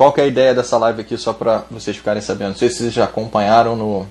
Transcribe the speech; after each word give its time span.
qual 0.00 0.14
que 0.14 0.20
é 0.22 0.24
a 0.24 0.26
ideia 0.26 0.54
dessa 0.54 0.78
live 0.78 1.02
aqui, 1.02 1.18
só 1.18 1.30
para 1.34 1.66
vocês 1.70 1.94
ficarem 1.94 2.22
sabendo? 2.22 2.52
Não 2.52 2.56
sei 2.56 2.70
se 2.70 2.76
vocês 2.76 2.90
já 2.94 3.04
acompanharam 3.04 3.76
no, 3.76 4.06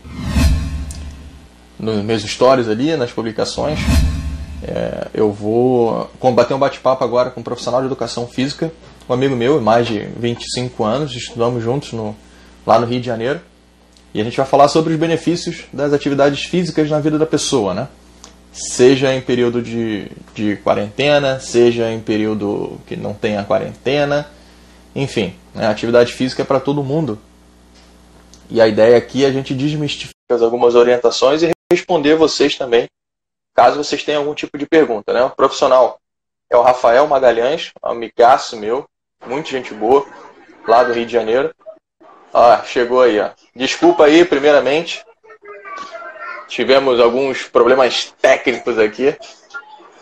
nos 1.79 2.03
meus 2.03 2.21
stories 2.21 2.67
ali, 2.67 2.95
nas 2.95 3.11
publicações. 3.11 3.79
É, 4.61 5.07
eu 5.15 5.31
vou 5.31 6.07
combater 6.19 6.53
um 6.53 6.59
bate-papo 6.59 7.03
agora 7.03 7.31
com 7.31 7.39
um 7.39 7.43
profissional 7.43 7.81
de 7.81 7.87
educação 7.87 8.27
física, 8.27 8.71
um 9.09 9.13
amigo 9.13 9.35
meu, 9.35 9.59
mais 9.59 9.87
de 9.87 10.01
25 10.15 10.83
anos, 10.83 11.15
estudamos 11.15 11.63
juntos 11.63 11.91
no, 11.91 12.15
lá 12.67 12.77
no 12.77 12.85
Rio 12.85 12.99
de 12.99 13.07
Janeiro. 13.07 13.41
E 14.13 14.21
a 14.21 14.23
gente 14.23 14.37
vai 14.37 14.45
falar 14.45 14.67
sobre 14.67 14.93
os 14.93 14.99
benefícios 14.99 15.63
das 15.73 15.91
atividades 15.91 16.43
físicas 16.43 16.87
na 16.87 16.99
vida 16.99 17.17
da 17.17 17.25
pessoa, 17.25 17.73
né? 17.73 17.87
Seja 18.53 19.11
em 19.11 19.21
período 19.21 19.59
de, 19.59 20.11
de 20.35 20.55
quarentena, 20.57 21.39
seja 21.39 21.91
em 21.91 21.99
período 21.99 22.79
que 22.85 22.95
não 22.95 23.11
tenha 23.11 23.43
quarentena, 23.43 24.27
enfim, 24.95 25.35
né? 25.53 25.67
atividade 25.67 26.13
física 26.13 26.41
é 26.41 26.45
para 26.45 26.59
todo 26.59 26.83
mundo. 26.83 27.19
E 28.49 28.59
a 28.59 28.67
ideia 28.67 28.97
aqui 28.97 29.23
é 29.23 29.27
a 29.27 29.31
gente 29.31 29.53
desmistificar 29.53 30.41
algumas 30.41 30.75
orientações 30.75 31.43
e 31.43 31.51
responder 31.71 32.15
vocês 32.15 32.57
também, 32.57 32.87
caso 33.55 33.77
vocês 33.77 34.03
tenham 34.03 34.21
algum 34.21 34.33
tipo 34.33 34.57
de 34.57 34.65
pergunta. 34.65 35.13
Né? 35.13 35.23
O 35.23 35.29
profissional 35.29 35.99
é 36.49 36.57
o 36.57 36.61
Rafael 36.61 37.07
Magalhães, 37.07 37.71
amigaço 37.81 38.57
meu, 38.57 38.85
muito 39.25 39.49
gente 39.49 39.73
boa, 39.73 40.05
lá 40.67 40.83
do 40.83 40.93
Rio 40.93 41.05
de 41.05 41.13
Janeiro. 41.13 41.53
Ah, 42.33 42.63
chegou 42.65 43.01
aí, 43.01 43.19
ó. 43.19 43.31
Desculpa 43.55 44.05
aí, 44.05 44.23
primeiramente. 44.23 45.03
Tivemos 46.47 46.99
alguns 46.99 47.43
problemas 47.43 48.13
técnicos 48.19 48.79
aqui. 48.79 49.15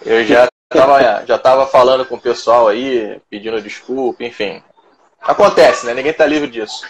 Eu 0.05 0.25
já 0.25 0.47
estava 0.71 1.25
já 1.25 1.37
tava 1.37 1.65
falando 1.67 2.05
com 2.05 2.15
o 2.15 2.21
pessoal 2.21 2.67
aí, 2.67 3.19
pedindo 3.29 3.61
desculpa, 3.61 4.23
enfim. 4.23 4.61
Acontece, 5.27 5.85
né? 5.85 5.93
Ninguém 5.93 6.13
tá 6.13 6.25
livre 6.25 6.49
disso. 6.49 6.87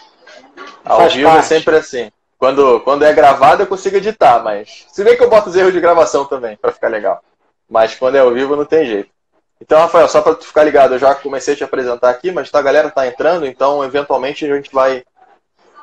Ao 0.86 1.00
Faz 1.00 1.14
vivo 1.14 1.28
é 1.28 1.32
parte. 1.32 1.45
é 1.45 1.48
sempre 1.48 1.76
assim. 1.76 2.12
Quando, 2.38 2.80
quando 2.81 3.03
é 3.03 3.11
gravado 3.11 3.64
eu 3.64 3.67
consigo 3.67 3.98
editar, 3.98 4.44
mas. 4.44 4.86
Se 4.92 5.03
bem 5.03 5.17
que 5.17 5.23
eu 5.23 5.30
boto 5.30 5.50
os 5.50 5.56
erros 5.56 5.73
de 5.73 5.81
gravação 5.81 6.23
também, 6.25 6.56
para 6.56 6.72
ficar 6.72 6.88
legal. 6.88 7.22
Mas 7.67 7.95
quando 7.95 8.16
é 8.16 8.20
ao 8.20 8.31
vivo 8.31 8.56
não 8.56 8.64
tem 8.64 8.86
jeito. 8.86 9.09
Então, 9.59 9.80
Rafael, 9.80 10.08
só 10.08 10.22
para 10.22 10.36
tu 10.36 10.45
ficar 10.45 10.64
ligado, 10.64 10.94
eu 10.94 11.00
já 11.00 11.16
comecei 11.16 11.56
a 11.56 11.58
te 11.58 11.64
apresentar 11.64 12.11
aqui, 12.11 12.31
mas 12.31 12.52
tá, 12.52 12.59
a 12.59 12.61
galera 12.61 12.92
tá 12.92 13.08
entrando, 13.08 13.45
então 13.45 13.84
eventualmente 13.84 14.45
a 14.45 14.56
gente 14.56 14.72
vai 14.72 15.04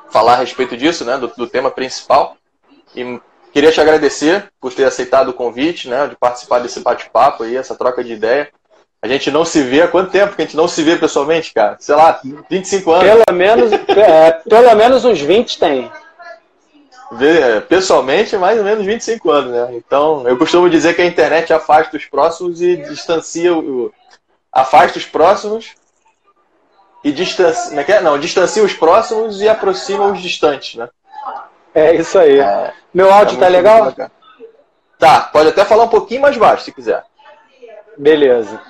falar 0.09 0.33
a 0.33 0.37
respeito 0.37 0.77
disso, 0.77 1.03
né, 1.03 1.17
do, 1.17 1.27
do 1.27 1.45
tema 1.45 1.69
principal. 1.69 2.37
E 2.95 3.19
queria 3.51 3.73
te 3.73 3.81
agradecer 3.81 4.49
por 4.61 4.73
ter 4.73 4.85
aceitado 4.85 5.27
o 5.29 5.33
convite, 5.33 5.89
né, 5.89 6.07
de 6.07 6.15
participar 6.15 6.59
desse 6.59 6.79
bate-papo 6.79 7.43
aí, 7.43 7.57
essa 7.57 7.75
troca 7.75 8.01
de 8.01 8.13
ideia. 8.13 8.49
A 9.01 9.07
gente 9.07 9.29
não 9.29 9.45
se 9.45 9.61
vê 9.61 9.81
há 9.81 9.87
quanto 9.87 10.11
tempo 10.11 10.35
que 10.35 10.41
a 10.41 10.45
gente 10.45 10.57
não 10.57 10.67
se 10.67 10.81
vê 10.81 10.95
pessoalmente, 10.95 11.53
cara? 11.53 11.77
Sei 11.79 11.93
lá, 11.93 12.19
25 12.49 12.91
anos. 12.91 13.23
Pelo 13.25 13.37
menos, 13.37 13.71
é, 13.71 14.31
pelo 14.31 14.75
menos 14.75 15.05
uns 15.05 15.21
20 15.21 15.59
tem 15.59 15.91
pessoalmente 17.67 18.35
mais 18.37 18.57
ou 18.57 18.63
menos 18.63 18.85
25 18.85 19.31
anos, 19.31 19.51
né? 19.51 19.75
Então, 19.75 20.27
eu 20.27 20.37
costumo 20.37 20.69
dizer 20.69 20.95
que 20.95 21.01
a 21.01 21.05
internet 21.05 21.53
afasta 21.53 21.95
os 21.97 22.05
próximos 22.05 22.61
e 22.61 22.77
distancia 22.77 23.53
o. 23.53 23.93
Afasta 24.51 24.97
os 24.97 25.05
próximos 25.05 25.73
e 27.03 27.11
distancia. 27.11 27.79
É 27.79 27.91
é? 27.91 28.01
Não, 28.01 28.17
distancia 28.17 28.63
os 28.63 28.73
próximos 28.73 29.41
e 29.41 29.47
aproxima 29.47 30.07
os 30.07 30.21
distantes, 30.21 30.75
né? 30.75 30.89
É 31.73 31.93
isso 31.95 32.17
aí. 32.17 32.39
É, 32.39 32.73
Meu 32.93 33.13
áudio 33.13 33.37
é 33.37 33.39
tá 33.39 33.47
legal? 33.47 33.93
Tá, 34.97 35.21
pode 35.21 35.49
até 35.49 35.65
falar 35.65 35.83
um 35.83 35.89
pouquinho 35.89 36.21
mais 36.21 36.37
baixo 36.37 36.63
se 36.63 36.71
quiser. 36.71 37.03
Beleza. 37.97 38.61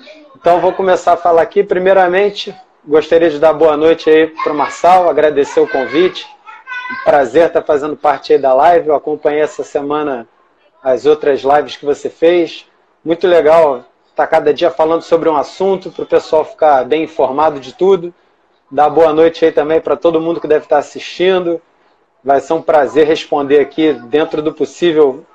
Então 0.46 0.60
vou 0.60 0.72
começar 0.72 1.14
a 1.14 1.16
falar 1.16 1.42
aqui. 1.42 1.64
Primeiramente, 1.64 2.54
gostaria 2.86 3.28
de 3.28 3.36
dar 3.36 3.52
boa 3.52 3.76
noite 3.76 4.08
aí 4.08 4.28
para 4.28 4.52
o 4.52 4.56
Marçal, 4.56 5.08
agradecer 5.08 5.58
o 5.58 5.66
convite 5.66 6.24
prazer 7.04 7.48
estar 7.48 7.62
fazendo 7.62 7.96
parte 7.96 8.32
aí 8.32 8.38
da 8.38 8.54
live. 8.54 8.86
Eu 8.86 8.94
acompanhei 8.94 9.40
essa 9.40 9.64
semana 9.64 10.24
as 10.80 11.04
outras 11.04 11.40
lives 11.40 11.74
que 11.74 11.84
você 11.84 12.08
fez. 12.08 12.64
Muito 13.04 13.26
legal 13.26 13.86
estar 14.08 14.24
cada 14.28 14.54
dia 14.54 14.70
falando 14.70 15.02
sobre 15.02 15.28
um 15.28 15.36
assunto 15.36 15.90
para 15.90 16.04
o 16.04 16.06
pessoal 16.06 16.44
ficar 16.44 16.84
bem 16.84 17.02
informado 17.02 17.58
de 17.58 17.74
tudo. 17.74 18.14
Dar 18.70 18.88
boa 18.88 19.12
noite 19.12 19.44
aí 19.44 19.50
também 19.50 19.80
para 19.80 19.96
todo 19.96 20.20
mundo 20.20 20.40
que 20.40 20.46
deve 20.46 20.66
estar 20.66 20.78
assistindo. 20.78 21.60
Vai 22.22 22.38
ser 22.38 22.52
um 22.52 22.62
prazer 22.62 23.04
responder 23.04 23.58
aqui, 23.58 23.94
dentro 23.94 24.40
do 24.40 24.52
possível, 24.52 25.26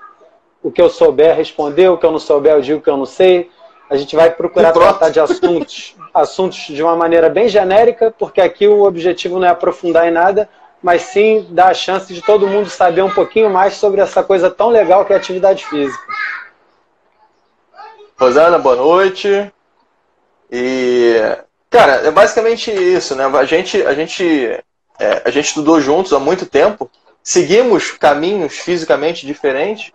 o 0.64 0.72
que 0.72 0.82
eu 0.82 0.90
souber 0.90 1.36
responder, 1.36 1.90
o 1.90 1.98
que 1.98 2.06
eu 2.06 2.14
não 2.14 2.20
souber 2.20 2.54
eu 2.54 2.62
digo 2.62 2.80
que 2.80 2.90
eu 2.90 2.96
não 2.96 3.06
sei. 3.06 3.52
A 3.92 3.98
gente 3.98 4.16
vai 4.16 4.32
procurar 4.32 4.72
tratar 4.72 5.10
de 5.10 5.20
assuntos, 5.20 5.98
assuntos 6.14 6.60
de 6.60 6.82
uma 6.82 6.96
maneira 6.96 7.28
bem 7.28 7.50
genérica, 7.50 8.10
porque 8.18 8.40
aqui 8.40 8.66
o 8.66 8.84
objetivo 8.84 9.38
não 9.38 9.46
é 9.46 9.50
aprofundar 9.50 10.08
em 10.08 10.12
nada, 10.12 10.48
mas 10.82 11.02
sim 11.02 11.46
dar 11.50 11.68
a 11.68 11.74
chance 11.74 12.14
de 12.14 12.22
todo 12.22 12.48
mundo 12.48 12.70
saber 12.70 13.02
um 13.02 13.10
pouquinho 13.10 13.50
mais 13.50 13.74
sobre 13.74 14.00
essa 14.00 14.24
coisa 14.24 14.50
tão 14.50 14.70
legal 14.70 15.04
que 15.04 15.12
é 15.12 15.18
a 15.18 15.20
atividade 15.20 15.66
física. 15.66 16.02
Rosana, 18.18 18.58
boa 18.58 18.78
noite. 18.78 19.52
E, 20.50 21.16
cara, 21.70 22.08
é 22.08 22.12
basicamente 22.12 22.72
isso, 22.72 23.14
né? 23.14 23.26
A 23.26 23.44
gente, 23.44 23.82
a 23.86 23.94
gente, 23.94 24.26
é, 24.98 25.22
a 25.26 25.30
gente 25.30 25.48
estudou 25.48 25.82
juntos 25.82 26.14
há 26.14 26.20
muito 26.20 26.46
tempo, 26.46 26.90
seguimos 27.22 27.92
caminhos 27.92 28.54
fisicamente 28.54 29.26
diferentes, 29.26 29.92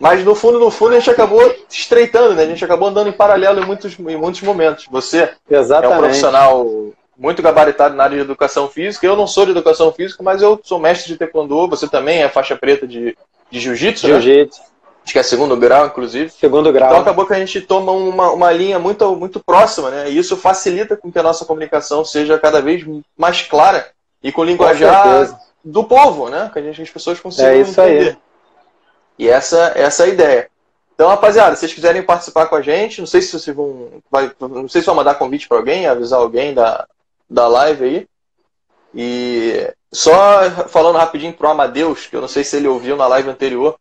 mas 0.00 0.24
no 0.24 0.34
fundo, 0.34 0.58
no 0.58 0.70
fundo, 0.70 0.94
a 0.94 0.98
gente 0.98 1.10
acabou 1.10 1.54
estreitando, 1.68 2.34
né? 2.34 2.44
A 2.44 2.46
gente 2.46 2.64
acabou 2.64 2.88
andando 2.88 3.10
em 3.10 3.12
paralelo 3.12 3.60
em 3.60 3.66
muitos, 3.66 3.98
em 3.98 4.16
muitos 4.16 4.40
momentos. 4.40 4.86
Você 4.90 5.30
Exatamente. 5.48 5.92
é 5.92 5.96
um 5.96 5.98
profissional 5.98 6.66
muito 7.18 7.42
gabaritado 7.42 7.94
na 7.94 8.04
área 8.04 8.16
de 8.16 8.22
educação 8.22 8.66
física. 8.66 9.06
Eu 9.06 9.14
não 9.14 9.26
sou 9.26 9.44
de 9.44 9.50
educação 9.50 9.92
física, 9.92 10.22
mas 10.22 10.40
eu 10.40 10.58
sou 10.64 10.78
mestre 10.78 11.12
de 11.12 11.18
taekwondo. 11.18 11.68
Você 11.68 11.86
também 11.86 12.22
é 12.22 12.30
faixa 12.30 12.56
preta 12.56 12.86
de, 12.86 13.14
de 13.50 13.60
jiu-jitsu, 13.60 14.08
né? 14.08 14.14
Jiu-jitsu. 14.14 14.62
Acho 15.04 15.12
que 15.12 15.18
é 15.18 15.22
segundo 15.22 15.54
grau, 15.54 15.86
inclusive. 15.86 16.30
Segundo 16.30 16.72
grau. 16.72 16.88
Então 16.88 17.02
acabou 17.02 17.26
que 17.26 17.34
a 17.34 17.38
gente 17.38 17.60
toma 17.60 17.92
uma, 17.92 18.30
uma 18.30 18.50
linha 18.52 18.78
muito, 18.78 19.14
muito 19.16 19.38
próxima, 19.38 19.90
né? 19.90 20.10
E 20.10 20.16
isso 20.16 20.34
facilita 20.34 20.96
com 20.96 21.12
que 21.12 21.18
a 21.18 21.22
nossa 21.22 21.44
comunicação 21.44 22.06
seja 22.06 22.38
cada 22.38 22.62
vez 22.62 22.86
mais 23.18 23.42
clara 23.42 23.88
e 24.22 24.32
com 24.32 24.44
linguajar 24.44 25.28
com 25.28 25.36
do 25.62 25.84
povo, 25.84 26.30
né? 26.30 26.48
Que 26.50 26.58
a 26.58 26.62
gente, 26.62 26.80
as 26.80 26.90
pessoas 26.90 27.20
consigam 27.20 27.50
é 27.50 27.58
isso 27.58 27.78
entender. 27.78 28.08
Aí. 28.08 28.29
E 29.20 29.28
essa, 29.28 29.72
essa 29.76 30.04
é 30.04 30.06
a 30.06 30.08
ideia. 30.08 30.50
Então, 30.94 31.06
rapaziada, 31.06 31.54
se 31.54 31.60
vocês 31.60 31.74
quiserem 31.74 32.02
participar 32.02 32.46
com 32.46 32.56
a 32.56 32.62
gente, 32.62 33.00
não 33.00 33.06
sei 33.06 33.20
se 33.20 33.38
vocês 33.38 33.54
vão. 33.54 34.02
Vai, 34.10 34.32
não 34.40 34.66
sei 34.66 34.80
se 34.80 34.86
vão 34.86 34.94
mandar 34.94 35.16
convite 35.16 35.46
para 35.46 35.58
alguém, 35.58 35.86
avisar 35.86 36.18
alguém 36.18 36.54
da, 36.54 36.88
da 37.28 37.46
live 37.46 37.84
aí. 37.84 38.08
E 38.94 39.70
só 39.92 40.50
falando 40.68 40.96
rapidinho 40.96 41.34
pro 41.34 41.50
Amadeus, 41.50 42.06
que 42.06 42.16
eu 42.16 42.22
não 42.22 42.28
sei 42.28 42.42
se 42.42 42.56
ele 42.56 42.66
ouviu 42.66 42.96
na 42.96 43.06
live 43.08 43.28
anterior, 43.28 43.78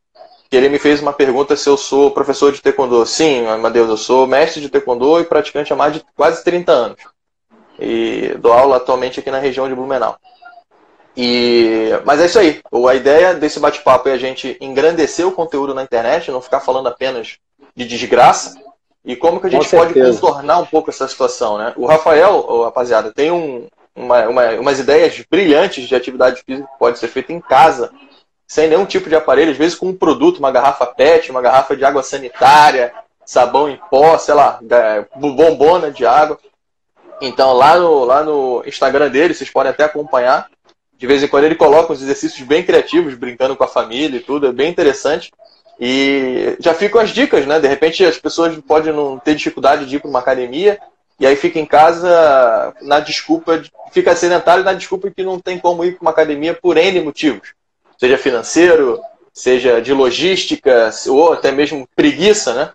que 0.50 0.58
ele 0.58 0.68
me 0.68 0.78
fez 0.78 1.02
uma 1.02 1.14
pergunta 1.14 1.56
se 1.56 1.70
eu 1.70 1.78
sou 1.78 2.12
professor 2.12 2.52
de 2.52 2.62
taekwondo. 2.62 3.06
Sim, 3.06 3.48
Amadeus, 3.48 3.90
eu 3.90 3.98
sou 3.98 4.28
mestre 4.28 4.60
de 4.60 4.68
taekwondo 4.68 5.22
e 5.22 5.24
praticante 5.24 5.72
há 5.72 5.76
mais 5.78 5.94
de 5.94 6.04
quase 6.18 6.44
30 6.44 6.70
anos. 6.70 7.00
E 7.80 8.36
dou 8.40 8.52
aula 8.52 8.76
atualmente 8.76 9.22
aqui 9.22 9.32
na 9.32 9.40
região 9.40 9.70
de 9.70 9.74
Blumenau. 9.74 10.18
E, 11.22 11.90
mas 12.06 12.22
é 12.22 12.28
isso 12.28 12.40
aí. 12.40 12.62
A 12.88 12.96
ideia 12.96 13.34
desse 13.34 13.60
bate-papo 13.60 14.08
é 14.08 14.14
a 14.14 14.18
gente 14.18 14.56
engrandecer 14.62 15.28
o 15.28 15.34
conteúdo 15.34 15.74
na 15.74 15.84
internet, 15.84 16.32
não 16.32 16.42
ficar 16.42 16.62
falando 16.62 16.88
apenas 16.88 17.40
de 17.76 17.86
desgraça, 17.86 18.56
e 19.04 19.18
como 19.18 19.42
que 19.42 19.48
a 19.48 19.50
gente 19.50 19.70
pode 19.70 19.94
contornar 19.94 20.60
um 20.60 20.66
pouco 20.66 20.90
essa 20.90 21.10
situação, 21.10 21.58
né? 21.58 21.74
O 21.76 21.86
Rafael, 21.86 22.46
oh, 22.48 22.64
rapaziada, 22.64 23.12
tem 23.12 23.32
um, 23.32 23.68
uma, 23.94 24.30
uma, 24.30 24.50
umas 24.52 24.80
ideias 24.80 25.22
brilhantes 25.30 25.90
de 25.90 25.94
atividade 25.94 26.42
física 26.42 26.70
que 26.72 26.80
pode 26.80 26.98
ser 26.98 27.10
feita 27.10 27.34
em 27.34 27.42
casa, 27.42 27.92
sem 28.48 28.70
nenhum 28.70 28.86
tipo 28.86 29.10
de 29.10 29.16
aparelho, 29.16 29.52
às 29.52 29.58
vezes 29.58 29.78
com 29.78 29.88
um 29.88 29.98
produto, 29.98 30.40
uma 30.40 30.52
garrafa 30.52 30.86
PET, 30.86 31.32
uma 31.32 31.42
garrafa 31.42 31.76
de 31.76 31.84
água 31.84 32.02
sanitária, 32.02 32.94
sabão 33.26 33.68
em 33.68 33.78
pó, 33.92 34.18
sei 34.18 34.36
lá, 34.36 34.58
bombona 35.18 35.92
de 35.92 36.06
água. 36.06 36.40
Então 37.22 37.52
lá 37.52 37.78
no, 37.78 38.06
lá 38.06 38.24
no 38.24 38.64
Instagram 38.66 39.10
dele, 39.10 39.34
vocês 39.34 39.50
podem 39.50 39.72
até 39.72 39.84
acompanhar. 39.84 40.48
De 41.00 41.08
vez 41.08 41.24
em 41.24 41.30
quando 41.30 41.46
ele 41.46 41.56
coloca 41.56 41.94
uns 41.94 42.02
exercícios 42.02 42.46
bem 42.46 42.62
criativos, 42.62 43.16
brincando 43.16 43.56
com 43.56 43.64
a 43.64 43.70
família 43.70 44.18
e 44.18 44.22
tudo, 44.22 44.48
é 44.48 44.52
bem 44.52 44.70
interessante. 44.70 45.32
E 45.80 46.58
já 46.60 46.74
ficam 46.74 47.00
as 47.00 47.12
dicas, 47.12 47.46
né? 47.46 47.58
De 47.58 47.70
repente 47.70 48.04
as 48.04 48.18
pessoas 48.18 48.58
podem 48.68 48.92
não 48.92 49.18
ter 49.18 49.34
dificuldade 49.34 49.86
de 49.86 49.96
ir 49.96 50.00
para 50.00 50.10
uma 50.10 50.20
academia 50.20 50.78
e 51.18 51.26
aí 51.26 51.38
fica 51.38 51.58
em 51.58 51.66
casa 51.66 52.76
na 52.82 53.00
desculpa, 53.00 53.64
fica 53.94 54.14
sedentário 54.14 54.62
na 54.62 54.74
desculpa 54.74 55.10
que 55.10 55.24
não 55.24 55.40
tem 55.40 55.58
como 55.58 55.86
ir 55.86 55.94
para 55.94 56.02
uma 56.02 56.12
academia 56.12 56.54
por 56.54 56.76
N 56.76 57.00
motivos. 57.00 57.54
Seja 57.98 58.18
financeiro, 58.18 59.00
seja 59.34 59.82
de 59.82 59.94
logística, 59.94 60.90
ou 61.08 61.32
até 61.32 61.50
mesmo 61.50 61.88
preguiça, 61.96 62.54
né? 62.54 62.72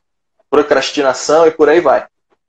Procrastinação 0.48 1.46
e 1.46 1.50
por 1.50 1.68
aí 1.68 1.80
vai. 1.80 2.06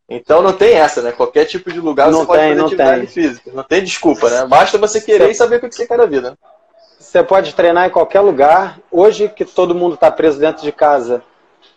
Então 0.10 0.42
não 0.42 0.54
tem 0.54 0.74
essa, 0.74 1.02
né? 1.02 1.12
Qualquer 1.12 1.46
tipo 1.46 1.72
de 1.72 1.80
lugar 1.80 2.12
não 2.12 2.20
você 2.20 2.28
tem, 2.28 2.28
pode 2.28 2.50
fazer 2.50 2.62
atividade 2.62 3.00
tem. 3.00 3.08
física. 3.08 3.52
Não 3.54 3.64
tem 3.64 3.84
desculpa, 3.84 4.30
né? 4.30 4.46
Basta 4.46 4.78
você 4.78 5.02
querer 5.02 5.32
e 5.32 5.36
saber 5.36 5.58
o 5.58 5.60
que 5.60 5.74
você 5.74 5.88
quer 5.88 5.98
da 5.98 6.06
vida. 6.06 6.32
Né? 6.32 6.38
Você 7.00 7.24
pode 7.24 7.56
treinar 7.56 7.88
em 7.88 7.92
qualquer 7.92 8.22
lugar. 8.22 8.80
Hoje 8.92 9.28
que 9.30 9.44
todo 9.44 9.74
mundo 9.74 9.96
está 9.96 10.12
preso 10.12 10.40
dentro 10.40 10.64
de 10.64 10.72
casa, 10.72 11.24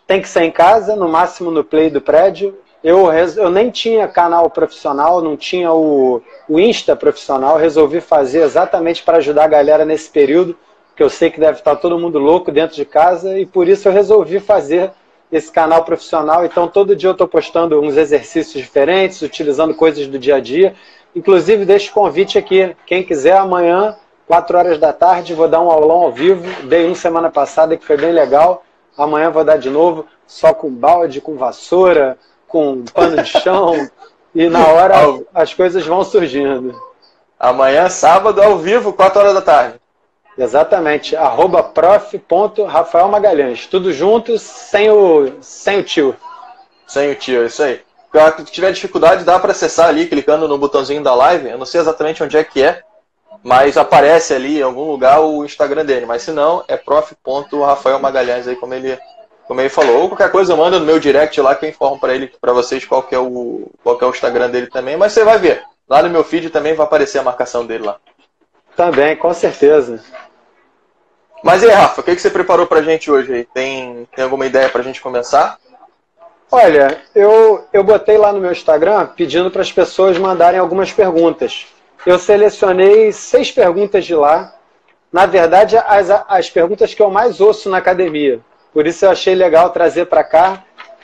tem 0.05 0.21
que 0.21 0.29
ser 0.29 0.43
em 0.43 0.51
casa, 0.51 0.95
no 0.95 1.09
máximo 1.09 1.49
no 1.49 1.63
play 1.63 1.89
do 1.89 2.01
prédio. 2.01 2.57
eu, 2.83 3.11
eu 3.11 3.49
nem 3.49 3.71
tinha 3.71 4.07
canal 4.07 4.49
profissional, 4.49 5.21
não 5.21 5.35
tinha 5.35 5.71
o, 5.71 6.21
o 6.47 6.59
Insta 6.59 6.95
profissional, 6.95 7.57
resolvi 7.57 7.99
fazer 7.99 8.41
exatamente 8.43 9.01
para 9.03 9.17
ajudar 9.17 9.45
a 9.45 9.47
galera 9.47 9.85
nesse 9.85 10.09
período, 10.09 10.57
que 10.95 11.01
eu 11.01 11.09
sei 11.09 11.29
que 11.29 11.39
deve 11.39 11.59
estar 11.59 11.75
todo 11.77 11.99
mundo 11.99 12.19
louco 12.19 12.51
dentro 12.51 12.75
de 12.75 12.85
casa, 12.85 13.39
e 13.39 13.45
por 13.45 13.67
isso 13.67 13.87
eu 13.87 13.91
resolvi 13.91 14.39
fazer 14.39 14.91
esse 15.31 15.51
canal 15.51 15.83
profissional. 15.83 16.45
Então, 16.45 16.67
todo 16.67 16.95
dia 16.95 17.09
eu 17.09 17.13
estou 17.13 17.27
postando 17.27 17.79
uns 17.81 17.97
exercícios 17.97 18.63
diferentes, 18.63 19.21
utilizando 19.21 19.73
coisas 19.75 20.07
do 20.07 20.17
dia 20.17 20.35
a 20.35 20.39
dia. 20.39 20.75
Inclusive, 21.15 21.65
deixo 21.65 21.91
o 21.91 21.93
convite 21.93 22.37
aqui. 22.37 22.75
Quem 22.85 23.03
quiser, 23.03 23.37
amanhã, 23.37 23.95
4 24.27 24.57
horas 24.57 24.77
da 24.77 24.93
tarde, 24.93 25.33
vou 25.33 25.47
dar 25.47 25.61
um 25.61 25.71
aulão 25.71 26.03
ao 26.03 26.11
vivo. 26.11 26.45
Dei 26.67 26.87
um 26.87 26.95
semana 26.95 27.29
passada 27.29 27.77
que 27.77 27.85
foi 27.85 27.97
bem 27.97 28.11
legal. 28.11 28.63
Amanhã 28.97 29.31
vou 29.31 29.43
dar 29.43 29.57
de 29.57 29.69
novo, 29.69 30.05
só 30.27 30.53
com 30.53 30.69
balde, 30.69 31.21
com 31.21 31.35
vassoura, 31.35 32.17
com 32.47 32.83
pano 32.93 33.21
de 33.23 33.29
chão. 33.29 33.89
e 34.33 34.49
na 34.49 34.67
hora 34.67 34.95
as 35.33 35.53
coisas 35.53 35.85
vão 35.85 36.03
surgindo. 36.03 36.79
Amanhã, 37.39 37.89
sábado, 37.89 38.41
ao 38.41 38.57
vivo, 38.57 38.91
4 38.93 39.19
horas 39.19 39.33
da 39.33 39.41
tarde. 39.41 39.79
Exatamente. 40.39 41.17
Arroba 41.17 41.61
prof.rafael 41.61 43.09
Magalhães. 43.09 43.67
Tudo 43.67 43.91
junto, 43.91 44.39
sem 44.39 44.89
o, 44.89 45.33
sem 45.41 45.79
o 45.79 45.83
tio. 45.83 46.15
Sem 46.87 47.11
o 47.11 47.15
tio, 47.15 47.45
isso 47.45 47.61
aí. 47.61 47.81
Se 48.37 48.43
tiver 48.45 48.71
dificuldade, 48.71 49.25
dá 49.25 49.37
para 49.37 49.51
acessar 49.51 49.89
ali, 49.89 50.07
clicando 50.07 50.47
no 50.47 50.57
botãozinho 50.57 51.03
da 51.03 51.13
live. 51.13 51.49
Eu 51.49 51.57
não 51.57 51.65
sei 51.65 51.81
exatamente 51.81 52.23
onde 52.23 52.37
é 52.37 52.43
que 52.43 52.63
é, 52.63 52.81
mas 53.43 53.77
aparece 53.77 54.33
ali 54.33 54.59
em 54.59 54.63
algum 54.63 54.89
lugar 54.89 55.19
o 55.19 55.43
Instagram 55.43 55.85
dele. 55.85 56.05
Mas 56.05 56.23
se 56.23 56.31
não, 56.31 56.63
é 56.69 56.77
prof.rafael 56.77 57.99
Magalhães 57.99 58.47
aí, 58.47 58.55
como 58.55 58.73
ele, 58.73 58.97
como 59.45 59.59
ele 59.59 59.69
falou. 59.69 60.03
Ou 60.03 60.07
qualquer 60.07 60.31
coisa, 60.31 60.55
manda 60.55 60.79
no 60.79 60.85
meu 60.85 60.99
direct 60.99 61.39
lá 61.41 61.53
que 61.53 61.65
eu 61.65 61.69
informo 61.69 61.99
para 61.99 62.15
ele, 62.15 62.31
para 62.39 62.53
vocês 62.53 62.85
qual 62.85 63.05
é 63.11 63.19
o, 63.19 63.69
qual 63.83 63.97
que 63.97 64.05
é 64.05 64.07
o 64.07 64.11
Instagram 64.11 64.49
dele 64.49 64.67
também. 64.67 64.95
Mas 64.95 65.11
você 65.11 65.25
vai 65.25 65.37
ver. 65.37 65.61
Lá 65.87 66.01
no 66.01 66.09
meu 66.09 66.23
feed 66.23 66.49
também 66.49 66.73
vai 66.73 66.85
aparecer 66.85 67.19
a 67.19 67.23
marcação 67.23 67.65
dele 67.65 67.85
lá. 67.85 67.97
Também, 68.75 69.15
com 69.17 69.33
certeza. 69.33 70.01
Mas 71.43 71.63
e 71.63 71.69
aí, 71.69 71.73
Rafa, 71.73 72.01
o 72.01 72.03
que, 72.03 72.15
que 72.15 72.21
você 72.21 72.29
preparou 72.29 72.67
pra 72.67 72.81
gente 72.81 73.09
hoje 73.09 73.33
aí? 73.33 73.43
Tem, 73.45 74.07
tem 74.15 74.23
alguma 74.23 74.45
ideia 74.45 74.69
pra 74.69 74.83
gente 74.83 75.01
começar? 75.01 75.57
Olha, 76.51 77.01
eu, 77.15 77.63
eu 77.71 77.83
botei 77.83 78.17
lá 78.17 78.33
no 78.33 78.39
meu 78.39 78.51
Instagram 78.51 79.07
pedindo 79.15 79.51
para 79.51 79.61
as 79.61 79.71
pessoas 79.71 80.17
mandarem 80.17 80.59
algumas 80.59 80.91
perguntas. 80.91 81.67
Eu 82.05 82.17
selecionei 82.17 83.11
seis 83.11 83.51
perguntas 83.51 84.03
de 84.03 84.15
lá. 84.15 84.55
Na 85.11 85.25
verdade, 85.25 85.77
as, 85.77 86.09
as 86.27 86.49
perguntas 86.49 86.93
que 86.93 87.01
eu 87.01 87.11
mais 87.11 87.39
ouço 87.39 87.69
na 87.69 87.77
academia. 87.77 88.39
Por 88.73 88.87
isso 88.87 89.05
eu 89.05 89.11
achei 89.11 89.35
legal 89.35 89.69
trazer 89.69 90.05
para 90.05 90.23
cá. 90.23 90.63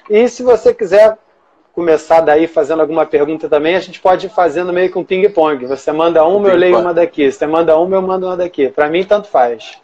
E 0.09 0.27
se 0.27 0.41
você 0.41 0.73
quiser 0.73 1.17
começar 1.73 2.21
daí 2.21 2.47
fazendo 2.47 2.81
alguma 2.81 3.05
pergunta 3.05 3.49
também, 3.49 3.75
a 3.75 3.79
gente 3.79 3.99
pode 3.99 4.27
ir 4.27 4.29
fazendo 4.29 4.71
meio 4.71 4.91
que 4.91 4.97
um 4.97 5.03
ping-pong. 5.03 5.65
Você 5.65 5.91
manda 5.91 6.23
uma, 6.23 6.49
eu 6.49 6.55
leio 6.55 6.79
uma 6.79 6.93
daqui. 6.93 7.31
Você 7.31 7.45
manda 7.45 7.77
uma, 7.77 7.97
eu 7.97 8.01
mando 8.01 8.27
uma 8.27 8.37
daqui. 8.37 8.69
Para 8.69 8.89
mim, 8.89 9.03
tanto 9.03 9.27
faz. 9.27 9.77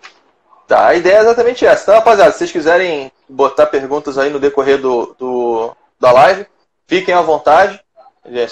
Tá, 0.72 0.88
a 0.88 0.96
ideia 0.96 1.18
é 1.18 1.20
exatamente 1.20 1.66
essa. 1.66 1.84
Então, 1.84 1.96
rapaziada, 1.96 2.32
se 2.32 2.38
vocês 2.38 2.52
quiserem 2.54 3.12
botar 3.28 3.66
perguntas 3.66 4.18
aí 4.18 4.30
no 4.30 4.40
decorrer 4.40 4.78
do, 4.78 5.14
do 5.20 5.76
da 6.00 6.14
live, 6.14 6.46
fiquem 6.88 7.14
à 7.14 7.20
vontade. 7.20 7.78
É, 8.24 8.48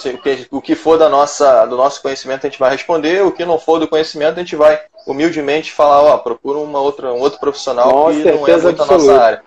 o 0.51 0.62
que 0.62 0.75
for 0.75 0.98
da 0.98 1.07
nossa, 1.07 1.66
do 1.66 1.77
nosso 1.77 2.01
conhecimento 2.01 2.45
a 2.45 2.50
gente 2.50 2.60
vai 2.60 2.71
responder, 2.71 3.24
o 3.24 3.31
que 3.31 3.45
não 3.45 3.57
for 3.57 3.80
do 3.80 3.88
conhecimento 3.88 4.33
a 4.36 4.42
gente 4.42 4.57
vai 4.57 4.81
humildemente 5.07 5.71
falar, 5.71 6.01
ó, 6.01 6.18
procura 6.18 6.60
uma 6.60 6.81
outra, 6.81 7.13
um 7.13 7.21
outro 7.21 7.39
profissional 7.39 7.89
Com 7.89 8.12
que 8.12 8.31
não 8.31 8.48
é 8.48 8.57
muito 8.57 8.83
a 8.83 8.86
nossa 8.86 9.21
área. 9.21 9.44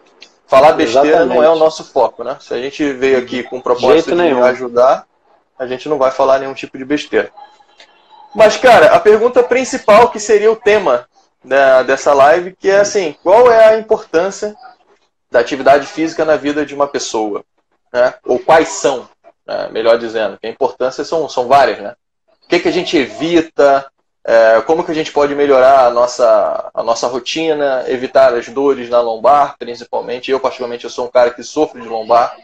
Falar 0.47 0.73
besteira 0.73 1.09
Exatamente. 1.09 1.37
não 1.37 1.45
é 1.45 1.51
o 1.51 1.57
nosso 1.57 1.85
foco, 1.85 2.25
né? 2.25 2.39
Se 2.41 2.55
a 2.55 2.59
gente 2.59 2.91
veio 2.95 3.19
aqui 3.19 3.43
com 3.43 3.59
o 3.59 3.63
propósito 3.63 4.13
de 4.13 4.17
nenhum. 4.17 4.43
ajudar, 4.45 5.05
a 5.59 5.67
gente 5.67 5.91
não 5.91 5.99
vai 5.99 6.11
falar 6.11 6.39
nenhum 6.39 6.55
tipo 6.55 6.79
de 6.79 6.87
besteira. 6.87 7.31
Mas, 8.35 8.57
cara, 8.57 8.95
a 8.95 8.99
pergunta 8.99 9.43
principal 9.43 10.09
que 10.09 10.19
seria 10.19 10.51
o 10.51 10.57
tema 10.57 11.07
da, 11.45 11.83
dessa 11.83 12.13
live, 12.13 12.57
que 12.59 12.71
é 12.71 12.81
assim, 12.81 13.17
qual 13.23 13.51
é 13.51 13.69
a 13.69 13.79
importância 13.79 14.55
da 15.31 15.41
atividade 15.41 15.87
física 15.87 16.25
na 16.25 16.37
vida 16.37 16.65
de 16.65 16.75
uma 16.75 16.87
pessoa? 16.87 17.45
Né? 17.93 18.15
Ou 18.25 18.39
quais 18.39 18.69
são, 18.69 19.09
né? 19.47 19.69
melhor 19.71 19.99
dizendo, 19.99 20.39
que 20.39 20.47
a 20.47 20.51
importância 20.51 21.05
são, 21.05 21.29
são 21.29 21.49
várias, 21.49 21.79
né? 21.79 21.95
O 22.45 22.49
que, 22.49 22.61
que 22.61 22.69
a 22.69 22.73
gente 22.73 22.97
evita, 22.97 23.91
é, 24.25 24.61
como 24.63 24.85
que 24.85 24.91
a 24.91 24.95
gente 24.95 25.11
pode 25.11 25.35
melhorar 25.35 25.87
a 25.87 25.91
nossa, 25.91 26.71
a 26.73 26.83
nossa 26.83 27.07
rotina, 27.09 27.85
evitar 27.89 28.35
as 28.35 28.49
dores 28.49 28.89
na 28.89 29.01
lombar, 29.01 29.57
principalmente. 29.59 30.31
Eu, 30.31 30.39
particularmente, 30.39 30.85
eu 30.85 30.91
sou 30.91 31.07
um 31.07 31.11
cara 31.11 31.31
que 31.31 31.43
sofre 31.43 31.81
de 31.81 31.89
lombar 31.89 32.37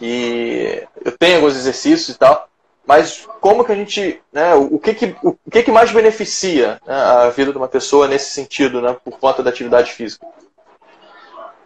e 0.00 0.86
eu 1.04 1.16
tenho 1.16 1.36
alguns 1.36 1.56
exercícios 1.56 2.16
e 2.16 2.18
tal, 2.18 2.48
mas 2.88 3.28
como 3.38 3.62
que 3.62 3.70
a 3.70 3.74
gente, 3.74 4.18
né, 4.32 4.54
o 4.54 4.78
que 4.78 4.94
que, 4.94 5.14
o 5.22 5.36
que, 5.50 5.62
que 5.62 5.70
mais 5.70 5.92
beneficia 5.92 6.80
né, 6.86 6.94
a 6.94 7.28
vida 7.28 7.52
de 7.52 7.58
uma 7.58 7.68
pessoa 7.68 8.08
nesse 8.08 8.30
sentido, 8.30 8.80
né, 8.80 8.96
por 9.04 9.18
conta 9.18 9.42
da 9.42 9.50
atividade 9.50 9.92
física? 9.92 10.26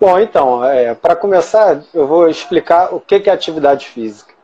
Bom, 0.01 0.19
então, 0.19 0.65
é, 0.65 0.97
para 0.97 1.15
começar, 1.15 1.81
eu 1.95 2.09
vou 2.09 2.29
explicar 2.29 2.93
o 2.93 2.99
que, 2.99 3.21
que 3.21 3.31
é 3.31 3.33
atividade 3.33 3.87
física. 3.87 4.35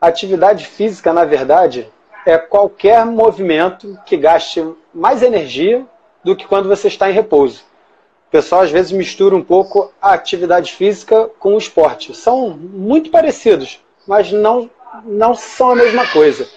atividade 0.00 0.64
física, 0.66 1.12
na 1.12 1.26
verdade, 1.26 1.92
é 2.24 2.38
qualquer 2.38 3.04
movimento 3.04 3.98
que 4.06 4.16
gaste 4.16 4.66
mais 4.94 5.22
energia 5.22 5.84
do 6.24 6.34
que 6.34 6.46
quando 6.46 6.66
você 6.66 6.88
está 6.88 7.10
em 7.10 7.14
repouso. 7.14 7.62
O 8.28 8.30
pessoal 8.30 8.62
às 8.62 8.70
vezes 8.70 8.90
mistura 8.90 9.36
um 9.36 9.44
pouco 9.44 9.92
a 10.00 10.14
atividade 10.14 10.72
física 10.72 11.28
com 11.38 11.54
o 11.54 11.58
esporte. 11.58 12.16
São 12.16 12.56
muito 12.56 13.10
parecidos, 13.10 13.84
mas 14.08 14.32
não 14.32 14.70
não 15.04 15.34
são 15.34 15.70
a 15.70 15.76
mesma 15.76 16.06
coisa. 16.08 16.48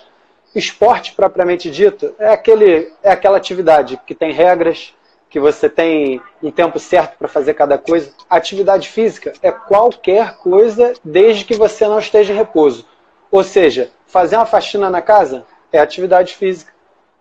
Esporte 0.56 1.14
propriamente 1.14 1.70
dito 1.70 2.14
é, 2.18 2.30
aquele, 2.30 2.92
é 3.04 3.12
aquela 3.12 3.38
atividade 3.38 4.00
que 4.06 4.16
tem 4.16 4.32
regras, 4.32 4.94
que 5.30 5.40
você 5.40 5.70
tem 5.70 6.22
um 6.42 6.50
tempo 6.50 6.80
certo 6.80 7.18
para 7.18 7.28
fazer 7.28 7.54
cada 7.54 7.78
coisa. 7.78 8.12
Atividade 8.30 8.90
física 8.90 9.34
é 9.42 9.52
qualquer 9.52 10.38
coisa 10.38 10.94
desde 11.04 11.46
que 11.46 11.56
você 11.56 11.88
não 11.88 12.00
esteja 12.00 12.34
em 12.34 12.36
repouso. 12.36 12.86
Ou 13.32 13.44
seja, 13.44 13.92
fazer 14.08 14.38
uma 14.38 14.46
faxina 14.46 14.90
na 14.90 15.02
casa 15.02 15.46
é 15.72 15.80
atividade 15.80 16.36
física. 16.36 16.74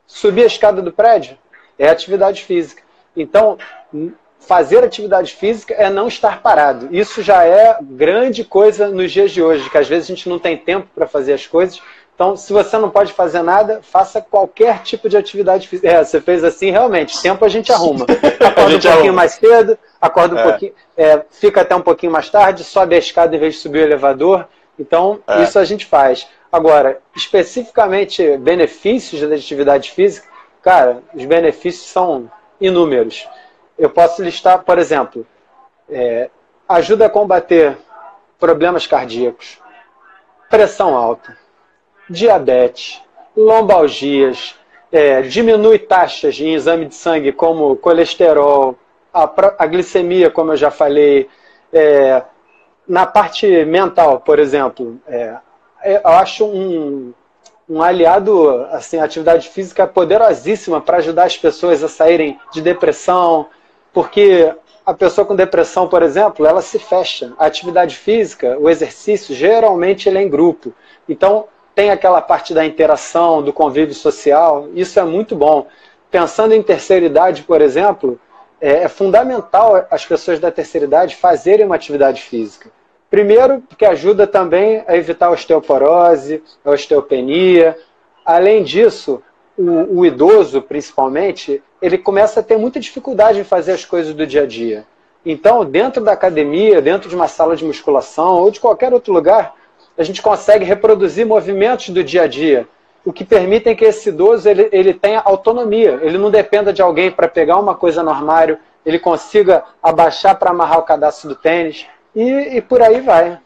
Subir 0.07 0.45
a 0.45 0.47
escada 0.47 0.81
do 0.81 0.91
prédio 0.91 1.37
é 1.79 1.89
atividade 1.89 2.43
física. 2.43 2.83
Então, 3.15 3.59
fazer 4.49 4.83
atividade 4.83 5.35
física 5.35 5.75
é 5.75 5.91
não 5.91 6.09
estar 6.09 6.41
parado. 6.41 6.89
Isso 6.91 7.23
já 7.23 7.45
é 7.45 7.77
grande 7.83 8.43
coisa 8.43 8.89
nos 8.89 9.13
dias 9.13 9.31
de 9.31 9.43
hoje, 9.43 9.69
que 9.69 9.77
às 9.77 9.87
vezes 9.87 10.07
a 10.07 10.15
gente 10.15 10.27
não 10.27 10.39
tem 10.39 10.57
tempo 10.57 10.89
para 10.95 11.07
fazer 11.07 11.35
as 11.35 11.47
coisas. 11.47 11.83
Então, 12.15 12.35
se 12.35 12.51
você 12.51 12.79
não 12.79 12.89
pode 12.89 13.13
fazer 13.13 13.43
nada, 13.43 13.81
faça 13.83 14.23
qualquer 14.23 14.83
tipo 14.83 15.07
de 15.07 15.19
atividade 15.19 15.69
física. 15.69 15.89
É, 15.89 16.03
você 16.03 16.19
fez 16.19 16.43
assim, 16.43 16.71
realmente, 16.71 17.21
tempo 17.21 17.45
a 17.45 17.49
gente 17.49 17.71
arruma. 17.71 18.07
Acorda 18.41 18.71
gente 18.71 18.89
um 18.89 18.91
pouquinho 18.91 19.13
arruma. 19.13 19.13
mais 19.13 19.33
cedo, 19.33 19.79
acorda 20.01 20.35
um 20.35 20.39
é. 20.39 20.43
pouquinho, 20.43 20.73
é, 20.97 21.23
fica 21.31 21.61
até 21.61 21.77
um 21.77 21.83
pouquinho 21.83 22.11
mais 22.11 22.31
tarde, 22.31 22.65
sobe 22.65 22.95
a 22.95 22.99
escada 22.99 23.37
em 23.37 23.39
vez 23.39 23.57
de 23.57 23.61
subir 23.61 23.81
o 23.81 23.83
elevador. 23.83 24.49
Então, 24.79 25.21
é. 25.29 25.43
isso 25.43 25.59
a 25.59 25.65
gente 25.65 25.85
faz. 25.85 26.27
Agora, 26.51 26.99
especificamente 27.15 28.39
benefícios 28.39 29.21
da 29.21 29.35
atividade 29.35 29.91
física, 29.91 30.27
cara, 30.63 31.03
os 31.15 31.25
benefícios 31.27 31.87
são 31.91 32.31
inúmeros 32.59 33.29
eu 33.79 33.89
posso 33.89 34.23
listar, 34.23 34.63
por 34.65 34.79
exemplo, 34.79 35.27
é, 35.89 36.31
ajuda 36.69 37.07
a 37.07 37.11
combater 37.11 37.77
problemas 38.39 38.87
cardíacos, 38.87 39.59
pressão 40.51 40.97
alta, 40.97 41.37
diabetes, 42.11 43.01
lombalgias, 43.37 44.57
é, 44.91 45.23
diminui 45.23 45.79
taxas 45.79 46.41
em 46.41 46.55
exame 46.55 46.87
de 46.87 46.95
sangue 46.95 47.33
como 47.33 47.77
colesterol, 47.77 48.77
a, 49.13 49.31
a 49.59 49.67
glicemia, 49.67 50.31
como 50.31 50.53
eu 50.53 50.57
já 50.57 50.71
falei, 50.71 51.29
é, 51.73 52.23
na 52.87 53.07
parte 53.07 53.65
mental, 53.65 54.21
por 54.21 54.39
exemplo, 54.39 55.01
é, 55.07 55.37
é 55.83 56.01
eu 56.05 56.11
acho 56.11 56.45
um, 56.47 57.13
um 57.69 57.83
aliado, 57.83 58.67
assim, 58.71 58.99
atividade 58.99 59.49
física 59.49 59.87
poderosíssima 59.87 60.81
para 60.81 60.97
ajudar 60.99 61.25
as 61.25 61.37
pessoas 61.37 61.85
a 61.85 61.89
saírem 61.89 62.39
de 62.53 62.63
depressão, 62.63 63.47
porque 63.93 64.53
a 64.85 64.95
pessoa 64.95 65.27
com 65.27 65.37
depressão, 65.37 65.87
por 65.87 66.03
exemplo, 66.03 66.47
ela 66.47 66.63
se 66.63 66.79
fecha. 66.79 67.33
A 67.39 67.47
atividade 67.47 67.97
física, 67.97 68.57
o 68.59 68.71
exercício, 68.71 69.35
geralmente 69.35 70.09
ele 70.09 70.19
é 70.19 70.23
em 70.23 70.31
grupo. 70.31 70.73
Então, 71.09 71.45
tem 71.75 71.91
aquela 71.91 72.21
parte 72.21 72.55
da 72.55 72.65
interação, 72.65 73.43
do 73.43 73.53
convívio 73.53 73.95
social, 73.95 74.69
isso 74.75 74.99
é 74.99 75.05
muito 75.05 75.37
bom. 75.37 75.67
Pensando 76.11 76.55
em 76.55 76.63
terceira 76.63 77.07
idade, 77.07 77.43
por 77.43 77.61
exemplo, 77.61 78.19
é, 78.61 78.85
é 78.85 78.89
fundamental 78.89 79.87
as 79.91 80.05
pessoas 80.05 80.41
da 80.41 80.51
terceira 80.51 80.87
idade 80.87 81.17
fazerem 81.17 81.67
uma 81.67 81.75
atividade 81.75 82.23
física. 82.23 82.71
Primeiro, 83.11 83.61
porque 83.61 83.85
ajuda 83.85 84.27
também 84.27 84.83
a 84.87 84.97
evitar 84.97 85.27
a 85.27 85.31
osteoporose, 85.31 86.43
a 86.65 86.71
osteopenia. 86.71 87.79
Além 88.25 88.63
disso, 88.63 89.23
o, 89.59 89.99
o 90.01 90.07
idoso, 90.07 90.63
principalmente, 90.63 91.61
ele 91.83 91.99
começa 91.99 92.41
a 92.41 92.43
ter 92.43 92.57
muita 92.57 92.79
dificuldade 92.79 93.41
em 93.41 93.45
fazer 93.45 93.73
as 93.73 93.85
coisas 93.85 94.15
do 94.15 94.27
dia 94.27 94.43
a 94.43 94.47
dia. 94.47 94.87
Então, 95.27 95.65
dentro 95.65 96.03
da 96.03 96.13
academia, 96.13 96.81
dentro 96.81 97.09
de 97.09 97.17
uma 97.17 97.27
sala 97.27 97.57
de 97.57 97.65
musculação 97.65 98.37
ou 98.37 98.51
de 98.51 98.61
qualquer 98.61 98.95
outro 98.95 99.13
lugar, 99.13 99.55
a 99.97 100.03
gente 100.05 100.23
consegue 100.23 100.65
reproduzir 100.65 101.27
movimentos 101.27 101.89
do 101.91 102.05
dia 102.05 102.23
a 102.23 102.27
dia, 102.29 102.69
o 103.05 103.13
que 103.13 103.25
permitem 103.25 103.75
que 103.75 103.85
esse 103.85 104.11
idoso 104.11 104.49
ele, 104.49 104.69
ele 104.71 104.95
tenha 104.95 105.21
autonomia, 105.21 105.99
ele 106.03 106.19
não 106.19 106.31
dependa 106.31 106.73
de 106.73 106.81
alguém 106.81 107.11
para 107.11 107.27
pegar 107.27 107.59
uma 107.59 107.75
coisa 107.75 108.03
no 108.03 108.11
armário, 108.11 108.59
ele 108.87 108.99
consiga 108.99 109.65
abaixar 109.83 110.39
para 110.39 110.51
amarrar 110.51 110.79
o 110.79 110.83
cadastro 110.85 111.29
do 111.29 111.35
tênis 111.35 111.87
e, 112.15 112.57
e 112.57 112.61
por 112.61 112.81
aí 112.81 113.01
vai. 113.01 113.39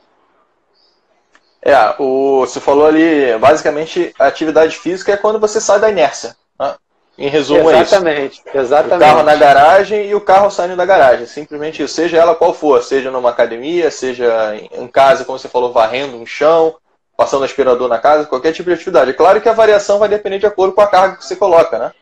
É, 1.64 1.76
o, 1.98 2.40
você 2.40 2.58
falou 2.58 2.86
ali, 2.86 3.38
basicamente, 3.38 4.12
a 4.18 4.26
atividade 4.26 4.76
física 4.76 5.12
é 5.12 5.16
quando 5.16 5.38
você 5.38 5.60
sai 5.60 5.78
da 5.78 5.88
inércia. 5.88 6.34
Né? 6.58 6.74
Em 7.16 7.28
resumo, 7.28 7.70
exatamente, 7.70 8.42
é 8.46 8.50
isso. 8.50 8.58
Exatamente. 8.58 8.96
O 8.96 8.98
carro 8.98 9.22
na 9.22 9.36
garagem 9.36 10.06
e 10.08 10.14
o 10.14 10.20
carro 10.20 10.50
saindo 10.50 10.74
da 10.74 10.84
garagem. 10.84 11.26
Simplesmente 11.26 11.82
isso. 11.82 11.94
Seja 11.94 12.16
ela 12.16 12.34
qual 12.34 12.52
for, 12.52 12.82
seja 12.82 13.12
numa 13.12 13.30
academia, 13.30 13.90
seja 13.92 14.56
em 14.72 14.88
casa, 14.88 15.24
como 15.24 15.38
você 15.38 15.48
falou, 15.48 15.72
varrendo 15.72 16.16
um 16.16 16.26
chão, 16.26 16.74
passando 17.16 17.44
aspirador 17.44 17.88
na 17.88 17.98
casa, 17.98 18.26
qualquer 18.26 18.52
tipo 18.52 18.68
de 18.68 18.74
atividade. 18.74 19.12
Claro 19.12 19.40
que 19.40 19.48
a 19.48 19.52
variação 19.52 20.00
vai 20.00 20.08
depender 20.08 20.38
de 20.38 20.46
acordo 20.46 20.74
com 20.74 20.80
a 20.80 20.86
carga 20.88 21.16
que 21.16 21.24
você 21.24 21.36
coloca, 21.36 21.78
né? 21.78 21.92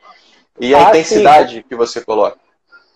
E 0.58 0.74
a 0.74 0.78
ah, 0.78 0.88
intensidade 0.90 1.56
sim. 1.56 1.64
que 1.68 1.74
você 1.74 2.00
coloca. 2.00 2.38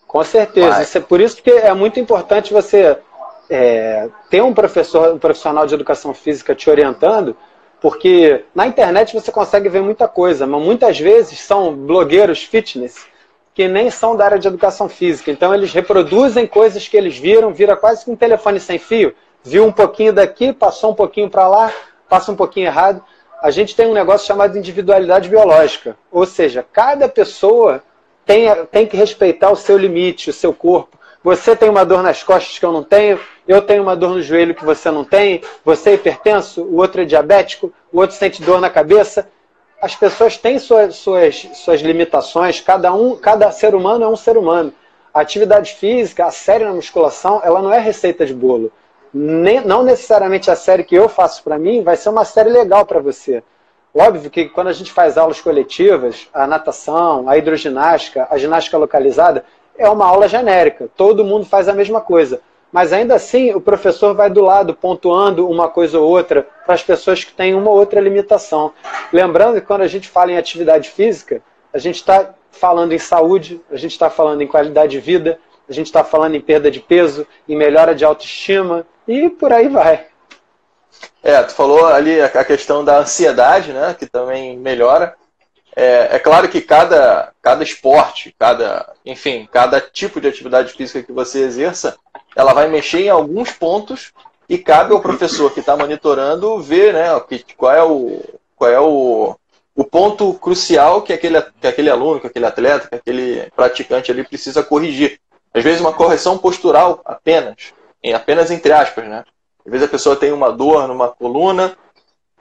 Com 0.06 0.24
certeza. 0.24 0.68
Mas... 0.68 0.96
é 0.96 1.00
por 1.00 1.20
isso 1.20 1.42
que 1.42 1.50
é 1.50 1.74
muito 1.74 2.00
importante 2.00 2.52
você 2.52 2.96
é, 3.54 4.08
ter 4.28 4.42
um 4.42 4.52
professor, 4.52 5.14
um 5.14 5.18
profissional 5.18 5.64
de 5.64 5.74
educação 5.74 6.12
física 6.12 6.56
te 6.56 6.68
orientando, 6.68 7.36
porque 7.80 8.44
na 8.52 8.66
internet 8.66 9.14
você 9.14 9.30
consegue 9.30 9.68
ver 9.68 9.80
muita 9.80 10.08
coisa, 10.08 10.44
mas 10.44 10.60
muitas 10.60 10.98
vezes 10.98 11.38
são 11.38 11.72
blogueiros 11.72 12.42
fitness 12.42 13.06
que 13.54 13.68
nem 13.68 13.88
são 13.88 14.16
da 14.16 14.24
área 14.24 14.40
de 14.40 14.48
educação 14.48 14.88
física. 14.88 15.30
Então 15.30 15.54
eles 15.54 15.72
reproduzem 15.72 16.48
coisas 16.48 16.88
que 16.88 16.96
eles 16.96 17.16
viram, 17.16 17.54
vira 17.54 17.76
quase 17.76 18.04
que 18.04 18.10
um 18.10 18.16
telefone 18.16 18.58
sem 18.58 18.76
fio. 18.76 19.14
Viu 19.44 19.64
um 19.64 19.70
pouquinho 19.70 20.12
daqui, 20.12 20.52
passou 20.52 20.90
um 20.90 20.94
pouquinho 20.94 21.30
para 21.30 21.46
lá, 21.46 21.72
passa 22.08 22.32
um 22.32 22.36
pouquinho 22.36 22.66
errado. 22.66 23.04
A 23.40 23.52
gente 23.52 23.76
tem 23.76 23.86
um 23.86 23.94
negócio 23.94 24.26
chamado 24.26 24.58
individualidade 24.58 25.28
biológica. 25.28 25.96
Ou 26.10 26.26
seja, 26.26 26.66
cada 26.72 27.08
pessoa 27.08 27.84
tem, 28.26 28.48
tem 28.72 28.84
que 28.84 28.96
respeitar 28.96 29.52
o 29.52 29.56
seu 29.56 29.78
limite, 29.78 30.30
o 30.30 30.32
seu 30.32 30.52
corpo. 30.52 30.98
Você 31.24 31.56
tem 31.56 31.70
uma 31.70 31.86
dor 31.86 32.02
nas 32.02 32.22
costas 32.22 32.58
que 32.58 32.66
eu 32.66 32.70
não 32.70 32.82
tenho, 32.82 33.18
eu 33.48 33.62
tenho 33.62 33.82
uma 33.82 33.96
dor 33.96 34.10
no 34.10 34.20
joelho 34.20 34.54
que 34.54 34.62
você 34.62 34.90
não 34.90 35.02
tem, 35.02 35.40
você 35.64 35.88
é 35.88 35.94
hipertenso, 35.94 36.62
o 36.62 36.76
outro 36.76 37.00
é 37.00 37.06
diabético, 37.06 37.72
o 37.90 37.98
outro 37.98 38.14
sente 38.14 38.42
dor 38.42 38.60
na 38.60 38.68
cabeça. 38.68 39.26
As 39.80 39.96
pessoas 39.96 40.36
têm 40.36 40.58
suas, 40.58 40.96
suas, 40.96 41.48
suas 41.54 41.80
limitações, 41.80 42.60
cada, 42.60 42.92
um, 42.92 43.16
cada 43.16 43.50
ser 43.50 43.74
humano 43.74 44.04
é 44.04 44.08
um 44.08 44.16
ser 44.16 44.36
humano. 44.36 44.70
A 45.14 45.20
atividade 45.20 45.72
física, 45.72 46.26
a 46.26 46.30
série 46.30 46.64
na 46.64 46.74
musculação, 46.74 47.40
ela 47.42 47.62
não 47.62 47.72
é 47.72 47.78
receita 47.78 48.26
de 48.26 48.34
bolo. 48.34 48.70
Nem, 49.12 49.62
não 49.62 49.82
necessariamente 49.82 50.50
a 50.50 50.56
série 50.56 50.84
que 50.84 50.94
eu 50.94 51.08
faço 51.08 51.42
para 51.42 51.58
mim 51.58 51.82
vai 51.82 51.96
ser 51.96 52.10
uma 52.10 52.26
série 52.26 52.50
legal 52.50 52.84
para 52.84 53.00
você. 53.00 53.42
Óbvio 53.94 54.28
que 54.28 54.46
quando 54.48 54.66
a 54.66 54.72
gente 54.72 54.92
faz 54.92 55.16
aulas 55.16 55.40
coletivas, 55.40 56.28
a 56.34 56.46
natação, 56.46 57.28
a 57.28 57.38
hidroginástica, 57.38 58.26
a 58.28 58.36
ginástica 58.36 58.76
localizada, 58.76 59.44
é 59.76 59.88
uma 59.88 60.06
aula 60.06 60.28
genérica, 60.28 60.88
todo 60.96 61.24
mundo 61.24 61.44
faz 61.44 61.68
a 61.68 61.72
mesma 61.72 62.00
coisa. 62.00 62.40
Mas 62.72 62.92
ainda 62.92 63.14
assim, 63.14 63.54
o 63.54 63.60
professor 63.60 64.14
vai 64.14 64.28
do 64.28 64.42
lado, 64.42 64.74
pontuando 64.74 65.48
uma 65.48 65.68
coisa 65.68 66.00
ou 66.00 66.08
outra 66.08 66.44
para 66.66 66.74
as 66.74 66.82
pessoas 66.82 67.22
que 67.22 67.32
têm 67.32 67.54
uma 67.54 67.70
ou 67.70 67.76
outra 67.76 68.00
limitação. 68.00 68.72
Lembrando 69.12 69.60
que 69.60 69.66
quando 69.66 69.82
a 69.82 69.86
gente 69.86 70.08
fala 70.08 70.32
em 70.32 70.36
atividade 70.36 70.90
física, 70.90 71.40
a 71.72 71.78
gente 71.78 71.96
está 71.96 72.34
falando 72.50 72.92
em 72.92 72.98
saúde, 72.98 73.60
a 73.70 73.76
gente 73.76 73.92
está 73.92 74.10
falando 74.10 74.42
em 74.42 74.46
qualidade 74.48 74.92
de 74.92 75.00
vida, 75.00 75.38
a 75.68 75.72
gente 75.72 75.86
está 75.86 76.02
falando 76.02 76.34
em 76.34 76.40
perda 76.40 76.70
de 76.70 76.80
peso, 76.80 77.26
em 77.48 77.56
melhora 77.56 77.94
de 77.94 78.04
autoestima 78.04 78.84
e 79.06 79.30
por 79.30 79.52
aí 79.52 79.68
vai. 79.68 80.06
É, 81.22 81.42
tu 81.42 81.54
falou 81.54 81.86
ali 81.86 82.20
a 82.20 82.44
questão 82.44 82.84
da 82.84 82.98
ansiedade, 82.98 83.72
né, 83.72 83.94
que 83.98 84.06
também 84.06 84.58
melhora. 84.58 85.14
É, 85.76 86.16
é, 86.16 86.18
claro 86.18 86.48
que 86.48 86.60
cada, 86.60 87.32
cada 87.42 87.64
esporte, 87.64 88.34
cada, 88.38 88.92
enfim, 89.04 89.48
cada 89.50 89.80
tipo 89.80 90.20
de 90.20 90.28
atividade 90.28 90.72
física 90.72 91.02
que 91.02 91.12
você 91.12 91.40
exerça, 91.40 91.96
ela 92.36 92.52
vai 92.52 92.68
mexer 92.68 93.00
em 93.02 93.08
alguns 93.08 93.50
pontos 93.50 94.12
e 94.48 94.56
cabe 94.56 94.92
ao 94.92 95.00
professor 95.00 95.52
que 95.52 95.60
está 95.60 95.76
monitorando 95.76 96.60
ver 96.62 96.92
né, 96.92 97.08
qual 97.56 97.72
é 97.72 97.82
o, 97.82 98.22
qual 98.56 98.70
é 98.70 98.80
o, 98.80 99.36
o 99.74 99.84
ponto 99.84 100.34
crucial 100.34 101.02
que 101.02 101.12
aquele, 101.12 101.42
que 101.60 101.66
aquele 101.66 101.90
aluno, 101.90 102.20
que 102.20 102.28
aquele 102.28 102.46
atleta, 102.46 102.88
que 102.88 102.94
aquele 102.94 103.50
praticante 103.56 104.12
ali 104.12 104.22
precisa 104.22 104.62
corrigir. 104.62 105.18
Às 105.52 105.64
vezes 105.64 105.80
uma 105.80 105.92
correção 105.92 106.38
postural 106.38 107.00
apenas, 107.04 107.72
apenas 108.14 108.50
entre 108.50 108.72
aspas, 108.72 109.08
né? 109.08 109.24
Às 109.64 109.72
vezes 109.72 109.86
a 109.86 109.90
pessoa 109.90 110.16
tem 110.16 110.30
uma 110.30 110.52
dor 110.52 110.86
numa 110.86 111.08
coluna, 111.08 111.76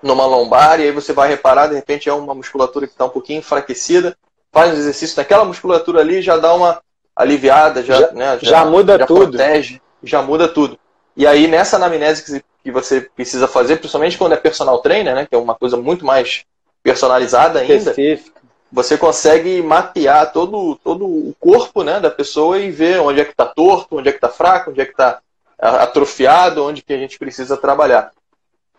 numa 0.04 0.26
lombar, 0.26 0.80
e 0.80 0.84
aí 0.84 0.92
você 0.92 1.14
vai 1.14 1.30
reparar, 1.30 1.68
de 1.68 1.76
repente 1.76 2.10
é 2.10 2.14
uma 2.14 2.36
musculatura 2.36 2.86
que 2.86 2.94
está 2.94 3.06
um 3.06 3.10
pouquinho 3.10 3.40
enfraquecida, 3.40 4.16
faz 4.52 4.74
um 4.74 4.78
exercício 4.78 5.18
naquela 5.18 5.46
musculatura 5.46 6.02
ali 6.02 6.22
já 6.22 6.38
dá 6.38 6.54
uma 6.54 6.82
aliviada, 7.16 7.82
já, 7.82 8.02
já, 8.02 8.12
né, 8.12 8.40
já, 8.42 8.50
já 8.50 8.66
muda 8.66 8.98
já 9.00 9.06
tudo. 9.06 9.38
protege, 9.38 9.82
já 10.04 10.22
muda 10.22 10.48
tudo. 10.48 10.78
E 11.16 11.26
aí 11.26 11.48
nessa 11.48 11.78
anamnese 11.78 12.44
que 12.64 12.72
você 12.72 13.02
precisa 13.02 13.48
fazer, 13.48 13.78
principalmente 13.78 14.18
quando 14.18 14.34
é 14.34 14.38
personal 14.38 14.80
trainer, 14.80 15.16
né, 15.16 15.26
que 15.26 15.34
é 15.34 15.38
uma 15.38 15.56
coisa 15.56 15.78
muito 15.78 16.06
mais 16.06 16.44
personalizada 16.84 17.60
ainda, 17.60 17.76
Específica. 17.92 18.42
você 18.70 18.98
consegue 18.98 19.62
mapear 19.62 20.34
todo, 20.34 20.76
todo 20.84 21.06
o 21.06 21.34
corpo 21.40 21.82
né, 21.82 22.00
da 22.02 22.12
pessoa 22.12 22.60
e 22.60 22.70
ver 22.70 23.00
onde 23.00 23.22
é 23.22 23.26
que 23.26 23.32
está 23.32 23.46
torto, 23.46 23.98
onde 23.98 24.10
é 24.10 24.12
que 24.12 24.18
está 24.18 24.30
fraco, 24.30 24.72
onde 24.72 24.82
é 24.82 24.86
que 24.86 24.92
está 24.92 25.20
atrofiado, 25.58 26.66
onde 26.66 26.82
que 26.82 26.92
a 26.92 26.98
gente 26.98 27.18
precisa 27.18 27.56
trabalhar. 27.56 28.12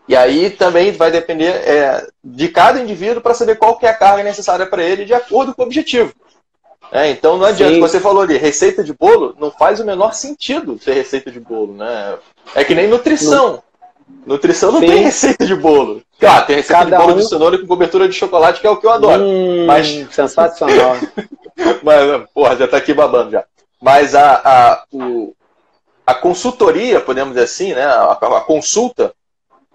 E 0.07 0.15
aí 0.15 0.51
também 0.51 0.93
vai 0.93 1.11
depender 1.11 1.49
é, 1.49 2.07
de 2.23 2.49
cada 2.49 2.81
indivíduo 2.81 3.23
para 3.23 3.35
saber 3.35 3.57
qual 3.57 3.79
que 3.79 3.87
é 3.87 3.91
a 3.91 3.95
carga 3.95 4.23
necessária 4.23 4.67
para 4.67 4.83
ele 4.83 5.05
de 5.05 5.15
acordo 5.15 5.55
com 5.55 5.63
o 5.63 5.65
objetivo. 5.65 6.13
É, 6.93 7.11
então 7.11 7.39
não 7.39 7.47
adianta, 7.47 7.75
Sim. 7.75 7.81
você 7.81 7.99
falou 7.99 8.23
ali, 8.23 8.37
receita 8.37 8.85
de 8.85 8.93
bolo, 8.93 9.35
não 9.41 9.51
faz 9.51 9.81
o 9.81 9.85
menor 9.85 10.15
sentido 10.15 10.79
ser 10.79 10.93
receita 10.93 11.31
de 11.31 11.41
bolo, 11.41 11.75
né? 11.75 12.19
É 12.55 12.63
que 12.63 12.75
nem 12.75 12.87
nutrição. 12.87 13.53
Não. 13.53 13.63
Nutrição 14.27 14.71
não 14.71 14.81
Sim. 14.81 14.87
tem 14.87 15.03
receita 15.03 15.47
de 15.47 15.57
bolo. 15.57 16.03
Claro, 16.21 16.47
tem 16.47 16.57
receita 16.57 16.85
Cada 16.85 16.97
de 16.97 17.03
bolo 17.03 17.15
um... 17.15 17.19
de 17.19 17.29
cenoura 17.29 17.59
com 17.59 17.67
cobertura 17.67 18.09
de 18.09 18.15
chocolate, 18.15 18.61
que 18.61 18.67
é 18.67 18.71
o 18.71 18.77
que 18.77 18.87
eu 18.87 18.91
adoro. 18.91 19.23
Hum, 19.23 19.67
mas... 19.67 20.07
Sensacional. 20.13 20.97
mas, 21.83 22.31
porra, 22.33 22.57
já 22.57 22.69
tá 22.69 22.77
aqui 22.77 22.93
babando 22.93 23.33
já. 23.33 23.45
Mas 23.81 24.15
a, 24.15 24.41
a, 24.45 24.85
o, 24.93 25.35
a 26.07 26.15
consultoria, 26.15 27.01
podemos 27.01 27.35
dizer 27.35 27.45
assim, 27.45 27.75
né? 27.75 27.85
A, 27.85 28.13
a 28.13 28.41
consulta, 28.41 29.13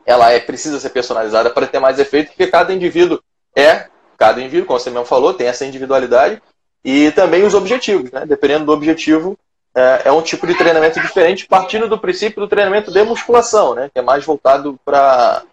ela 0.06 0.32
é 0.32 0.40
precisa 0.40 0.80
ser 0.80 0.90
personalizada 0.90 1.50
para 1.50 1.68
ter 1.68 1.80
mais 1.80 2.00
efeito, 2.00 2.30
porque 2.30 2.48
cada 2.48 2.74
indivíduo 2.74 3.20
é, 3.56 3.88
cada 4.18 4.42
indivíduo, 4.42 4.68
como 4.68 4.80
você 4.80 4.90
mesmo 4.90 5.06
falou, 5.06 5.34
tem 5.34 5.48
essa 5.48 5.66
individualidade 5.66 6.42
e 6.84 7.12
também 7.12 7.44
os 7.44 7.54
objetivos, 7.54 8.12
né? 8.12 8.26
Dependendo 8.26 8.66
do 8.66 8.72
objetivo, 8.72 9.38
é, 9.76 10.02
é 10.06 10.12
um 10.12 10.22
tipo 10.22 10.46
de 10.48 10.56
treinamento 10.56 11.00
diferente, 11.00 11.48
partindo 11.48 11.88
do 11.88 11.98
princípio 11.98 12.42
do 12.42 12.48
treinamento 12.48 12.92
de 12.92 13.04
musculação, 13.04 13.76
né? 13.76 13.90
Que 13.94 14.00
é 14.00 14.02
mais 14.02 14.26
voltado 14.26 14.80
para 14.84 15.44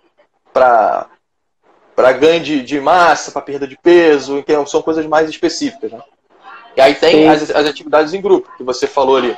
para 0.53 1.07
para 1.95 2.13
ganho 2.13 2.43
de, 2.43 2.63
de 2.63 2.79
massa, 2.79 3.33
para 3.33 3.41
perda 3.41 3.67
de 3.67 3.77
peso, 3.77 4.43
que 4.43 4.67
são 4.67 4.83
coisas 4.83 5.07
mais 5.07 5.31
específicas, 5.31 5.93
né? 5.93 6.01
E 6.77 6.81
aí 6.81 6.95
tem 6.95 7.27
as, 7.29 7.51
as 7.51 7.67
atividades 7.67 8.13
em 8.13 8.21
grupo, 8.21 8.53
que 8.57 8.63
você 8.63 8.87
falou 8.87 9.17
ali, 9.17 9.35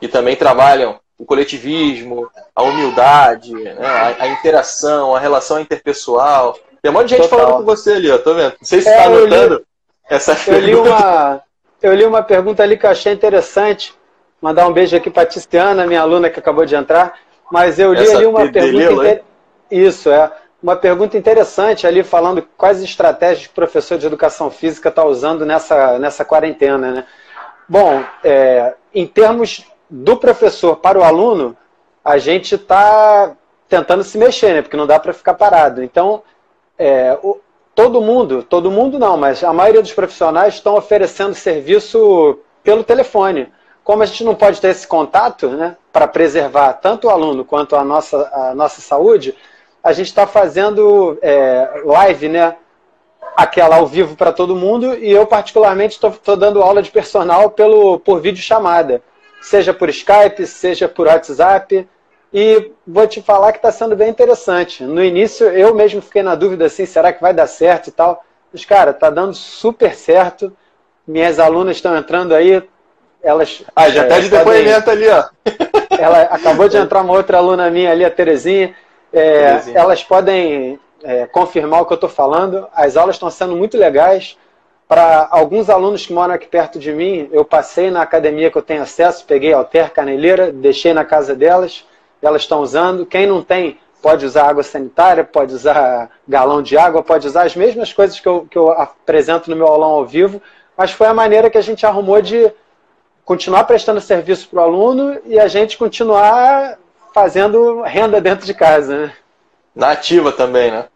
que 0.00 0.08
também 0.08 0.34
trabalham 0.34 0.98
o 1.18 1.24
coletivismo, 1.24 2.28
a 2.54 2.62
humildade, 2.62 3.52
né? 3.52 3.76
a, 3.80 4.24
a, 4.24 4.28
interação, 4.28 5.14
a 5.14 5.20
relação 5.20 5.60
interpessoal. 5.60 6.58
Tem 6.82 6.90
um 6.90 6.94
monte 6.94 7.08
de 7.08 7.16
gente 7.16 7.28
Total. 7.28 7.38
falando 7.38 7.58
com 7.58 7.64
você 7.64 7.92
ali, 7.92 8.10
ó, 8.10 8.18
tô 8.18 8.34
vendo. 8.34 8.54
Não 8.60 8.64
sei 8.66 8.80
se 8.80 8.84
você 8.84 8.90
está 8.90 9.02
é, 9.02 9.06
anotando 9.06 9.54
li, 9.56 9.64
essa 10.08 10.50
eu 10.50 10.58
li 10.58 10.74
uma 10.74 11.42
Eu 11.80 11.94
li 11.94 12.04
uma 12.04 12.22
pergunta 12.22 12.62
ali 12.62 12.76
que 12.76 12.86
eu 12.86 12.90
achei 12.90 13.12
interessante. 13.12 13.94
Mandar 14.40 14.66
um 14.66 14.72
beijo 14.72 14.96
aqui 14.96 15.08
para 15.10 15.26
Tiziana, 15.26 15.86
minha 15.86 16.00
aluna 16.00 16.28
que 16.28 16.38
acabou 16.38 16.66
de 16.66 16.74
entrar. 16.74 17.18
Mas 17.50 17.78
eu 17.78 17.92
li 17.92 18.02
essa 18.02 18.16
ali 18.16 18.26
uma 18.26 18.50
pergunta. 18.50 18.92
Inter... 18.92 19.24
Isso, 19.70 20.10
é. 20.10 20.30
Uma 20.62 20.76
pergunta 20.76 21.16
interessante 21.16 21.86
ali 21.86 22.02
falando 22.02 22.46
quais 22.56 22.82
estratégias 22.82 23.46
o 23.46 23.50
professor 23.50 23.98
de 23.98 24.06
educação 24.06 24.50
física 24.50 24.88
está 24.88 25.04
usando 25.04 25.44
nessa, 25.44 25.98
nessa 25.98 26.24
quarentena, 26.24 26.90
né? 26.90 27.06
Bom, 27.68 28.02
é, 28.22 28.74
em 28.94 29.06
termos 29.06 29.64
do 29.88 30.16
professor 30.16 30.76
para 30.76 30.98
o 30.98 31.04
aluno, 31.04 31.56
a 32.04 32.18
gente 32.18 32.54
está 32.54 33.36
tentando 33.68 34.04
se 34.04 34.18
mexer, 34.18 34.54
né? 34.54 34.62
Porque 34.62 34.76
não 34.76 34.86
dá 34.86 34.98
para 34.98 35.12
ficar 35.12 35.34
parado. 35.34 35.82
Então, 35.82 36.22
é, 36.78 37.18
o, 37.22 37.40
todo 37.74 38.00
mundo, 38.00 38.42
todo 38.42 38.70
mundo 38.70 38.98
não, 38.98 39.16
mas 39.16 39.42
a 39.42 39.52
maioria 39.52 39.82
dos 39.82 39.92
profissionais 39.92 40.54
estão 40.54 40.76
oferecendo 40.76 41.34
serviço 41.34 42.38
pelo 42.62 42.84
telefone. 42.84 43.52
Como 43.82 44.02
a 44.02 44.06
gente 44.06 44.24
não 44.24 44.34
pode 44.34 44.60
ter 44.60 44.68
esse 44.68 44.86
contato, 44.86 45.48
né, 45.48 45.76
para 45.92 46.08
preservar 46.08 46.74
tanto 46.74 47.06
o 47.06 47.10
aluno 47.10 47.44
quanto 47.44 47.76
a 47.76 47.84
nossa, 47.84 48.30
a 48.32 48.54
nossa 48.54 48.80
saúde, 48.80 49.34
a 49.82 49.92
gente 49.92 50.06
está 50.06 50.26
fazendo 50.26 51.18
é, 51.20 51.82
live, 51.84 52.28
né, 52.28 52.56
aquela 53.36 53.76
ao 53.76 53.86
vivo 53.86 54.16
para 54.16 54.32
todo 54.32 54.56
mundo, 54.56 54.94
e 54.94 55.10
eu 55.10 55.26
particularmente 55.26 55.94
estou 55.94 56.36
dando 56.36 56.62
aula 56.62 56.82
de 56.82 56.90
personal 56.90 57.50
pelo, 57.50 57.98
por 57.98 58.20
vídeo 58.20 58.42
chamada 58.42 59.02
seja 59.44 59.74
por 59.74 59.90
Skype, 59.90 60.46
seja 60.46 60.88
por 60.88 61.06
WhatsApp. 61.06 61.86
E 62.32 62.72
vou 62.86 63.06
te 63.06 63.22
falar 63.22 63.52
que 63.52 63.58
está 63.58 63.70
sendo 63.70 63.94
bem 63.94 64.08
interessante. 64.08 64.82
No 64.82 65.04
início, 65.04 65.46
eu 65.48 65.74
mesmo 65.74 66.00
fiquei 66.00 66.22
na 66.22 66.34
dúvida 66.34 66.64
assim, 66.64 66.86
será 66.86 67.12
que 67.12 67.20
vai 67.20 67.32
dar 67.32 67.46
certo 67.46 67.88
e 67.88 67.92
tal. 67.92 68.24
Mas, 68.52 68.64
cara, 68.64 68.92
tá 68.92 69.10
dando 69.10 69.34
super 69.34 69.94
certo. 69.94 70.52
Minhas 71.06 71.38
alunas 71.38 71.76
estão 71.76 71.96
entrando 71.96 72.34
aí. 72.34 72.62
Elas. 73.22 73.62
Ah, 73.76 73.88
já 73.88 74.04
é, 74.04 74.08
pede 74.08 74.30
depoimento 74.30 74.90
ali, 74.90 75.08
ó. 75.08 75.24
Ela 75.96 76.22
acabou 76.22 76.68
de 76.68 76.76
entrar 76.76 77.02
uma 77.02 77.12
outra 77.12 77.38
aluna 77.38 77.70
minha 77.70 77.92
ali, 77.92 78.04
a 78.04 78.10
Terezinha. 78.10 78.74
É, 79.12 79.50
Terezinha. 79.50 79.78
Elas 79.78 80.02
podem 80.02 80.80
é, 81.04 81.26
confirmar 81.26 81.82
o 81.82 81.86
que 81.86 81.92
eu 81.92 81.96
estou 81.96 82.10
falando. 82.10 82.66
As 82.72 82.96
aulas 82.96 83.16
estão 83.16 83.30
sendo 83.30 83.54
muito 83.54 83.76
legais. 83.76 84.36
Para 84.86 85.28
alguns 85.30 85.70
alunos 85.70 86.04
que 86.06 86.12
moram 86.12 86.34
aqui 86.34 86.46
perto 86.46 86.78
de 86.78 86.92
mim, 86.92 87.28
eu 87.32 87.44
passei 87.44 87.90
na 87.90 88.02
academia 88.02 88.50
que 88.50 88.58
eu 88.58 88.62
tenho 88.62 88.82
acesso, 88.82 89.24
peguei 89.24 89.52
alter, 89.52 89.90
caneleira, 89.92 90.52
deixei 90.52 90.92
na 90.92 91.04
casa 91.04 91.34
delas 91.34 91.84
elas 92.26 92.42
estão 92.42 92.60
usando. 92.60 93.06
Quem 93.06 93.26
não 93.26 93.42
tem, 93.42 93.78
pode 94.02 94.24
usar 94.24 94.48
água 94.48 94.62
sanitária, 94.62 95.24
pode 95.24 95.54
usar 95.54 96.10
galão 96.26 96.62
de 96.62 96.76
água, 96.76 97.02
pode 97.02 97.26
usar 97.26 97.44
as 97.44 97.54
mesmas 97.54 97.92
coisas 97.92 98.18
que 98.18 98.26
eu, 98.26 98.46
que 98.50 98.56
eu 98.56 98.70
apresento 98.70 99.50
no 99.50 99.56
meu 99.56 99.66
aulão 99.66 99.90
ao 99.90 100.06
vivo, 100.06 100.40
mas 100.76 100.90
foi 100.90 101.06
a 101.06 101.14
maneira 101.14 101.50
que 101.50 101.58
a 101.58 101.62
gente 101.62 101.86
arrumou 101.86 102.20
de 102.20 102.52
continuar 103.24 103.64
prestando 103.64 104.00
serviço 104.00 104.48
para 104.48 104.60
o 104.60 104.64
aluno 104.64 105.18
e 105.24 105.38
a 105.38 105.48
gente 105.48 105.78
continuar 105.78 106.78
fazendo 107.12 107.82
renda 107.82 108.20
dentro 108.20 108.44
de 108.44 108.54
casa. 108.54 109.06
Né? 109.06 109.12
Também, 110.32 110.70
né? 110.70 110.86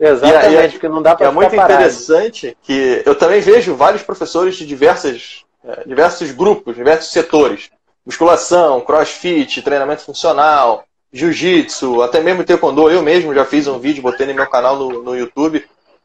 Exatamente, 0.00 0.54
e, 0.54 0.66
e, 0.66 0.70
porque 0.70 0.88
não 0.88 1.02
dá 1.02 1.14
para 1.14 1.26
É 1.26 1.30
muito 1.30 1.54
parado. 1.54 1.72
interessante 1.72 2.56
que 2.62 3.02
eu 3.04 3.14
também 3.14 3.40
vejo 3.40 3.74
vários 3.74 4.02
professores 4.02 4.56
de 4.56 4.64
diversas, 4.64 5.44
é, 5.64 5.84
diversos 5.86 6.30
grupos, 6.30 6.76
diversos 6.76 7.10
setores 7.10 7.70
musculação, 8.08 8.80
crossfit, 8.80 9.60
treinamento 9.60 10.00
funcional, 10.00 10.82
jiu-jitsu, 11.12 12.00
até 12.00 12.22
mesmo 12.22 12.42
taekwondo. 12.42 12.90
Eu 12.90 13.02
mesmo 13.02 13.34
já 13.34 13.44
fiz 13.44 13.66
um 13.66 13.78
vídeo, 13.78 14.02
botei 14.02 14.26
no 14.26 14.32
meu 14.32 14.46
canal 14.46 14.76
no, 14.76 15.02
no 15.02 15.14
YouTube, 15.14 15.62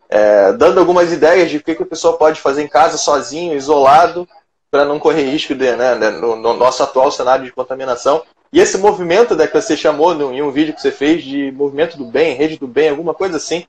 é, 0.09 0.51
dando 0.51 0.81
algumas 0.81 1.13
ideias 1.13 1.49
de 1.49 1.57
o 1.57 1.63
que, 1.63 1.73
que 1.73 1.83
a 1.83 1.85
pessoa 1.85 2.17
pode 2.17 2.41
fazer 2.41 2.61
em 2.61 2.67
casa 2.67 2.97
sozinho, 2.97 3.55
isolado, 3.55 4.27
para 4.69 4.83
não 4.83 4.99
correr 4.99 5.29
risco 5.29 5.55
de, 5.55 5.73
né, 5.77 5.95
no, 5.95 6.35
no, 6.35 6.53
nosso 6.53 6.83
atual 6.83 7.09
cenário 7.09 7.45
de 7.45 7.53
contaminação. 7.53 8.21
E 8.51 8.59
esse 8.59 8.77
movimento 8.77 9.33
né, 9.33 9.47
que 9.47 9.59
você 9.59 9.77
chamou 9.77 10.13
no, 10.13 10.33
em 10.33 10.41
um 10.41 10.51
vídeo 10.51 10.73
que 10.73 10.81
você 10.81 10.91
fez 10.91 11.23
de 11.23 11.53
movimento 11.53 11.97
do 11.97 12.03
bem, 12.03 12.35
rede 12.35 12.57
do 12.57 12.67
bem, 12.67 12.89
alguma 12.89 13.13
coisa 13.13 13.37
assim. 13.37 13.65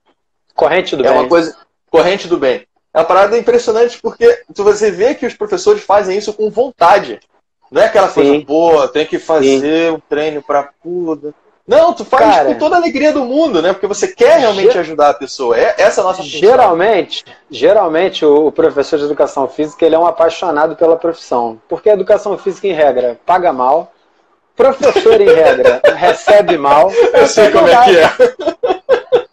Corrente 0.55 0.97
do 0.97 1.05
é 1.05 1.09
bem. 1.09 1.19
Uma 1.19 1.29
coisa, 1.29 1.57
corrente 1.91 2.29
do 2.29 2.39
bem. 2.39 2.67
É 2.93 2.99
uma 2.99 3.05
parada 3.05 3.37
impressionante 3.37 4.01
porque 4.01 4.45
você 4.57 4.91
vê 4.91 5.15
que 5.15 5.27
os 5.27 5.35
professores 5.35 5.83
fazem 5.83 6.17
isso 6.17 6.33
com 6.33 6.51
vontade. 6.51 7.19
Não 7.71 7.83
é 7.83 7.87
aquela 7.87 8.09
coisa, 8.09 8.31
Sim. 8.31 8.41
pô, 8.43 8.87
tem 8.89 9.05
que 9.05 9.19
fazer 9.19 9.61
Sim. 9.61 9.91
um 9.91 10.01
treino 10.01 10.43
pra 10.43 10.71
puda. 10.83 11.35
Não, 11.67 11.95
tu 11.95 12.05
faz 12.05 12.23
Cara, 12.23 12.45
com 12.45 12.59
toda 12.59 12.77
a 12.77 12.79
alegria 12.79 13.11
do 13.11 13.25
mundo, 13.25 13.63
né? 13.63 13.73
Porque 13.73 13.87
você 13.87 14.07
quer 14.07 14.39
realmente 14.39 14.79
ajudar 14.79 15.11
a 15.11 15.15
pessoa. 15.15 15.59
É 15.59 15.75
essa 15.79 16.01
é 16.01 16.03
a 16.03 16.07
nossa 16.07 16.23
função. 16.23 16.39
Geralmente, 16.39 17.25
geralmente 17.51 18.25
o 18.25 18.53
professor 18.53 18.99
de 18.99 19.07
educação 19.07 19.49
física 19.49 19.85
ele 19.87 19.95
é 19.95 19.99
um 19.99 20.07
apaixonado 20.07 20.77
pela 20.77 20.97
profissão. 20.97 21.59
Porque 21.67 21.89
a 21.89 21.95
educação 21.95 22.37
física, 22.37 22.69
em 22.69 22.73
regra, 22.73 23.19
paga 23.25 23.51
mal. 23.51 23.94
Professor, 24.57 25.21
em 25.21 25.27
regra, 25.27 25.81
recebe 25.97 26.57
mal. 26.57 26.93
Eu 27.13 27.27
sei 27.27 27.51
como 27.51 27.69
é 27.69 27.85
que 27.85 27.99
é. 27.99 28.11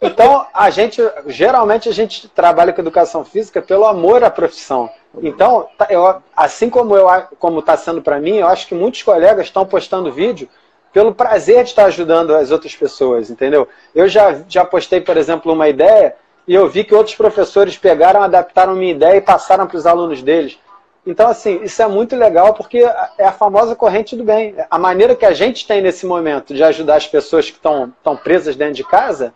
Então, 0.00 0.44
a 0.52 0.68
gente, 0.68 1.00
geralmente, 1.26 1.88
a 1.88 1.92
gente 1.92 2.28
trabalha 2.28 2.72
com 2.72 2.80
educação 2.80 3.24
física 3.24 3.62
pelo 3.62 3.84
amor 3.84 4.24
à 4.24 4.30
profissão. 4.30 4.90
Então, 5.22 5.68
tá, 5.78 5.86
eu, 5.90 6.16
assim 6.36 6.68
como 6.68 6.96
eu 6.96 7.08
como 7.38 7.60
está 7.60 7.76
sendo 7.76 8.02
para 8.02 8.18
mim, 8.18 8.36
eu 8.38 8.48
acho 8.48 8.66
que 8.66 8.74
muitos 8.74 9.02
colegas 9.02 9.46
estão 9.46 9.64
postando 9.64 10.12
vídeo 10.12 10.48
pelo 10.92 11.14
prazer 11.14 11.64
de 11.64 11.70
estar 11.70 11.84
ajudando 11.86 12.34
as 12.34 12.50
outras 12.50 12.74
pessoas, 12.74 13.30
entendeu? 13.30 13.68
Eu 13.94 14.08
já, 14.08 14.40
já 14.48 14.64
postei, 14.64 15.00
por 15.00 15.16
exemplo, 15.16 15.52
uma 15.52 15.68
ideia 15.68 16.16
e 16.46 16.54
eu 16.54 16.68
vi 16.68 16.84
que 16.84 16.94
outros 16.94 17.14
professores 17.14 17.78
pegaram, 17.78 18.22
adaptaram 18.22 18.74
minha 18.74 18.92
ideia 18.92 19.16
e 19.16 19.20
passaram 19.20 19.66
para 19.66 19.76
os 19.76 19.86
alunos 19.86 20.22
deles. 20.22 20.58
Então, 21.04 21.28
assim, 21.28 21.62
isso 21.62 21.82
é 21.82 21.88
muito 21.88 22.14
legal 22.14 22.54
porque 22.54 22.78
é 23.18 23.24
a 23.24 23.32
famosa 23.32 23.74
corrente 23.74 24.14
do 24.14 24.22
bem. 24.22 24.54
A 24.70 24.78
maneira 24.78 25.16
que 25.16 25.26
a 25.26 25.32
gente 25.32 25.66
tem 25.66 25.82
nesse 25.82 26.06
momento 26.06 26.54
de 26.54 26.62
ajudar 26.62 26.96
as 26.96 27.06
pessoas 27.06 27.50
que 27.50 27.56
estão, 27.56 27.92
presas 28.22 28.54
dentro 28.54 28.74
de 28.74 28.84
casa 28.84 29.34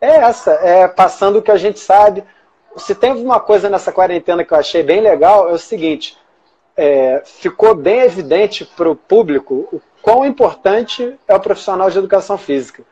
é 0.00 0.16
essa, 0.16 0.50
é 0.54 0.88
passando 0.88 1.38
o 1.38 1.42
que 1.42 1.52
a 1.52 1.56
gente 1.56 1.78
sabe, 1.78 2.24
se 2.76 2.94
tem 2.94 3.12
uma 3.12 3.40
coisa 3.40 3.70
nessa 3.70 3.92
quarentena 3.92 4.44
que 4.44 4.52
eu 4.52 4.58
achei 4.58 4.82
bem 4.82 5.00
legal, 5.00 5.48
é 5.48 5.52
o 5.52 5.58
seguinte: 5.58 6.18
é, 6.76 7.22
ficou 7.24 7.74
bem 7.74 8.00
evidente 8.00 8.64
para 8.64 8.90
o 8.90 8.96
público 8.96 9.68
o 9.72 9.80
quão 10.02 10.24
importante 10.24 11.18
é 11.26 11.34
o 11.34 11.40
profissional 11.40 11.90
de 11.90 11.98
educação 11.98 12.36
física. 12.36 12.82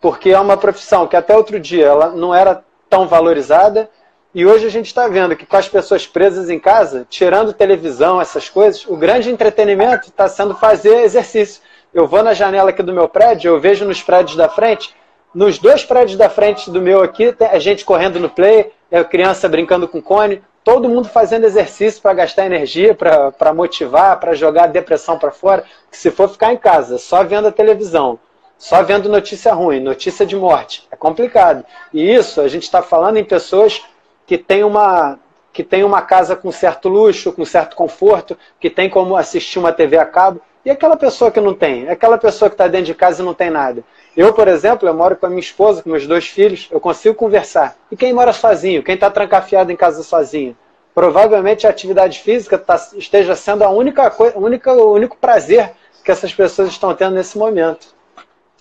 Porque 0.00 0.30
é 0.30 0.38
uma 0.38 0.56
profissão 0.56 1.06
que 1.06 1.16
até 1.16 1.36
outro 1.36 1.58
dia 1.58 1.86
ela 1.86 2.10
não 2.10 2.34
era 2.34 2.62
tão 2.88 3.08
valorizada, 3.08 3.90
e 4.34 4.44
hoje 4.44 4.66
a 4.66 4.70
gente 4.70 4.86
está 4.86 5.06
vendo 5.06 5.36
que 5.36 5.46
com 5.46 5.56
as 5.56 5.68
pessoas 5.68 6.08
presas 6.08 6.50
em 6.50 6.58
casa, 6.58 7.06
tirando 7.08 7.52
televisão, 7.52 8.20
essas 8.20 8.48
coisas, 8.48 8.84
o 8.84 8.96
grande 8.96 9.30
entretenimento 9.30 10.08
está 10.08 10.28
sendo 10.28 10.56
fazer 10.56 11.02
exercício. 11.02 11.62
Eu 11.92 12.08
vou 12.08 12.20
na 12.20 12.34
janela 12.34 12.70
aqui 12.70 12.82
do 12.82 12.92
meu 12.92 13.08
prédio, 13.08 13.50
eu 13.50 13.60
vejo 13.60 13.84
nos 13.84 14.02
prédios 14.02 14.36
da 14.36 14.48
frente, 14.48 14.92
nos 15.32 15.58
dois 15.58 15.84
prédios 15.84 16.18
da 16.18 16.28
frente 16.28 16.68
do 16.68 16.80
meu 16.80 17.00
aqui, 17.00 17.32
a 17.40 17.58
gente 17.60 17.84
correndo 17.84 18.18
no 18.18 18.28
play, 18.28 18.72
é 18.90 19.04
criança 19.04 19.48
brincando 19.48 19.86
com 19.86 20.02
cone, 20.02 20.42
todo 20.64 20.88
mundo 20.88 21.08
fazendo 21.08 21.44
exercício 21.44 22.02
para 22.02 22.14
gastar 22.14 22.46
energia, 22.46 22.92
para 22.92 23.54
motivar, 23.54 24.18
para 24.18 24.34
jogar 24.34 24.64
a 24.64 24.68
depressão 24.68 25.16
para 25.16 25.30
fora. 25.30 25.64
Que 25.88 25.96
se 25.96 26.10
for 26.10 26.28
ficar 26.28 26.52
em 26.52 26.56
casa 26.56 26.98
só 26.98 27.22
vendo 27.22 27.46
a 27.46 27.52
televisão, 27.52 28.18
só 28.58 28.82
vendo 28.82 29.08
notícia 29.08 29.52
ruim, 29.52 29.78
notícia 29.78 30.26
de 30.26 30.34
morte, 30.34 30.88
é 30.90 30.96
complicado. 30.96 31.64
E 31.92 32.12
isso 32.12 32.40
a 32.40 32.48
gente 32.48 32.64
está 32.64 32.82
falando 32.82 33.16
em 33.16 33.24
pessoas 33.24 33.82
que 34.26 34.38
têm 34.38 34.64
uma 34.64 35.18
que 35.52 35.62
tem 35.62 35.84
uma 35.84 36.02
casa 36.02 36.34
com 36.34 36.50
certo 36.50 36.88
luxo, 36.88 37.32
com 37.32 37.44
certo 37.44 37.76
conforto, 37.76 38.36
que 38.58 38.68
tem 38.68 38.90
como 38.90 39.16
assistir 39.16 39.60
uma 39.60 39.72
TV 39.72 39.96
a 39.96 40.04
cabo. 40.04 40.40
E 40.64 40.70
aquela 40.70 40.96
pessoa 40.96 41.30
que 41.30 41.40
não 41.40 41.54
tem? 41.54 41.88
Aquela 41.88 42.18
pessoa 42.18 42.48
que 42.48 42.54
está 42.54 42.66
dentro 42.66 42.86
de 42.86 42.94
casa 42.94 43.22
e 43.22 43.24
não 43.24 43.32
tem 43.32 43.50
nada. 43.50 43.84
Eu, 44.16 44.32
por 44.32 44.48
exemplo, 44.48 44.88
eu 44.88 44.94
moro 44.94 45.14
com 45.14 45.26
a 45.26 45.28
minha 45.28 45.40
esposa, 45.40 45.80
com 45.80 45.90
meus 45.90 46.08
dois 46.08 46.26
filhos, 46.26 46.68
eu 46.72 46.80
consigo 46.80 47.14
conversar. 47.14 47.76
E 47.88 47.96
quem 47.96 48.12
mora 48.12 48.32
sozinho, 48.32 48.82
quem 48.82 48.96
está 48.96 49.08
trancafiado 49.08 49.70
em 49.70 49.76
casa 49.76 50.02
sozinho? 50.02 50.56
Provavelmente 50.92 51.66
a 51.66 51.70
atividade 51.70 52.18
física 52.20 52.58
tá, 52.58 52.74
esteja 52.94 53.36
sendo 53.36 53.62
a 53.62 53.70
única, 53.70 54.12
única, 54.34 54.72
o 54.72 54.92
único 54.92 55.16
prazer 55.16 55.72
que 56.04 56.10
essas 56.10 56.34
pessoas 56.34 56.68
estão 56.68 56.94
tendo 56.94 57.14
nesse 57.14 57.38
momento. 57.38 57.94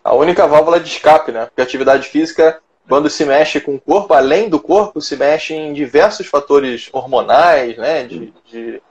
A 0.03 0.13
única 0.13 0.45
válvula 0.45 0.79
de 0.79 0.89
escape, 0.89 1.31
né? 1.31 1.45
Porque 1.45 1.61
a 1.61 1.63
atividade 1.63 2.07
física, 2.07 2.59
quando 2.87 3.09
se 3.09 3.25
mexe 3.25 3.59
com 3.59 3.75
o 3.75 3.81
corpo, 3.81 4.13
além 4.13 4.49
do 4.49 4.59
corpo, 4.59 5.01
se 5.01 5.15
mexe 5.15 5.53
em 5.53 5.73
diversos 5.73 6.27
fatores 6.27 6.89
hormonais, 6.91 7.77
né? 7.77 8.03
De, 8.03 8.33
de 8.45 8.81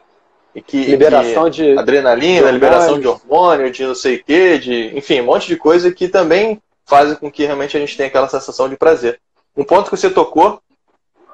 que, 0.66 0.84
liberação 0.84 1.48
de 1.48 1.78
adrenalina, 1.78 2.46
de 2.46 2.52
liberação 2.52 3.00
de 3.00 3.08
hormônio, 3.08 3.70
de 3.70 3.84
não 3.84 3.94
sei 3.94 4.16
o 4.16 4.24
quê, 4.24 4.58
de, 4.58 4.96
enfim, 4.96 5.20
um 5.20 5.26
monte 5.26 5.46
de 5.46 5.56
coisa 5.56 5.90
que 5.90 6.08
também 6.08 6.60
fazem 6.84 7.16
com 7.16 7.30
que 7.30 7.44
realmente 7.44 7.76
a 7.76 7.80
gente 7.80 7.96
tenha 7.96 8.08
aquela 8.08 8.28
sensação 8.28 8.68
de 8.68 8.76
prazer. 8.76 9.20
Um 9.56 9.64
ponto 9.64 9.90
que 9.90 9.96
você 9.96 10.10
tocou 10.10 10.60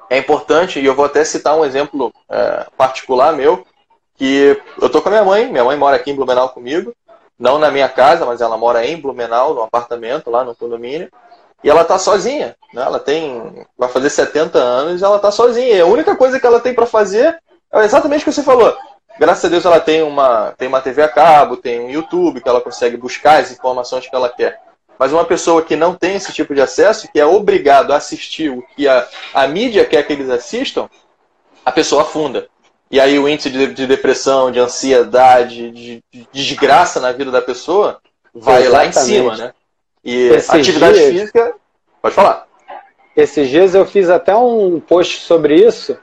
é 0.09 0.17
importante, 0.17 0.79
e 0.79 0.85
eu 0.85 0.95
vou 0.95 1.05
até 1.05 1.23
citar 1.23 1.57
um 1.57 1.65
exemplo 1.65 2.13
é, 2.29 2.65
particular 2.77 3.33
meu, 3.33 3.65
que 4.15 4.59
eu 4.81 4.89
tô 4.89 5.01
com 5.01 5.09
a 5.09 5.11
minha 5.11 5.23
mãe, 5.23 5.51
minha 5.51 5.63
mãe 5.63 5.77
mora 5.77 5.95
aqui 5.95 6.11
em 6.11 6.15
Blumenau 6.15 6.49
comigo, 6.49 6.93
não 7.37 7.57
na 7.57 7.71
minha 7.71 7.87
casa, 7.87 8.25
mas 8.25 8.41
ela 8.41 8.57
mora 8.57 8.85
em 8.85 8.99
Blumenau, 8.99 9.53
no 9.53 9.61
apartamento, 9.61 10.29
lá 10.29 10.43
no 10.43 10.55
condomínio, 10.55 11.09
e 11.63 11.69
ela 11.69 11.83
tá 11.83 11.97
sozinha, 11.97 12.55
né? 12.73 12.81
Ela 12.81 12.99
tem, 12.99 13.65
vai 13.77 13.89
fazer 13.89 14.09
70 14.09 14.57
anos 14.57 15.01
e 15.01 15.03
ela 15.03 15.19
tá 15.19 15.31
sozinha. 15.31 15.75
E 15.75 15.81
a 15.81 15.85
única 15.85 16.15
coisa 16.15 16.39
que 16.39 16.45
ela 16.45 16.59
tem 16.59 16.73
para 16.73 16.85
fazer 16.85 17.37
é 17.71 17.83
exatamente 17.83 18.21
o 18.21 18.25
que 18.25 18.31
você 18.31 18.43
falou 18.43 18.75
graças 19.19 19.45
a 19.45 19.49
Deus 19.49 19.65
ela 19.65 19.79
tem 19.79 20.01
uma, 20.01 20.53
tem 20.57 20.67
uma 20.67 20.81
TV 20.81 21.03
a 21.03 21.09
cabo, 21.09 21.57
tem 21.57 21.81
um 21.81 21.89
YouTube 21.89 22.41
que 22.41 22.47
ela 22.47 22.61
consegue 22.61 22.95
buscar 22.95 23.41
as 23.41 23.51
informações 23.51 24.07
que 24.07 24.15
ela 24.15 24.29
quer. 24.29 24.59
Mas 24.97 25.11
uma 25.11 25.25
pessoa 25.25 25.61
que 25.61 25.75
não 25.75 25.93
tem 25.93 26.15
esse 26.15 26.31
tipo 26.33 26.55
de 26.55 26.61
acesso, 26.61 27.09
que 27.11 27.19
é 27.19 27.25
obrigado 27.25 27.91
a 27.91 27.97
assistir 27.97 28.49
o 28.49 28.61
que 28.75 28.87
a, 28.87 29.07
a 29.33 29.47
mídia 29.47 29.85
quer 29.85 30.03
que 30.03 30.13
eles 30.13 30.29
assistam, 30.29 30.89
a 31.65 31.71
pessoa 31.71 32.03
afunda. 32.03 32.47
E 32.89 32.99
aí 32.99 33.19
o 33.19 33.27
índice 33.27 33.49
de, 33.49 33.67
de 33.73 33.85
depressão, 33.85 34.51
de 34.51 34.59
ansiedade, 34.59 35.69
de, 35.71 36.03
de, 36.11 36.27
desgraça 36.33 36.99
na 36.99 37.11
vida 37.11 37.29
da 37.29 37.41
pessoa 37.41 37.99
vai 38.33 38.63
Exatamente. 38.63 38.71
lá 38.73 38.85
em 38.85 39.05
cima, 39.05 39.37
né? 39.37 39.53
E 40.03 40.27
Esses 40.29 40.49
atividade 40.49 40.97
dias, 40.97 41.11
física. 41.11 41.53
Pode 42.01 42.15
falar. 42.15 42.47
Esses 43.15 43.49
dias 43.49 43.75
eu 43.75 43.85
fiz 43.85 44.09
até 44.09 44.35
um 44.35 44.79
post 44.79 45.21
sobre 45.21 45.55
isso. 45.55 45.97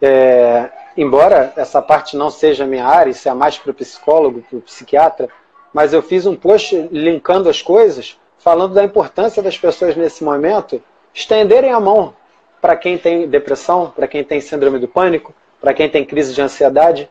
É, 0.00 0.70
embora 0.96 1.52
essa 1.56 1.80
parte 1.80 2.16
não 2.16 2.30
seja 2.30 2.66
minha 2.66 2.86
área, 2.86 3.10
isso 3.10 3.28
é 3.28 3.34
mais 3.34 3.58
para 3.58 3.70
o 3.70 3.74
psicólogo, 3.74 4.42
para 4.42 4.58
o 4.58 4.62
psiquiatra, 4.62 5.28
mas 5.72 5.92
eu 5.92 6.02
fiz 6.02 6.26
um 6.26 6.34
post 6.34 6.88
linkando 6.90 7.48
as 7.48 7.62
coisas, 7.62 8.18
falando 8.38 8.74
da 8.74 8.84
importância 8.84 9.42
das 9.42 9.56
pessoas 9.56 9.96
nesse 9.96 10.24
momento 10.24 10.82
estenderem 11.14 11.72
a 11.72 11.80
mão 11.80 12.14
para 12.60 12.76
quem 12.76 12.98
tem 12.98 13.28
depressão, 13.28 13.92
para 13.94 14.06
quem 14.06 14.22
tem 14.22 14.40
síndrome 14.40 14.78
do 14.78 14.88
pânico, 14.88 15.34
para 15.60 15.74
quem 15.74 15.88
tem 15.88 16.04
crise 16.04 16.34
de 16.34 16.42
ansiedade, 16.42 17.08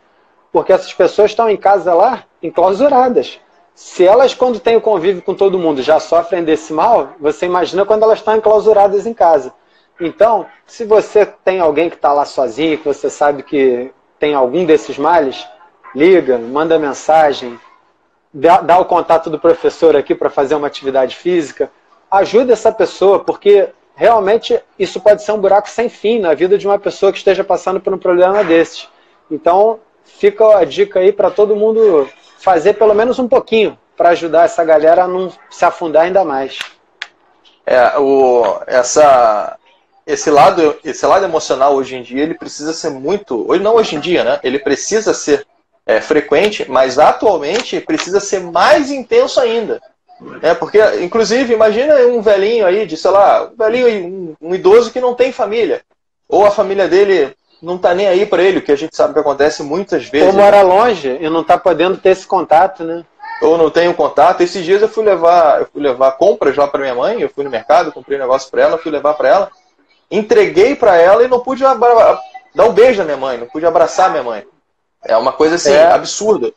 porque 0.51 0.73
essas 0.73 0.93
pessoas 0.93 1.31
estão 1.31 1.49
em 1.49 1.57
casa 1.57 1.93
lá, 1.93 2.23
enclausuradas. 2.41 3.39
Se 3.73 4.05
elas, 4.05 4.34
quando 4.34 4.60
têm 4.60 4.75
o 4.75 4.81
convívio 4.81 5.21
com 5.21 5.34
todo 5.34 5.57
mundo, 5.57 5.81
já 5.81 5.99
sofrem 5.99 6.43
desse 6.43 6.73
mal, 6.73 7.13
você 7.19 7.45
imagina 7.45 7.86
quando 7.86 8.03
elas 8.03 8.19
estão 8.19 8.36
enclausuradas 8.36 9.05
em 9.05 9.13
casa. 9.13 9.53
Então, 9.99 10.45
se 10.65 10.84
você 10.84 11.25
tem 11.25 11.60
alguém 11.60 11.89
que 11.89 11.95
está 11.95 12.12
lá 12.12 12.25
sozinho, 12.25 12.77
que 12.77 12.88
você 12.88 13.10
sabe 13.10 13.43
que 13.43 13.91
tem 14.19 14.34
algum 14.34 14.65
desses 14.65 14.97
males, 14.97 15.47
liga, 15.95 16.38
manda 16.38 16.77
mensagem, 16.79 17.60
dá, 18.34 18.62
dá 18.62 18.79
o 18.79 18.86
contato 18.86 19.29
do 19.29 19.39
professor 19.39 19.95
aqui 19.95 20.15
para 20.15 20.29
fazer 20.29 20.55
uma 20.55 20.67
atividade 20.67 21.15
física, 21.15 21.71
ajuda 22.10 22.53
essa 22.53 22.71
pessoa, 22.71 23.19
porque 23.19 23.69
realmente 23.95 24.60
isso 24.77 24.99
pode 24.99 25.23
ser 25.23 25.31
um 25.31 25.39
buraco 25.39 25.69
sem 25.69 25.89
fim 25.89 26.19
na 26.19 26.34
vida 26.34 26.57
de 26.57 26.67
uma 26.67 26.79
pessoa 26.79 27.12
que 27.12 27.17
esteja 27.17 27.43
passando 27.43 27.79
por 27.79 27.93
um 27.93 27.97
problema 27.97 28.43
desses. 28.43 28.89
Então, 29.29 29.79
fica 30.03 30.57
a 30.57 30.65
dica 30.65 30.99
aí 30.99 31.12
para 31.12 31.29
todo 31.29 31.55
mundo 31.55 32.10
fazer 32.41 32.73
pelo 32.73 32.93
menos 32.93 33.19
um 33.19 33.27
pouquinho 33.27 33.77
para 33.95 34.10
ajudar 34.10 34.45
essa 34.45 34.63
galera 34.63 35.04
a 35.04 35.08
não 35.08 35.32
se 35.49 35.63
afundar 35.63 36.04
ainda 36.04 36.23
mais. 36.23 36.58
É, 37.65 37.97
o, 37.99 38.60
essa, 38.65 39.58
esse 40.06 40.30
lado, 40.30 40.77
esse 40.84 41.06
lado 41.06 41.23
emocional 41.23 41.75
hoje 41.75 41.95
em 41.95 42.04
dia 42.04 42.23
ele 42.23 42.34
precisa 42.34 42.73
ser 42.73 42.89
muito, 42.89 43.49
hoje 43.49 43.63
não 43.63 43.75
hoje 43.75 43.95
em 43.95 43.99
dia, 43.99 44.23
né? 44.23 44.39
Ele 44.43 44.60
precisa 44.60 45.13
ser 45.13 45.45
é, 45.86 46.01
frequente, 46.01 46.65
mas 46.69 46.97
atualmente 46.97 47.80
precisa 47.80 48.19
ser 48.19 48.39
mais 48.41 48.91
intenso 48.91 49.39
ainda. 49.39 49.82
É, 50.41 50.54
porque, 50.54 50.80
inclusive, 51.01 51.54
imagina 51.54 51.95
um 52.08 52.21
velhinho 52.21 52.65
aí, 52.65 52.86
de, 52.86 52.95
sei 52.95 53.10
lá, 53.10 53.49
um 53.51 53.56
velhinho, 53.56 54.36
um, 54.41 54.49
um 54.49 54.56
idoso 54.56 54.91
que 54.91 55.01
não 55.01 55.15
tem 55.15 55.32
família. 55.32 55.82
Ou 56.30 56.45
a 56.45 56.51
família 56.51 56.88
dele 56.88 57.36
não 57.62 57.78
tá 57.78 57.93
nem 57.93 58.08
aí 58.08 58.26
para 58.26 58.41
ele, 58.41 58.60
o 58.60 58.62
que 58.62 58.71
a 58.71 58.76
gente 58.76 58.95
sabe 58.95 59.13
que 59.13 59.19
acontece 59.19 59.62
muitas 59.62 60.06
vezes. 60.06 60.28
Ou 60.28 60.34
mora 60.34 60.58
né? 60.58 60.63
longe 60.63 61.17
e 61.21 61.30
não 61.30 61.43
tá 61.43 61.58
podendo 61.58 61.97
ter 61.97 62.10
esse 62.10 62.26
contato, 62.26 62.84
né? 62.84 63.06
Ou 63.41 63.58
não 63.58 63.69
tem 63.69 63.91
contato. 63.93 64.41
Esses 64.41 64.63
dias 64.63 64.82
eu 64.82 64.89
fui 64.89 65.04
levar, 65.04 65.62
eu 65.62 65.67
fui 65.71 65.82
levar 65.82 66.12
compras 66.13 66.56
lá 66.56 66.67
para 66.67 66.82
minha 66.82 66.95
mãe, 66.95 67.21
eu 67.21 67.30
fui 67.30 67.43
no 67.43 67.50
mercado, 67.50 67.91
comprei 67.91 68.17
um 68.17 68.21
negócio 68.21 68.50
para 68.50 68.62
ela, 68.63 68.78
fui 68.78 68.91
levar 68.91 69.13
para 69.13 69.30
ela, 69.30 69.52
entreguei 70.10 70.76
para 70.76 70.95
ela 70.97 71.24
e 71.24 71.28
não 71.28 71.39
pude 71.39 71.63
dar 71.63 72.65
um 72.65 72.74
beijo 72.74 73.00
na 73.00 73.06
minha 73.06 73.17
mãe, 73.17 73.38
não 73.38 73.47
pude 73.47 73.65
abraçar 73.65 74.10
minha 74.10 74.24
mãe. 74.24 74.43
É 75.04 75.15
uma 75.17 75.32
coisa 75.32 75.56
assim, 75.56 75.74
é. 75.74 75.91
absurda. 75.91 76.52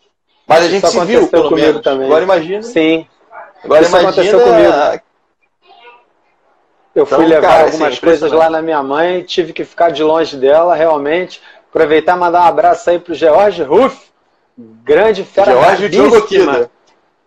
Mas 0.46 0.64
a 0.64 0.68
gente 0.68 0.86
se 0.86 1.04
viu, 1.04 1.28
pelo 1.28 1.50
menos. 1.50 1.82
Também. 1.82 2.06
Agora 2.06 2.24
imagina. 2.24 2.62
Sim. 2.62 3.06
Agora 3.62 3.82
Isso 3.82 3.96
imagina... 3.98 5.02
Eu 6.94 7.02
então, 7.02 7.18
fui 7.18 7.26
levar 7.26 7.48
cara, 7.48 7.64
algumas 7.64 7.92
assim, 7.92 8.00
coisas 8.00 8.30
lá 8.30 8.48
na 8.48 8.62
minha 8.62 8.82
mãe, 8.82 9.22
tive 9.22 9.52
que 9.52 9.64
ficar 9.64 9.90
de 9.90 10.02
longe 10.02 10.36
dela, 10.36 10.76
realmente. 10.76 11.42
Aproveitar 11.68 12.16
e 12.16 12.20
mandar 12.20 12.42
um 12.42 12.46
abraço 12.46 12.88
aí 12.88 13.00
pro 13.00 13.14
George 13.14 13.62
Ruff, 13.64 14.00
grande 14.56 15.24
fera 15.24 15.50
George 15.50 15.88
Diogo 15.88 16.22
Kida. 16.22 16.70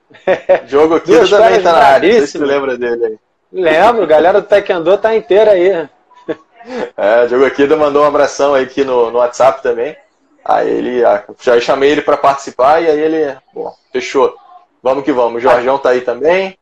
Diogo 0.65 0.99
Kida 1.01 1.27
também 1.27 1.61
tá 1.61 1.73
na 1.73 1.83
área, 1.83 2.25
se 2.25 2.37
lembra 2.37 2.77
dele 2.77 3.05
aí. 3.05 3.19
Lembro, 3.51 4.07
galera 4.07 4.39
do 4.41 4.47
Taekwondo 4.47 4.97
tá 4.97 5.15
inteira 5.15 5.51
aí. 5.51 5.89
É, 6.97 7.23
o 7.23 7.27
Diogo 7.29 7.49
Kida 7.51 7.77
mandou 7.77 8.03
um 8.03 8.05
abração 8.05 8.53
aí 8.53 8.65
aqui 8.65 8.83
no, 8.83 9.09
no 9.09 9.19
WhatsApp 9.19 9.63
também. 9.63 9.95
Aí 10.43 10.69
ele, 10.69 11.05
ah, 11.05 11.23
já 11.39 11.57
chamei 11.61 11.91
ele 11.91 12.01
para 12.01 12.17
participar 12.17 12.81
e 12.81 12.87
aí 12.87 12.99
ele, 12.99 13.37
bom, 13.53 13.73
fechou. 13.93 14.35
Vamos 14.83 15.05
que 15.05 15.13
vamos. 15.13 15.37
O 15.37 15.39
Jorgeão 15.39 15.77
tá 15.77 15.91
aí 15.91 16.01
também. 16.01 16.57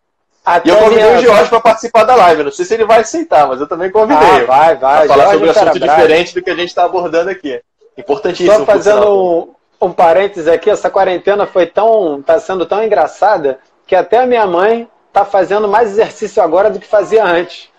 Até 0.46 0.70
e 0.70 0.72
eu 0.72 0.78
convidei 0.78 1.04
minha... 1.04 1.18
o 1.18 1.22
Jorge 1.22 1.50
para 1.50 1.60
participar 1.60 2.04
da 2.04 2.16
live. 2.16 2.44
Não 2.44 2.52
sei 2.52 2.66
se 2.66 2.74
ele 2.76 2.86
vai 2.86 3.00
aceitar, 3.00 3.48
mas 3.48 3.60
eu 3.60 3.68
também 3.68 3.90
convidei. 3.90 4.28
Ah, 4.28 4.46
vai, 4.46 4.76
vai. 4.76 5.08
Falar 5.08 5.24
Jorge 5.24 5.34
sobre 5.34 5.48
um 5.48 5.52
assunto 5.52 5.80
diferente 5.80 6.34
do 6.36 6.42
que 6.44 6.50
a 6.52 6.56
gente 6.56 6.70
está 6.70 6.86
abordando 6.86 7.32
aqui. 7.32 7.60
Importantíssimo. 7.98 8.60
Só 8.60 8.66
fazendo 8.66 9.56
um, 9.82 9.88
um 9.88 9.92
parênteses 9.92 10.48
aqui, 10.48 10.70
essa 10.70 10.90
quarentena 10.90 11.48
foi 11.48 11.66
tão. 11.66 12.22
tá 12.22 12.40
sendo 12.40 12.66
tão 12.66 12.84
engraçada 12.84 13.60
que 13.88 13.96
até 13.96 14.20
a 14.20 14.28
minha 14.28 14.46
mãe 14.46 14.88
tá 15.12 15.26
fazendo 15.26 15.68
mais 15.68 15.92
exercício 15.92 16.44
agora 16.44 16.70
do 16.70 16.80
que 16.80 16.88
fazia 16.88 17.24
antes. 17.24 17.70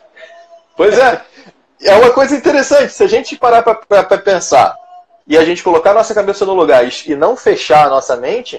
Pois 0.77 0.99
é. 0.99 1.21
É 1.83 1.95
uma 1.95 2.11
coisa 2.11 2.35
interessante, 2.35 2.93
se 2.93 3.05
a 3.05 3.07
gente 3.07 3.37
parar 3.37 3.63
para 3.63 4.19
pensar 4.19 4.75
e 5.29 5.37
a 5.37 5.45
gente 5.45 5.63
colocar 5.63 5.91
a 5.91 5.95
nossa 5.95 6.15
cabeça 6.15 6.47
no 6.47 6.55
lugar 6.55 6.83
e 7.07 7.15
não 7.15 7.37
fechar 7.37 7.87
a 7.87 7.91
nossa 7.91 8.17
mente, 8.17 8.59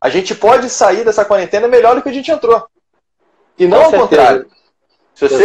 a 0.00 0.08
gente 0.08 0.34
pode 0.34 0.70
sair 0.70 1.04
dessa 1.04 1.24
quarentena 1.24 1.68
melhor 1.68 1.94
do 1.94 2.02
que 2.02 2.08
a 2.08 2.12
gente 2.12 2.30
entrou. 2.30 2.66
E 3.58 3.66
não 3.66 3.84
ao 3.84 3.90
contrário. 3.90 4.46
Se 5.14 5.28
você 5.28 5.44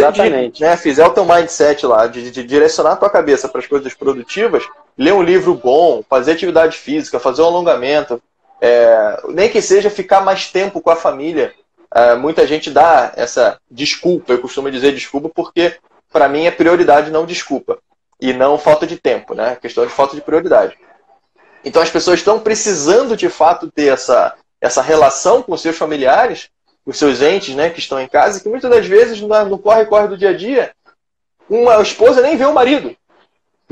né, 0.60 0.76
fizer 0.76 1.06
o 1.06 1.10
teu 1.10 1.24
mindset 1.24 1.86
lá, 1.86 2.08
de, 2.08 2.30
de 2.30 2.42
direcionar 2.42 2.92
a 2.92 2.96
tua 2.96 3.08
cabeça 3.08 3.48
para 3.48 3.60
as 3.60 3.68
coisas 3.68 3.94
produtivas, 3.94 4.64
ler 4.98 5.14
um 5.14 5.22
livro 5.22 5.54
bom, 5.54 6.02
fazer 6.08 6.32
atividade 6.32 6.76
física, 6.76 7.20
fazer 7.20 7.42
um 7.42 7.46
alongamento, 7.46 8.20
é, 8.60 9.22
nem 9.28 9.48
que 9.48 9.62
seja 9.62 9.88
ficar 9.88 10.22
mais 10.22 10.50
tempo 10.50 10.80
com 10.80 10.90
a 10.90 10.96
família. 10.96 11.54
É, 11.94 12.16
muita 12.16 12.46
gente 12.46 12.68
dá 12.68 13.12
essa 13.16 13.58
desculpa, 13.70 14.32
eu 14.32 14.40
costumo 14.40 14.70
dizer 14.70 14.92
desculpa, 14.92 15.28
porque 15.28 15.76
para 16.12 16.28
mim 16.28 16.46
é 16.46 16.50
prioridade, 16.50 17.12
não 17.12 17.24
desculpa. 17.24 17.78
E 18.20 18.32
não 18.32 18.58
falta 18.58 18.86
de 18.86 18.98
tempo, 18.98 19.34
né? 19.34 19.56
Questão 19.56 19.86
de 19.86 19.92
falta 19.92 20.16
de 20.16 20.20
prioridade. 20.20 20.76
Então 21.64 21.80
as 21.80 21.90
pessoas 21.90 22.18
estão 22.18 22.40
precisando 22.40 23.16
de 23.16 23.28
fato 23.28 23.70
ter 23.70 23.86
essa, 23.86 24.34
essa 24.60 24.82
relação 24.82 25.42
com 25.42 25.56
seus 25.56 25.76
familiares, 25.76 26.50
os 26.84 26.98
seus 26.98 27.20
entes, 27.22 27.54
né, 27.54 27.70
que 27.70 27.78
estão 27.78 28.00
em 28.00 28.08
casa, 28.08 28.40
que 28.40 28.48
muitas 28.48 28.70
das 28.70 28.86
vezes 28.86 29.20
no 29.20 29.58
corre-corre 29.58 30.08
do 30.08 30.18
dia 30.18 30.30
a 30.30 30.36
dia, 30.36 30.72
uma 31.48 31.80
esposa 31.82 32.20
nem 32.20 32.36
vê 32.36 32.44
o 32.44 32.54
marido. 32.54 32.96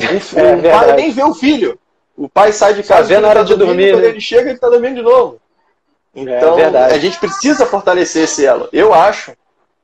Um, 0.01 0.39
é, 0.39 0.55
um 0.55 0.63
pai 0.63 0.93
nem 0.95 1.11
vê 1.11 1.25
o 1.25 1.35
filho. 1.35 1.77
O 2.17 2.29
pai 2.29 2.53
sai 2.53 2.73
de 2.73 2.85
casa 2.85 3.09
vê 3.09 3.19
na 3.19 3.29
hora 3.29 3.41
tá 3.41 3.47
de 3.47 3.57
dormir. 3.57 3.93
Quando 3.93 4.03
né? 4.03 4.09
ele 4.09 4.21
chega, 4.21 4.43
ele 4.43 4.53
está 4.53 4.69
dormindo 4.69 4.97
de 4.97 5.03
novo. 5.03 5.41
É 6.15 6.21
então, 6.21 6.59
é 6.59 6.95
a 6.95 6.99
gente 6.99 7.19
precisa 7.19 7.67
fortalecer 7.67 8.25
esse 8.25 8.45
elo. 8.45 8.69
Eu 8.73 8.95
acho 8.95 9.33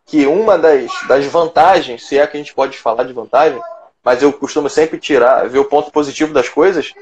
que 0.07 0.27
uma 0.27 0.59
das, 0.59 0.91
das 1.09 1.25
vantagens, 1.27 2.07
se 2.07 2.19
é 2.19 2.27
que 2.27 2.37
a 2.37 2.41
gente 2.41 2.55
pode 2.55 2.77
falar 2.77 3.05
de 3.05 3.13
vantagem, 3.13 3.61
mas 4.03 4.23
eu 4.23 4.33
costumo 4.33 4.69
sempre 4.69 4.99
tirar, 4.99 5.49
ver 5.49 5.59
o 5.59 5.65
ponto 5.65 5.91
positivo 5.91 6.33
das 6.33 6.49
coisas, 6.49 6.93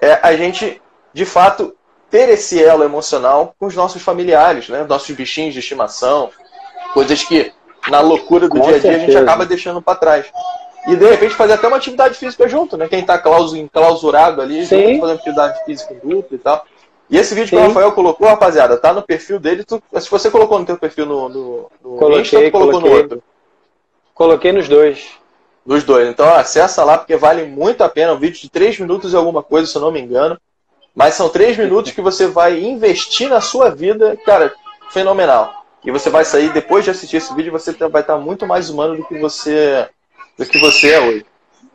é 0.00 0.18
a 0.22 0.34
gente, 0.36 0.80
de 1.12 1.24
fato, 1.24 1.74
ter 2.10 2.28
esse 2.28 2.62
elo 2.62 2.84
emocional 2.84 3.54
com 3.58 3.66
os 3.66 3.74
nossos 3.74 4.02
familiares, 4.02 4.68
né? 4.68 4.84
Nossos 4.88 5.14
bichinhos 5.14 5.54
de 5.54 5.60
estimação, 5.60 6.30
coisas 6.94 7.22
que 7.22 7.52
na 7.88 8.00
loucura 8.00 8.48
do 8.48 8.52
com 8.52 8.60
dia 8.60 8.76
a 8.76 8.78
dia 8.78 8.80
certeza. 8.82 9.04
a 9.04 9.06
gente 9.06 9.16
acaba 9.16 9.46
deixando 9.46 9.82
para 9.82 9.98
trás. 9.98 10.26
E 10.86 10.94
de 10.94 11.04
repente 11.04 11.34
fazer 11.34 11.54
até 11.54 11.66
uma 11.66 11.78
atividade 11.78 12.14
física 12.14 12.48
junto, 12.48 12.76
né? 12.76 12.88
Quem 12.88 13.00
está 13.00 13.20
enclausurado 13.56 14.40
ali, 14.40 14.64
fazer 14.66 15.12
atividade 15.12 15.64
física 15.64 15.92
em 15.92 15.98
grupo 15.98 16.34
e 16.34 16.38
tal. 16.38 16.64
E 17.08 17.16
esse 17.16 17.34
vídeo 17.34 17.48
Sim. 17.48 17.56
que 17.56 17.62
o 17.62 17.66
Rafael 17.68 17.92
colocou, 17.92 18.26
rapaziada, 18.26 18.76
tá 18.76 18.92
no 18.92 19.02
perfil 19.02 19.38
dele. 19.38 19.64
Tu, 19.64 19.80
se 20.00 20.10
você 20.10 20.30
colocou 20.30 20.58
no 20.58 20.66
teu 20.66 20.76
perfil 20.76 21.06
no, 21.06 21.28
no, 21.28 21.70
no 21.82 21.96
coloquei, 21.96 22.20
Insta, 22.20 22.42
tu 22.42 22.50
colocou 22.50 22.80
coloquei. 22.80 22.90
no 22.90 22.96
outro? 22.96 23.22
Coloquei 24.14 24.52
nos 24.52 24.68
dois. 24.68 25.08
Nos 25.64 25.84
dois. 25.84 26.08
Então 26.08 26.28
acessa 26.34 26.82
lá 26.84 26.98
porque 26.98 27.16
vale 27.16 27.44
muito 27.44 27.82
a 27.82 27.88
pena. 27.88 28.12
Um 28.12 28.18
vídeo 28.18 28.40
de 28.40 28.48
3 28.48 28.80
minutos 28.80 29.12
e 29.12 29.16
alguma 29.16 29.42
coisa, 29.42 29.66
se 29.66 29.76
eu 29.76 29.82
não 29.82 29.92
me 29.92 30.00
engano. 30.00 30.38
Mas 30.96 31.12
são 31.12 31.28
três 31.28 31.58
minutos 31.58 31.92
que 31.92 32.00
você 32.00 32.26
vai 32.26 32.58
investir 32.58 33.28
na 33.28 33.42
sua 33.42 33.68
vida, 33.68 34.16
cara, 34.24 34.54
fenomenal. 34.90 35.52
E 35.84 35.90
você 35.90 36.08
vai 36.08 36.24
sair, 36.24 36.48
depois 36.48 36.84
de 36.84 36.90
assistir 36.90 37.18
esse 37.18 37.34
vídeo, 37.34 37.52
você 37.52 37.72
vai 37.72 38.00
estar 38.00 38.16
muito 38.16 38.46
mais 38.46 38.70
humano 38.70 38.96
do 38.96 39.04
que 39.04 39.18
você, 39.18 39.86
do 40.38 40.46
que 40.46 40.58
você 40.58 40.92
é 40.92 41.00
hoje. 41.00 41.26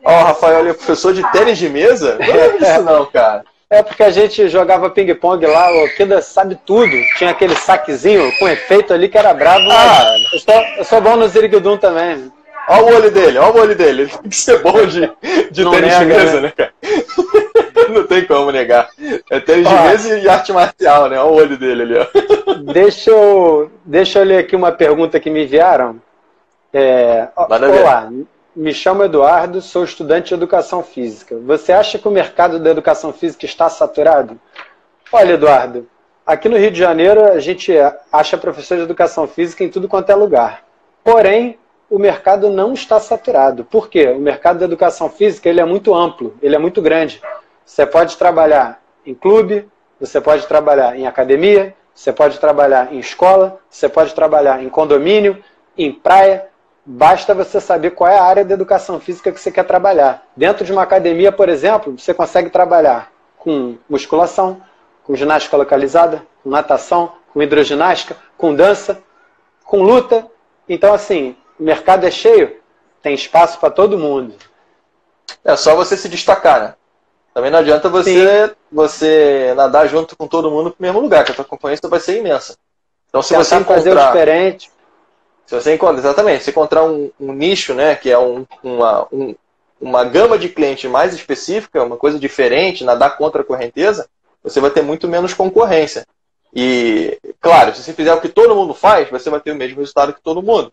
Ó, 0.04 0.10
oh, 0.10 0.24
Rafael, 0.24 0.60
ele 0.60 0.70
é 0.70 0.74
professor 0.74 1.14
de 1.14 1.22
tênis 1.30 1.56
de 1.56 1.68
mesa? 1.68 2.18
Não 2.18 2.34
é 2.34 2.56
isso 2.56 2.82
não, 2.82 3.06
cara. 3.06 3.44
É 3.70 3.80
porque 3.80 4.02
a 4.02 4.10
gente 4.10 4.48
jogava 4.48 4.90
ping-pong 4.90 5.46
lá, 5.46 5.72
o 5.72 5.88
Kida 5.94 6.20
sabe 6.20 6.58
tudo. 6.66 6.92
Tinha 7.16 7.30
aquele 7.30 7.54
saquezinho 7.54 8.30
com 8.38 8.48
efeito 8.48 8.92
ali 8.92 9.08
que 9.08 9.16
era 9.16 9.32
brabo. 9.32 9.70
Ah, 9.70 10.16
eu 10.32 10.40
sou, 10.40 10.54
eu 10.78 10.84
sou 10.84 11.00
bom 11.00 11.16
no 11.16 11.28
Zirigudum 11.28 11.78
também. 11.78 12.30
Olha 12.68 12.82
o 12.82 12.94
olho 12.96 13.10
dele, 13.10 13.38
olha 13.38 13.52
o 13.52 13.60
olho 13.60 13.74
dele. 13.76 14.02
Ele 14.02 14.10
tem 14.10 14.28
que 14.28 14.36
ser 14.36 14.58
bom 14.58 14.84
de, 14.84 15.10
de 15.50 15.64
tênis 15.70 15.98
nega, 15.98 15.98
de 16.00 16.04
mesa, 16.06 16.34
né, 16.34 16.40
né 16.40 16.52
cara? 16.54 16.72
Não 17.90 18.06
tem 18.06 18.24
como 18.26 18.50
negar. 18.50 18.88
É 19.30 19.40
tênis 19.40 19.68
de 19.68 19.74
mesa 19.74 20.18
e 20.18 20.28
arte 20.28 20.52
marcial, 20.52 21.08
né? 21.08 21.18
Olha 21.18 21.30
o 21.30 21.34
olho 21.34 21.58
dele 21.58 21.82
ali, 21.82 21.98
ó. 21.98 22.06
Deixa 22.72 23.10
eu, 23.10 23.70
deixa 23.84 24.20
eu 24.20 24.24
ler 24.24 24.38
aqui 24.38 24.54
uma 24.54 24.70
pergunta 24.70 25.18
que 25.18 25.30
me 25.30 25.44
enviaram. 25.44 26.00
É, 26.72 27.28
olá, 27.36 28.10
me 28.54 28.72
chamo 28.72 29.02
Eduardo, 29.02 29.60
sou 29.60 29.84
estudante 29.84 30.28
de 30.28 30.34
educação 30.34 30.82
física. 30.82 31.36
Você 31.44 31.72
acha 31.72 31.98
que 31.98 32.06
o 32.06 32.10
mercado 32.10 32.58
da 32.58 32.70
educação 32.70 33.12
física 33.12 33.46
está 33.46 33.68
saturado? 33.68 34.38
Olha, 35.10 35.32
Eduardo, 35.32 35.88
aqui 36.26 36.48
no 36.48 36.56
Rio 36.56 36.70
de 36.70 36.78
Janeiro 36.78 37.24
a 37.24 37.40
gente 37.40 37.72
acha 38.12 38.38
professor 38.38 38.76
de 38.76 38.84
educação 38.84 39.26
física 39.26 39.64
em 39.64 39.68
tudo 39.68 39.88
quanto 39.88 40.10
é 40.10 40.14
lugar. 40.14 40.62
Porém, 41.02 41.58
o 41.90 41.98
mercado 41.98 42.48
não 42.48 42.72
está 42.72 42.98
saturado. 42.98 43.64
Por 43.64 43.88
quê? 43.88 44.08
O 44.08 44.18
mercado 44.18 44.58
da 44.58 44.64
educação 44.64 45.10
física 45.10 45.48
ele 45.48 45.60
é 45.60 45.64
muito 45.64 45.94
amplo, 45.94 46.34
ele 46.40 46.54
é 46.54 46.58
muito 46.58 46.80
grande. 46.80 47.20
Você 47.64 47.86
pode 47.86 48.16
trabalhar 48.16 48.82
em 49.04 49.14
clube, 49.14 49.68
você 49.98 50.20
pode 50.20 50.46
trabalhar 50.46 50.96
em 50.96 51.06
academia, 51.06 51.74
você 51.94 52.12
pode 52.12 52.38
trabalhar 52.38 52.92
em 52.92 52.98
escola, 52.98 53.60
você 53.68 53.88
pode 53.88 54.14
trabalhar 54.14 54.62
em 54.62 54.68
condomínio, 54.68 55.42
em 55.76 55.92
praia. 55.92 56.48
Basta 56.84 57.34
você 57.34 57.60
saber 57.60 57.90
qual 57.90 58.10
é 58.10 58.18
a 58.18 58.24
área 58.24 58.44
da 58.44 58.54
educação 58.54 58.98
física 58.98 59.30
que 59.30 59.40
você 59.40 59.52
quer 59.52 59.64
trabalhar. 59.64 60.26
Dentro 60.36 60.64
de 60.64 60.72
uma 60.72 60.82
academia, 60.82 61.30
por 61.30 61.48
exemplo, 61.48 61.96
você 61.96 62.12
consegue 62.12 62.50
trabalhar 62.50 63.12
com 63.38 63.78
musculação, 63.88 64.60
com 65.04 65.14
ginástica 65.14 65.56
localizada, 65.56 66.26
com 66.42 66.50
natação, 66.50 67.12
com 67.32 67.42
hidroginástica, 67.42 68.16
com 68.36 68.54
dança, 68.54 69.02
com 69.64 69.82
luta. 69.82 70.26
Então, 70.68 70.92
assim, 70.92 71.36
o 71.58 71.62
mercado 71.62 72.04
é 72.04 72.10
cheio, 72.10 72.56
tem 73.00 73.14
espaço 73.14 73.58
para 73.58 73.70
todo 73.70 73.98
mundo. 73.98 74.34
É 75.44 75.56
só 75.56 75.74
você 75.74 75.96
se 75.96 76.08
destacar, 76.08 76.60
né? 76.60 76.74
Também 77.34 77.50
não 77.50 77.60
adianta 77.60 77.88
você, 77.88 78.54
você 78.70 79.54
nadar 79.56 79.88
junto 79.88 80.16
com 80.16 80.26
todo 80.26 80.50
mundo 80.50 80.70
no 80.70 80.76
mesmo 80.78 81.00
lugar, 81.00 81.24
que 81.24 81.32
a 81.32 81.34
tua 81.34 81.44
concorrência 81.44 81.88
vai 81.88 81.98
ser 81.98 82.18
imensa. 82.18 82.56
Então, 83.08 83.22
se 83.22 83.30
Tentar 83.30 83.44
você 83.44 83.54
encontrar, 83.56 83.74
fazer 83.74 83.92
o 83.92 84.06
diferente. 84.06 84.70
Se 85.46 85.54
você 85.54 85.74
encontra, 85.74 85.98
exatamente, 85.98 86.44
se 86.44 86.50
encontrar 86.50 86.84
um, 86.84 87.10
um 87.18 87.32
nicho, 87.32 87.74
né, 87.74 87.94
que 87.94 88.10
é 88.10 88.18
um, 88.18 88.46
uma, 88.62 89.06
um, 89.12 89.34
uma 89.80 90.04
gama 90.04 90.38
de 90.38 90.48
cliente 90.48 90.86
mais 90.88 91.14
específica, 91.14 91.82
uma 91.82 91.96
coisa 91.96 92.18
diferente, 92.18 92.84
nadar 92.84 93.16
contra 93.16 93.42
a 93.42 93.44
correnteza, 93.44 94.08
você 94.42 94.60
vai 94.60 94.70
ter 94.70 94.82
muito 94.82 95.08
menos 95.08 95.34
concorrência. 95.34 96.06
E, 96.54 97.18
claro, 97.40 97.74
se 97.74 97.82
você 97.82 97.92
fizer 97.92 98.12
o 98.12 98.20
que 98.20 98.28
todo 98.28 98.54
mundo 98.54 98.74
faz, 98.74 99.08
você 99.10 99.30
vai 99.30 99.40
ter 99.40 99.52
o 99.52 99.56
mesmo 99.56 99.78
resultado 99.78 100.12
que 100.12 100.20
todo 100.20 100.42
mundo. 100.42 100.72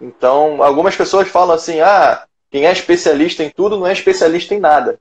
Então, 0.00 0.62
algumas 0.62 0.96
pessoas 0.96 1.28
falam 1.28 1.54
assim: 1.54 1.80
ah, 1.80 2.24
quem 2.50 2.66
é 2.66 2.72
especialista 2.72 3.44
em 3.44 3.50
tudo 3.50 3.78
não 3.78 3.86
é 3.86 3.92
especialista 3.92 4.54
em 4.54 4.58
nada. 4.58 4.98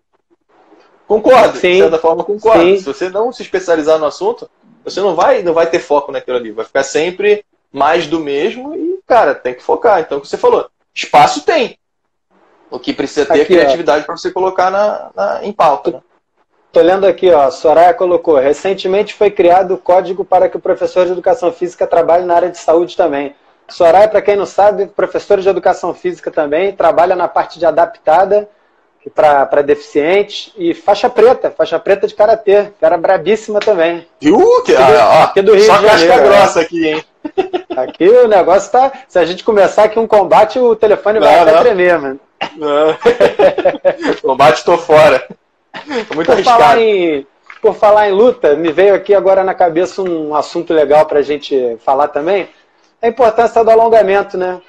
Concordo, 1.07 1.57
Sim. 1.57 1.73
de 1.73 1.79
certa 1.79 1.97
forma 1.97 2.23
concordo. 2.23 2.63
Sim. 2.63 2.77
Se 2.77 2.85
você 2.85 3.09
não 3.09 3.31
se 3.31 3.41
especializar 3.41 3.99
no 3.99 4.05
assunto, 4.05 4.49
você 4.83 5.01
não 5.01 5.15
vai, 5.15 5.43
não 5.43 5.53
vai 5.53 5.67
ter 5.67 5.79
foco 5.79 6.11
naquilo 6.11 6.37
ali. 6.37 6.51
Vai 6.51 6.65
ficar 6.65 6.83
sempre 6.83 7.45
mais 7.71 8.07
do 8.07 8.19
mesmo 8.19 8.75
e, 8.75 8.99
cara, 9.05 9.35
tem 9.35 9.53
que 9.53 9.63
focar. 9.63 9.99
Então, 9.99 10.17
o 10.17 10.21
que 10.21 10.27
você 10.27 10.37
falou, 10.37 10.69
espaço 10.93 11.43
tem. 11.43 11.77
O 12.69 12.79
que 12.79 12.93
precisa 12.93 13.25
ter 13.25 13.39
é 13.39 13.41
aqui, 13.41 13.53
é 13.53 13.57
criatividade 13.57 14.05
para 14.05 14.15
você 14.15 14.31
colocar 14.31 14.71
na, 14.71 15.11
na, 15.15 15.45
em 15.45 15.51
pauta. 15.51 15.91
Né? 15.91 16.01
Estou 16.67 16.83
lendo 16.83 17.05
aqui, 17.05 17.29
ó, 17.29 17.41
a 17.41 17.51
Soraya 17.51 17.93
colocou, 17.93 18.37
recentemente 18.37 19.13
foi 19.13 19.29
criado 19.29 19.73
o 19.73 19.77
código 19.77 20.23
para 20.23 20.47
que 20.47 20.55
o 20.55 20.59
professor 20.61 21.05
de 21.05 21.11
educação 21.11 21.51
física 21.51 21.85
trabalhe 21.85 22.23
na 22.23 22.33
área 22.33 22.49
de 22.49 22.57
saúde 22.57 22.95
também. 22.95 23.35
Soraya, 23.67 24.07
para 24.07 24.21
quem 24.21 24.37
não 24.37 24.45
sabe, 24.45 24.87
professor 24.87 25.41
de 25.41 25.49
educação 25.49 25.93
física 25.93 26.31
também, 26.31 26.73
trabalha 26.73 27.13
na 27.13 27.27
parte 27.27 27.59
de 27.59 27.65
adaptada 27.65 28.49
para 29.09 29.61
deficientes 29.61 30.53
e 30.57 30.73
faixa 30.73 31.09
preta, 31.09 31.49
faixa 31.49 31.79
preta 31.79 32.07
de 32.07 32.13
karatê, 32.13 32.71
que 32.77 32.85
era 32.85 32.97
brabíssima 32.97 33.59
também. 33.59 34.05
Viu? 34.19 34.61
Que, 34.63 34.75
aqui, 34.75 34.91
do, 34.91 34.99
ah, 34.99 35.23
aqui 35.23 35.41
do 35.41 35.55
Rio 35.55 35.65
só 35.65 35.77
de 35.77 35.87
Janeiro. 35.87 36.13
casca 36.13 36.27
grossa 36.27 36.61
aqui, 36.61 36.87
hein? 36.87 37.05
Aqui 37.77 38.09
o 38.09 38.27
negócio 38.27 38.71
tá. 38.71 38.91
Se 39.07 39.17
a 39.17 39.23
gente 39.23 39.43
começar 39.43 39.85
aqui 39.85 39.97
um 39.97 40.07
combate, 40.07 40.59
o 40.59 40.75
telefone 40.75 41.19
vai 41.19 41.35
não, 41.35 41.41
até 41.43 41.51
não. 41.53 41.61
tremer, 41.61 41.99
mano. 41.99 42.19
combate 44.21 44.65
tô 44.65 44.77
fora. 44.77 45.25
Muito 46.13 46.27
por 46.27 46.33
arriscado. 46.33 46.59
Falar 46.59 46.81
em, 46.81 47.27
por 47.61 47.75
falar 47.75 48.09
em 48.09 48.11
luta, 48.11 48.55
me 48.55 48.71
veio 48.71 48.93
aqui 48.93 49.13
agora 49.13 49.43
na 49.43 49.53
cabeça 49.53 50.01
um 50.01 50.35
assunto 50.35 50.73
legal 50.73 51.05
para 51.05 51.19
a 51.19 51.23
gente 51.23 51.77
falar 51.85 52.09
também. 52.09 52.49
A 53.01 53.07
importância 53.07 53.63
do 53.63 53.71
alongamento, 53.71 54.37
né? 54.37 54.59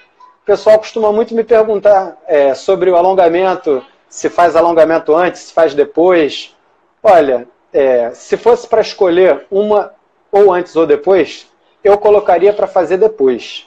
O 0.43 0.45
pessoal 0.45 0.79
costuma 0.79 1.13
muito 1.13 1.35
me 1.35 1.45
perguntar 1.45 2.17
é, 2.27 2.55
sobre 2.55 2.91
o 2.91 2.97
alongamento, 2.97 3.85
se 4.13 4.29
faz 4.29 4.55
alongamento 4.55 5.17
antes, 5.17 5.41
se 5.41 5.55
faz 5.55 5.73
depois. 5.73 6.55
Olha, 7.03 7.49
é, 7.73 8.11
se 8.11 8.37
fosse 8.37 8.69
para 8.69 8.83
escolher 8.83 9.47
uma 9.51 9.95
ou 10.31 10.53
antes 10.53 10.77
ou 10.77 10.87
depois, 10.87 11.51
eu 11.83 11.97
colocaria 11.97 12.53
para 12.53 12.67
fazer 12.67 12.99
depois. 12.99 13.67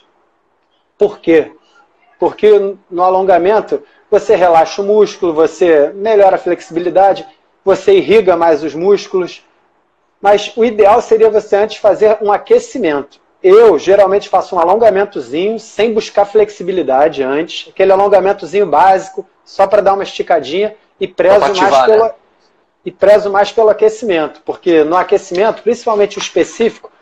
Por 0.96 1.18
quê? 1.18 1.50
Porque 2.16 2.76
no 2.88 3.02
alongamento 3.02 3.82
você 4.08 4.36
relaxa 4.36 4.80
o 4.80 4.84
músculo, 4.84 5.34
você 5.34 5.90
melhora 5.92 6.36
a 6.36 6.38
flexibilidade, 6.38 7.26
você 7.64 7.94
irriga 7.94 8.36
mais 8.36 8.62
os 8.62 8.72
músculos. 8.72 9.44
Mas 10.22 10.52
o 10.56 10.64
ideal 10.64 11.02
seria 11.02 11.28
você 11.28 11.56
antes 11.56 11.78
fazer 11.78 12.18
um 12.22 12.30
aquecimento. 12.30 13.20
Eu 13.42 13.80
geralmente 13.80 14.28
faço 14.28 14.54
um 14.54 14.60
alongamentozinho 14.60 15.58
sem 15.58 15.92
buscar 15.92 16.24
flexibilidade 16.24 17.20
antes, 17.20 17.68
aquele 17.68 17.90
alongamentozinho 17.90 18.66
básico, 18.66 19.26
só 19.46 19.66
para 19.66 19.80
dar 19.80 19.94
uma 19.94 20.02
esticadinha 20.02 20.76
e 21.00 21.08
prezo 21.08 21.44
ativar, 21.44 21.70
mais 21.70 21.86
pelo 21.86 22.04
né? 22.04 22.10
e 22.84 22.90
prezo 22.90 23.30
mais 23.30 23.50
pelo 23.50 23.70
aquecimento, 23.70 24.42
porque 24.44 24.84
no 24.84 24.96
aquecimento, 24.96 25.62
principalmente 25.62 26.18
o 26.18 26.20
específico, 26.20 26.92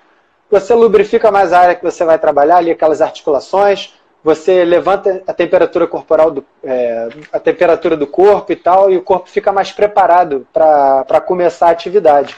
você 0.50 0.72
lubrifica 0.74 1.32
mais 1.32 1.52
a 1.52 1.58
área 1.58 1.74
que 1.74 1.82
você 1.82 2.04
vai 2.04 2.18
trabalhar 2.18 2.58
ali, 2.58 2.70
aquelas 2.70 3.02
articulações, 3.02 3.92
você 4.22 4.64
levanta 4.64 5.22
a 5.26 5.34
temperatura 5.34 5.86
corporal, 5.86 6.30
do, 6.30 6.44
é, 6.62 7.08
a 7.30 7.38
temperatura 7.38 7.96
do 7.96 8.06
corpo 8.06 8.52
e 8.52 8.56
tal, 8.56 8.90
e 8.90 8.96
o 8.96 9.02
corpo 9.02 9.28
fica 9.28 9.52
mais 9.52 9.72
preparado 9.72 10.46
para 10.52 11.20
começar 11.20 11.68
a 11.68 11.72
atividade. 11.72 12.34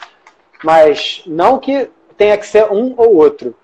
Mas 0.65 1.23
não 1.27 1.59
que 1.59 1.89
tenha 2.17 2.37
que 2.37 2.47
ser 2.47 2.65
um 2.73 2.95
ou 2.97 3.15
outro. 3.15 3.55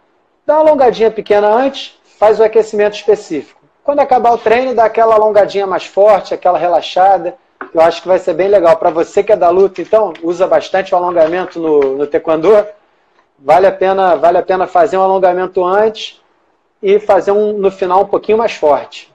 Dá 0.47 0.55
uma 0.55 0.69
alongadinha 0.69 1.11
pequena 1.11 1.49
antes, 1.49 1.99
faz 2.19 2.39
o 2.39 2.45
aquecimento 2.45 2.95
específico. 2.95 3.62
Quando 3.85 4.01
acabar 4.01 4.33
o 4.33 4.39
treino, 4.39 4.75
dá 4.75 4.85
aquela 4.85 5.15
alongadinha 5.15 5.67
mais 5.67 5.85
forte, 5.85 6.33
aquela 6.33 6.59
relaxada. 6.59 7.35
Eu 7.75 7.81
acho 7.81 8.03
que 8.03 8.09
vai 8.09 8.19
ser 8.19 8.35
bem 8.35 8.49
legal. 8.49 8.77
Para 8.77 8.91
você 8.91 9.23
que 9.23 9.33
é 9.33 9.37
da 9.37 9.51
luta, 9.51 9.83
então, 9.83 10.13
usa 10.23 10.47
bastante 10.47 10.95
o 10.95 10.97
alongamento 10.97 11.59
no, 11.59 11.97
no 11.97 12.07
taekwondo. 12.07 12.67
Vale 13.39 13.67
a 13.67 13.73
pena, 13.73 14.15
vale 14.15 14.39
a 14.39 14.43
pena 14.43 14.67
fazer 14.67 14.97
um 14.97 15.03
alongamento 15.03 15.65
antes 15.65 16.21
e 16.81 16.99
fazer 17.01 17.33
um 17.33 17.53
no 17.53 17.71
final 17.71 18.03
um 18.03 18.09
pouquinho 18.09 18.39
mais 18.39 18.53
forte. 18.53 19.13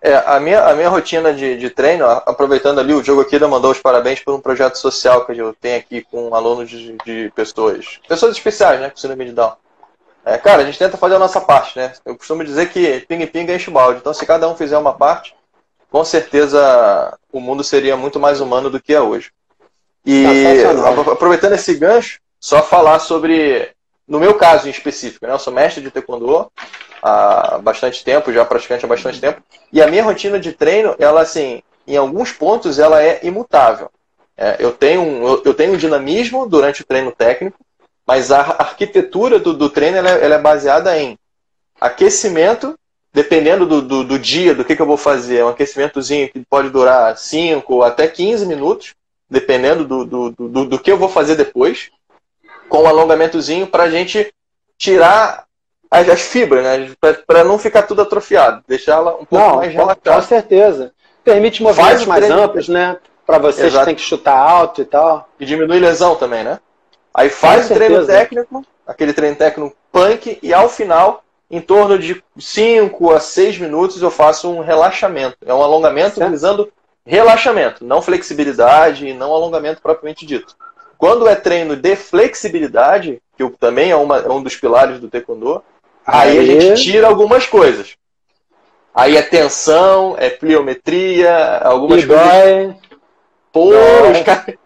É, 0.00 0.14
a 0.26 0.38
minha, 0.38 0.64
a 0.64 0.74
minha 0.74 0.88
rotina 0.88 1.32
de, 1.32 1.56
de 1.56 1.70
treino, 1.70 2.06
aproveitando 2.06 2.78
ali, 2.78 2.92
o 2.92 3.02
jogo 3.02 3.22
aqui 3.22 3.38
da 3.38 3.48
mandou 3.48 3.70
os 3.70 3.80
parabéns 3.80 4.20
por 4.20 4.34
um 4.34 4.40
projeto 4.40 4.76
social 4.76 5.24
que 5.24 5.36
eu 5.36 5.54
tenho 5.54 5.78
aqui 5.78 6.02
com 6.02 6.34
alunos 6.34 6.68
de, 6.68 6.96
de 7.04 7.32
pessoas, 7.34 7.98
pessoas 8.06 8.36
especiais, 8.36 8.80
né, 8.80 8.90
com 8.90 8.96
síndrome 8.96 9.24
de 9.24 9.32
Down. 9.32 9.54
É, 10.26 10.36
cara, 10.36 10.62
a 10.62 10.64
gente 10.66 10.78
tenta 10.78 10.96
fazer 10.96 11.14
a 11.14 11.20
nossa 11.20 11.40
parte, 11.40 11.78
né? 11.78 11.92
Eu 12.04 12.16
costumo 12.16 12.44
dizer 12.44 12.68
que 12.68 13.06
ping-ping 13.06 13.48
enche 13.52 13.70
o 13.70 13.72
balde. 13.72 14.00
Então, 14.00 14.12
se 14.12 14.26
cada 14.26 14.48
um 14.48 14.56
fizer 14.56 14.76
uma 14.76 14.92
parte, 14.92 15.36
com 15.88 16.04
certeza 16.04 17.16
o 17.32 17.40
mundo 17.40 17.62
seria 17.62 17.96
muito 17.96 18.18
mais 18.18 18.40
humano 18.40 18.68
do 18.68 18.82
que 18.82 18.92
é 18.92 19.00
hoje. 19.00 19.30
E 20.04 20.24
aproveitando 21.12 21.52
esse 21.52 21.74
gancho, 21.74 22.18
só 22.40 22.60
falar 22.60 22.98
sobre 22.98 23.70
no 24.06 24.20
meu 24.20 24.34
caso 24.34 24.68
em 24.68 24.70
específico, 24.70 25.26
né, 25.26 25.32
eu 25.32 25.38
sou 25.38 25.52
mestre 25.52 25.82
de 25.82 25.90
taekwondo 25.90 26.50
há 27.02 27.58
bastante 27.58 28.04
tempo, 28.04 28.32
já 28.32 28.44
praticante 28.44 28.84
há 28.84 28.88
bastante 28.88 29.20
tempo, 29.20 29.42
e 29.72 29.82
a 29.82 29.86
minha 29.88 30.04
rotina 30.04 30.38
de 30.38 30.52
treino, 30.52 30.94
ela 30.98 31.22
assim, 31.22 31.62
em 31.86 31.96
alguns 31.96 32.30
pontos 32.32 32.78
ela 32.78 33.02
é 33.02 33.20
imutável. 33.24 33.90
É, 34.36 34.56
eu, 34.58 34.72
tenho 34.72 35.02
um, 35.02 35.42
eu 35.44 35.54
tenho 35.54 35.72
um 35.72 35.76
dinamismo 35.76 36.46
durante 36.46 36.82
o 36.82 36.86
treino 36.86 37.10
técnico, 37.10 37.58
mas 38.06 38.30
a 38.30 38.40
arquitetura 38.40 39.38
do, 39.38 39.52
do 39.52 39.68
treino 39.68 39.96
ela, 39.96 40.10
é, 40.10 40.24
ela 40.24 40.34
é 40.36 40.40
baseada 40.40 40.96
em 40.98 41.18
aquecimento, 41.80 42.78
dependendo 43.12 43.66
do, 43.66 43.82
do, 43.82 44.04
do, 44.04 44.18
dia, 44.18 44.54
do 44.54 44.64
que, 44.64 44.76
que 44.76 44.82
eu 44.82 44.86
vou 44.86 44.96
fazer, 44.96 45.38
é 45.38 45.44
um 45.44 45.48
aquecimentozinho 45.48 46.28
que 46.28 46.40
pode 46.48 46.70
durar 46.70 47.16
5 47.16 47.82
até 47.82 48.06
15 48.06 48.46
minutos, 48.46 48.94
dependendo 49.28 49.84
do, 49.84 50.04
do, 50.04 50.30
do, 50.66 50.78
que 50.78 50.92
eu 50.92 50.96
vou 50.96 51.08
fazer 51.08 51.34
depois 51.34 51.90
com 52.68 52.82
um 52.82 52.86
alongamentozinho 52.86 53.66
para 53.66 53.84
a 53.84 53.90
gente 53.90 54.32
tirar 54.78 55.44
as, 55.90 56.08
as 56.08 56.20
fibras, 56.22 56.62
né? 56.62 56.92
Para 57.26 57.42
não 57.42 57.58
ficar 57.58 57.82
tudo 57.82 58.02
atrofiado, 58.02 58.62
deixar 58.68 58.94
ela 58.94 59.14
um 59.14 59.24
pouco 59.24 59.36
não, 59.36 59.56
mais 59.56 59.72
relaxada. 59.72 60.20
Com 60.20 60.22
certeza. 60.22 60.92
Permite 61.24 61.62
movimentos 61.62 62.06
mais 62.06 62.30
amplos, 62.30 62.68
né? 62.68 62.98
Para 63.26 63.38
vocês 63.38 63.68
Exato. 63.68 63.80
que 63.80 63.86
tem 63.86 63.94
que 63.96 64.02
chutar 64.02 64.38
alto 64.38 64.80
e 64.80 64.84
tal. 64.84 65.28
E 65.40 65.44
diminui 65.44 65.80
lesão 65.80 66.14
também, 66.14 66.44
né? 66.44 66.60
Aí 67.16 67.30
faz 67.30 67.70
o 67.70 67.74
treino 67.74 68.04
técnico, 68.04 68.62
aquele 68.86 69.14
treino 69.14 69.34
técnico 69.34 69.74
punk, 69.90 70.38
e 70.42 70.52
ao 70.52 70.68
final, 70.68 71.24
em 71.50 71.62
torno 71.62 71.98
de 71.98 72.22
5 72.38 73.10
a 73.10 73.18
6 73.18 73.58
minutos, 73.58 74.02
eu 74.02 74.10
faço 74.10 74.50
um 74.50 74.60
relaxamento. 74.60 75.38
É 75.46 75.54
um 75.54 75.62
alongamento 75.62 76.16
certo. 76.16 76.30
visando 76.30 76.70
relaxamento, 77.06 77.82
não 77.82 78.02
flexibilidade 78.02 79.06
e 79.06 79.14
não 79.14 79.32
alongamento 79.32 79.80
propriamente 79.80 80.26
dito. 80.26 80.54
Quando 80.98 81.26
é 81.26 81.34
treino 81.34 81.74
de 81.74 81.96
flexibilidade, 81.96 83.22
que 83.34 83.48
também 83.58 83.90
é, 83.90 83.96
uma, 83.96 84.18
é 84.18 84.28
um 84.28 84.42
dos 84.42 84.54
pilares 84.54 85.00
do 85.00 85.08
taekwondo, 85.08 85.62
aí, 86.06 86.38
aí 86.38 86.58
a 86.58 86.60
gente 86.60 86.82
tira 86.82 87.06
algumas 87.06 87.46
coisas. 87.46 87.96
Aí 88.94 89.16
é 89.16 89.22
tensão, 89.22 90.16
é 90.18 90.28
pliometria, 90.28 91.60
algumas 91.62 92.02
e 92.02 92.06
coisas. 92.06 92.26
Dói. 92.26 92.76
Pô, 93.50 93.70
cara... 94.22 94.58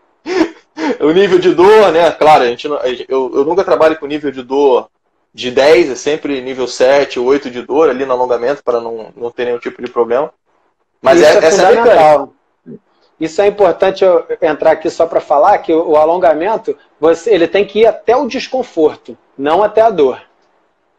o 1.00 1.10
nível 1.12 1.38
de 1.38 1.54
dor, 1.54 1.92
né? 1.92 2.10
Claro, 2.12 2.44
a 2.44 2.46
gente 2.46 2.68
não, 2.68 2.78
eu, 3.08 3.32
eu 3.34 3.44
nunca 3.44 3.64
trabalho 3.64 3.98
com 3.98 4.06
nível 4.06 4.30
de 4.30 4.42
dor 4.42 4.88
de 5.32 5.50
10, 5.50 5.90
é 5.90 5.94
sempre 5.94 6.40
nível 6.40 6.66
7, 6.66 7.20
8 7.20 7.50
de 7.50 7.62
dor 7.62 7.88
ali 7.88 8.04
no 8.04 8.12
alongamento 8.12 8.62
para 8.64 8.80
não, 8.80 9.12
não 9.16 9.30
ter 9.30 9.44
nenhum 9.44 9.58
tipo 9.58 9.82
de 9.82 9.90
problema. 9.90 10.32
Mas 11.00 11.22
é, 11.22 11.34
é, 11.34 11.44
essa 11.44 11.62
é 11.62 11.66
a 11.66 11.84
mecânica. 11.84 12.28
Isso 13.18 13.42
é 13.42 13.46
importante 13.46 14.02
eu 14.02 14.26
entrar 14.40 14.72
aqui 14.72 14.88
só 14.88 15.06
para 15.06 15.20
falar 15.20 15.58
que 15.58 15.72
o, 15.72 15.96
alongamento, 15.96 16.76
você, 16.98 17.34
ele 17.34 17.46
tem 17.46 17.66
que 17.66 17.80
ir 17.80 17.86
até 17.86 18.16
o 18.16 18.26
desconforto, 18.26 19.16
não 19.36 19.62
até 19.62 19.82
a 19.82 19.90
dor. 19.90 20.22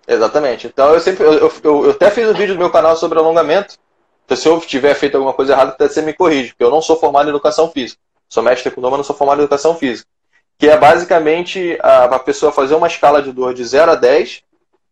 Exatamente. 0.08 0.67
Então 0.67 0.94
eu 0.94 1.00
sempre, 1.00 1.26
eu, 1.26 1.34
eu, 1.34 1.52
eu 1.63 1.91
até 1.91 2.12
fiz 2.12 2.30
um 2.30 2.34
vídeo 2.34 2.54
no 2.54 2.60
meu 2.60 2.70
canal 2.70 2.96
sobre 2.96 3.17
alongamento. 3.17 3.76
Então, 4.24 4.38
se 4.38 4.48
eu 4.48 4.60
tiver 4.62 4.94
feito 4.94 5.15
alguma 5.15 5.34
coisa 5.34 5.54
errada, 5.54 5.72
até 5.72 5.89
você 5.89 6.02
me 6.02 6.13
corrige, 6.13 6.50
porque 6.50 6.63
eu 6.63 6.70
não 6.70 6.82
sou 6.82 6.96
formado 6.96 7.26
em 7.26 7.32
educação 7.32 7.70
física. 7.70 8.00
Sou 8.32 8.41
mestre 8.41 8.72
com 8.72 8.80
mas 8.80 8.91
não 8.91 9.04
sou 9.04 9.13
formado 9.15 9.39
em 9.39 9.44
educação 9.44 9.76
física. 9.76 10.10
que 10.58 10.70
é 10.70 10.78
basicamente 10.78 11.78
a, 11.84 12.06
a 12.06 12.20
pessoa 12.20 12.50
fazer 12.50 12.76
uma 12.76 12.88
escala 12.88 13.22
de 13.22 13.30
dor 13.30 13.54
de 13.54 13.62
0 13.62 13.91
a 13.91 13.96
10 13.96 14.41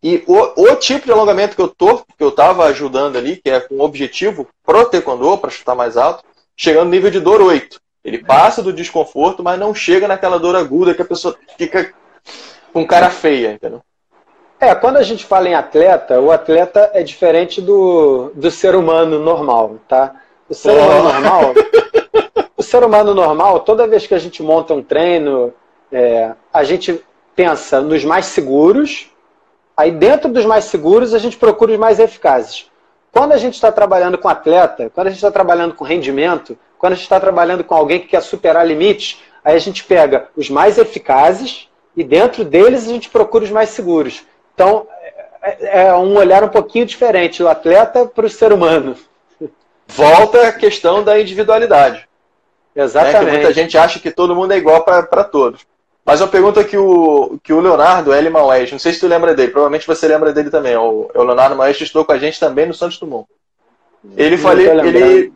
e 0.03 0.21
o, 0.27 0.61
o 0.61 0.75
tipo 0.75 1.05
de 1.05 1.11
alongamento 1.13 1.55
que 1.55 1.61
eu 1.61 1.69
tô, 1.69 1.99
que 1.99 2.21
eu 2.23 2.29
estava 2.29 2.65
ajudando 2.65 3.17
ali, 3.17 3.37
que 3.37 3.49
é 3.49 3.61
com 3.61 3.75
o 3.75 3.81
objetivo 3.81 4.45
pro 4.65 4.85
taekwondo, 4.85 5.37
para 5.37 5.49
chutar 5.49 5.73
mais 5.73 5.95
alto, 5.95 6.21
chegando 6.55 6.85
no 6.85 6.91
nível 6.91 7.09
de 7.09 7.21
dor 7.21 7.41
8. 7.41 7.79
Ele 8.03 8.17
passa 8.21 8.61
do 8.61 8.73
desconforto, 8.73 9.41
mas 9.41 9.57
não 9.57 9.73
chega 9.73 10.05
naquela 10.05 10.37
dor 10.37 10.57
aguda 10.57 10.93
que 10.93 11.01
a 11.01 11.05
pessoa 11.05 11.37
fica 11.57 11.93
com 12.73 12.85
cara 12.85 13.09
feia, 13.09 13.53
entendeu? 13.53 13.81
É, 14.59 14.75
quando 14.75 14.97
a 14.97 15.03
gente 15.03 15.25
fala 15.25 15.47
em 15.47 15.55
atleta, 15.55 16.19
o 16.19 16.29
atleta 16.29 16.91
é 16.93 17.03
diferente 17.03 17.61
do, 17.61 18.33
do 18.35 18.51
ser 18.51 18.75
humano 18.75 19.17
normal, 19.17 19.77
tá? 19.87 20.13
O 20.49 20.53
ser 20.53 20.71
humano 20.71 21.03
normal. 21.03 21.53
ser 22.69 22.83
humano 22.83 23.13
normal, 23.13 23.61
toda 23.61 23.87
vez 23.87 24.05
que 24.05 24.13
a 24.13 24.19
gente 24.19 24.41
monta 24.43 24.73
um 24.73 24.83
treino, 24.83 25.53
é, 25.91 26.31
a 26.53 26.63
gente 26.63 27.03
pensa 27.35 27.81
nos 27.81 28.05
mais 28.05 28.25
seguros, 28.25 29.09
aí 29.75 29.91
dentro 29.91 30.29
dos 30.29 30.45
mais 30.45 30.65
seguros 30.65 31.13
a 31.13 31.19
gente 31.19 31.37
procura 31.37 31.71
os 31.71 31.77
mais 31.77 31.99
eficazes. 31.99 32.69
Quando 33.11 33.31
a 33.31 33.37
gente 33.37 33.55
está 33.55 33.71
trabalhando 33.71 34.17
com 34.17 34.29
atleta, 34.29 34.91
quando 34.93 35.07
a 35.07 35.09
gente 35.09 35.17
está 35.17 35.31
trabalhando 35.31 35.73
com 35.73 35.83
rendimento, 35.83 36.57
quando 36.77 36.93
a 36.93 36.95
gente 36.95 37.05
está 37.05 37.19
trabalhando 37.19 37.63
com 37.63 37.73
alguém 37.73 37.99
que 37.99 38.07
quer 38.07 38.21
superar 38.21 38.67
limites, 38.67 39.19
aí 39.43 39.55
a 39.55 39.59
gente 39.59 39.83
pega 39.83 40.27
os 40.35 40.49
mais 40.49 40.77
eficazes 40.77 41.67
e 41.95 42.03
dentro 42.03 42.43
deles 42.43 42.87
a 42.87 42.91
gente 42.91 43.09
procura 43.09 43.45
os 43.45 43.51
mais 43.51 43.69
seguros. 43.69 44.23
Então, 44.53 44.85
é, 45.41 45.87
é 45.87 45.93
um 45.93 46.17
olhar 46.17 46.43
um 46.43 46.49
pouquinho 46.49 46.85
diferente 46.85 47.41
do 47.41 47.49
atleta 47.49 48.05
para 48.05 48.25
o 48.25 48.29
ser 48.29 48.53
humano. 48.53 48.95
Volta 49.87 50.47
a 50.47 50.53
questão 50.53 51.03
da 51.03 51.19
individualidade. 51.19 52.08
Exatamente. 52.75 53.25
Né? 53.25 53.31
muita 53.31 53.53
gente 53.53 53.77
acha 53.77 53.99
que 53.99 54.11
todo 54.11 54.35
mundo 54.35 54.53
é 54.53 54.57
igual 54.57 54.83
para 54.83 55.23
todos. 55.23 55.61
Mas 56.05 56.21
uma 56.21 56.27
pergunta 56.27 56.63
que 56.63 56.77
o, 56.77 57.37
que 57.43 57.53
o 57.53 57.59
Leonardo 57.59 58.13
L. 58.13 58.29
Maués, 58.29 58.71
não 58.71 58.79
sei 58.79 58.93
se 58.93 58.99
tu 58.99 59.07
lembra 59.07 59.35
dele, 59.35 59.51
provavelmente 59.51 59.85
você 59.85 60.07
lembra 60.07 60.33
dele 60.33 60.49
também. 60.49 60.75
O, 60.75 61.09
o 61.13 61.23
Leonardo 61.23 61.55
Maués 61.55 61.79
estou 61.79 62.03
com 62.03 62.11
a 62.11 62.17
gente 62.17 62.39
também 62.39 62.65
no 62.65 62.73
Santos 62.73 62.97
Dumont. 62.97 63.27
Ele, 64.15 64.37
falei, 64.37 64.67
ele, 64.69 65.33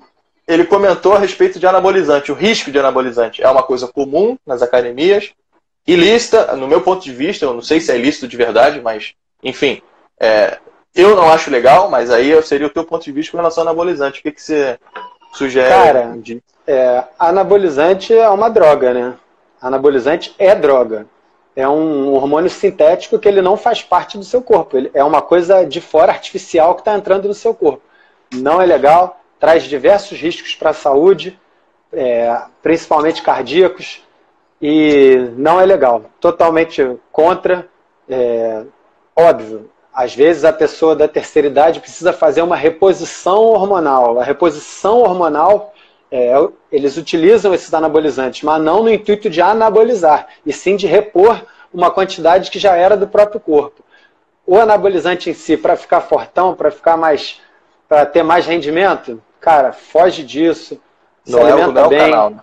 ele 0.47 0.65
comentou 0.65 1.13
a 1.13 1.19
respeito 1.19 1.59
de 1.59 1.67
anabolizante. 1.67 2.31
O 2.31 2.35
risco 2.35 2.71
de 2.71 2.79
anabolizante 2.79 3.43
é 3.43 3.49
uma 3.49 3.61
coisa 3.61 3.87
comum 3.87 4.37
nas 4.47 4.61
academias, 4.61 5.31
ilícita, 5.85 6.55
no 6.55 6.67
meu 6.67 6.81
ponto 6.81 7.03
de 7.03 7.11
vista, 7.11 7.45
eu 7.45 7.53
não 7.53 7.61
sei 7.61 7.79
se 7.79 7.91
é 7.91 7.97
ilícito 7.97 8.27
de 8.27 8.37
verdade, 8.37 8.81
mas, 8.81 9.13
enfim, 9.43 9.81
é, 10.19 10.57
eu 10.95 11.15
não 11.15 11.29
acho 11.29 11.51
legal, 11.51 11.89
mas 11.89 12.09
aí 12.09 12.41
seria 12.41 12.67
o 12.67 12.69
teu 12.69 12.85
ponto 12.85 13.03
de 13.03 13.11
vista 13.11 13.31
com 13.31 13.37
relação 13.37 13.63
ao 13.63 13.67
anabolizante. 13.67 14.19
O 14.19 14.23
que, 14.23 14.31
que 14.31 14.41
você 14.41 14.79
sugere? 15.33 15.69
Cara, 15.69 16.17
é, 16.65 17.03
anabolizante 17.19 18.13
é 18.13 18.27
uma 18.29 18.49
droga, 18.49 18.93
né? 18.93 19.13
Anabolizante 19.61 20.33
é 20.37 20.53
droga. 20.55 21.05
É 21.55 21.67
um 21.67 22.13
hormônio 22.13 22.49
sintético 22.49 23.19
que 23.19 23.27
ele 23.27 23.41
não 23.41 23.55
faz 23.55 23.83
parte 23.83 24.17
do 24.17 24.23
seu 24.23 24.41
corpo. 24.41 24.77
Ele 24.77 24.91
é 24.93 25.03
uma 25.03 25.21
coisa 25.21 25.63
de 25.63 25.79
fora 25.79 26.11
artificial 26.11 26.73
que 26.73 26.81
está 26.81 26.93
entrando 26.95 27.27
no 27.27 27.33
seu 27.33 27.53
corpo. 27.53 27.81
Não 28.33 28.61
é 28.61 28.65
legal, 28.65 29.19
traz 29.39 29.63
diversos 29.63 30.19
riscos 30.19 30.55
para 30.55 30.71
a 30.71 30.73
saúde, 30.73 31.39
é, 31.91 32.41
principalmente 32.61 33.21
cardíacos, 33.21 34.01
e 34.61 35.29
não 35.35 35.61
é 35.61 35.65
legal. 35.65 36.05
Totalmente 36.19 36.97
contra. 37.11 37.67
É, 38.09 38.63
óbvio, 39.15 39.69
às 39.93 40.15
vezes 40.15 40.43
a 40.43 40.51
pessoa 40.51 40.95
da 40.95 41.07
terceira 41.07 41.47
idade 41.47 41.79
precisa 41.79 42.11
fazer 42.11 42.41
uma 42.41 42.55
reposição 42.55 43.41
hormonal. 43.43 44.19
A 44.19 44.23
reposição 44.23 44.99
hormonal 44.99 45.72
é, 46.15 46.31
eles 46.71 46.95
utilizam 46.95 47.55
esses 47.55 47.73
anabolizantes, 47.73 48.43
mas 48.43 48.61
não 48.61 48.83
no 48.83 48.93
intuito 48.93 49.31
de 49.31 49.41
anabolizar, 49.41 50.27
e 50.45 50.53
sim 50.53 50.75
de 50.75 50.85
repor 50.85 51.43
uma 51.73 51.89
quantidade 51.89 52.51
que 52.51 52.59
já 52.59 52.75
era 52.75 52.95
do 52.95 53.07
próprio 53.07 53.39
corpo. 53.39 53.83
O 54.45 54.55
anabolizante 54.59 55.31
em 55.31 55.33
si, 55.33 55.57
para 55.57 55.75
ficar 55.75 56.01
fortão, 56.01 56.53
para 56.53 56.69
ficar 56.69 56.97
mais, 56.97 57.41
para 57.89 58.05
ter 58.05 58.21
mais 58.21 58.45
rendimento, 58.45 59.19
cara, 59.39 59.73
foge 59.73 60.21
disso, 60.21 60.79
não 61.27 61.39
se 61.39 61.45
é 61.45 61.51
alimenta 61.51 61.79
é 61.79 61.83
o, 61.83 61.89
bem, 61.89 61.99
canal, 61.99 62.29
né? 62.29 62.39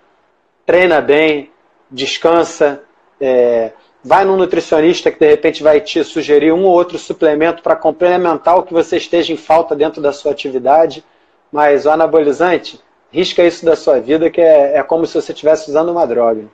treina 0.67 1.01
bem, 1.01 1.53
descansa, 1.89 2.83
é, 3.21 3.71
vai 4.03 4.25
num 4.25 4.37
nutricionista 4.37 5.13
que 5.13 5.21
de 5.21 5.29
repente 5.29 5.63
vai 5.63 5.81
te 5.81 6.03
sugerir 6.03 6.53
um 6.53 6.65
ou 6.65 6.73
outro 6.73 6.99
suplemento 6.99 7.63
para 7.63 7.77
complementar 7.77 8.59
o 8.59 8.65
que 8.65 8.73
você 8.73 8.97
esteja 8.97 9.33
em 9.33 9.37
falta 9.37 9.77
dentro 9.77 10.03
da 10.03 10.13
sua 10.13 10.33
atividade, 10.33 11.05
mas 11.53 11.87
o 11.87 11.91
anabolizante 11.91 12.81
risca 13.13 13.43
isso 13.43 13.65
da 13.65 13.77
sua 13.77 14.01
vida, 14.01 14.31
que 14.31 14.41
é, 14.41 14.79
é 14.79 14.83
como 14.83 15.07
se 15.07 15.15
você 15.15 15.33
estivesse 15.33 15.71
usando 15.71 15.91
uma 15.91 16.07
droga. 16.07 16.45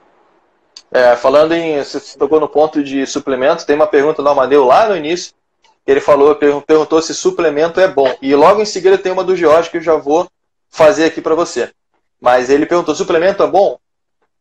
É, 0.91 1.17
falando 1.17 1.53
em. 1.53 1.83
Você 1.83 2.19
tocou 2.19 2.41
no 2.41 2.49
ponto 2.49 2.83
de 2.83 3.07
suplemento, 3.07 3.67
tem 3.67 3.77
uma 3.77 3.87
pergunta 3.87 4.23
do 4.23 4.29
Amadeu 4.29 4.65
lá 4.65 4.89
no 4.89 4.97
início. 4.97 5.35
Ele 5.87 6.01
falou, 6.01 6.35
perguntou 6.35 7.01
se 7.01 7.15
suplemento 7.15 7.81
é 7.81 7.87
bom. 7.87 8.13
E 8.21 8.35
logo 8.35 8.61
em 8.61 8.65
seguida 8.65 8.99
tem 8.99 9.13
uma 9.13 9.23
do 9.23 9.37
George 9.37 9.71
que 9.71 9.77
eu 9.77 9.83
já 9.83 9.95
vou 9.95 10.29
fazer 10.69 11.05
aqui 11.05 11.21
para 11.21 11.35
você. 11.35 11.71
Mas 12.21 12.51
ele 12.51 12.67
perguntou: 12.67 12.95
suplemento 12.95 13.43
é 13.43 13.47
bom? 13.47 13.79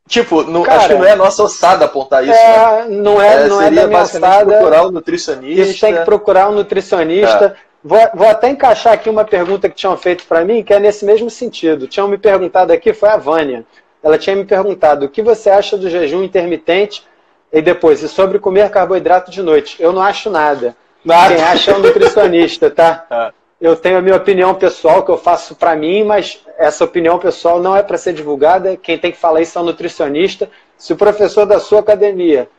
Tipo, 0.08 0.44
não, 0.44 0.62
Cara, 0.62 0.78
acho 0.78 0.88
que 0.88 0.94
não 0.94 1.04
é 1.04 1.12
a 1.12 1.16
nossa 1.16 1.42
ossada 1.42 1.84
apontar 1.84 2.22
isso. 2.22 2.32
É, 2.32 2.84
né? 2.84 2.96
Não 2.96 3.20
é, 3.20 3.44
é 3.44 3.48
não 3.48 3.60
é 3.60 3.70
da 3.70 3.86
minha 3.88 4.02
ossada. 4.02 4.46
procurar 4.46 4.86
um 4.86 4.90
nutricionista. 4.90 5.62
A 5.62 5.66
gente 5.66 5.80
tem 5.80 5.94
que 5.94 6.04
procurar 6.04 6.48
um 6.48 6.52
nutricionista. 6.52 7.56
Vou, 7.86 8.00
vou 8.14 8.26
até 8.26 8.48
encaixar 8.48 8.94
aqui 8.94 9.08
uma 9.08 9.24
pergunta 9.24 9.68
que 9.68 9.76
tinham 9.76 9.96
feito 9.96 10.24
para 10.26 10.44
mim, 10.44 10.64
que 10.64 10.74
é 10.74 10.80
nesse 10.80 11.04
mesmo 11.04 11.30
sentido. 11.30 11.86
Tinham 11.86 12.08
me 12.08 12.18
perguntado 12.18 12.72
aqui, 12.72 12.92
foi 12.92 13.08
a 13.08 13.16
Vânia. 13.16 13.64
Ela 14.02 14.18
tinha 14.18 14.34
me 14.34 14.44
perguntado 14.44 15.06
o 15.06 15.08
que 15.08 15.22
você 15.22 15.50
acha 15.50 15.78
do 15.78 15.88
jejum 15.88 16.24
intermitente 16.24 17.04
e 17.52 17.62
depois, 17.62 18.02
e 18.02 18.08
sobre 18.08 18.40
comer 18.40 18.70
carboidrato 18.70 19.30
de 19.30 19.40
noite. 19.40 19.80
Eu 19.80 19.92
não 19.92 20.02
acho 20.02 20.28
nada. 20.28 20.76
nada. 21.04 21.32
Quem 21.32 21.44
acha 21.44 21.70
é 21.70 21.76
um 21.76 21.78
nutricionista, 21.78 22.70
tá? 22.70 23.06
É. 23.10 23.32
Eu 23.58 23.74
tenho 23.74 23.96
a 23.96 24.02
minha 24.02 24.16
opinião 24.16 24.54
pessoal 24.54 25.02
que 25.02 25.10
eu 25.10 25.16
faço 25.16 25.54
para 25.54 25.74
mim, 25.74 26.04
mas 26.04 26.44
essa 26.58 26.84
opinião 26.84 27.18
pessoal 27.18 27.58
não 27.58 27.74
é 27.74 27.82
para 27.82 27.96
ser 27.96 28.12
divulgada. 28.12 28.76
Quem 28.76 28.98
tem 28.98 29.10
que 29.10 29.16
falar 29.16 29.40
isso 29.40 29.58
é 29.58 29.62
um 29.62 29.64
nutricionista. 29.64 30.50
Se 30.76 30.92
o 30.92 30.96
professor 30.96 31.46
da 31.46 31.58
sua 31.58 31.80
academia 31.80 32.50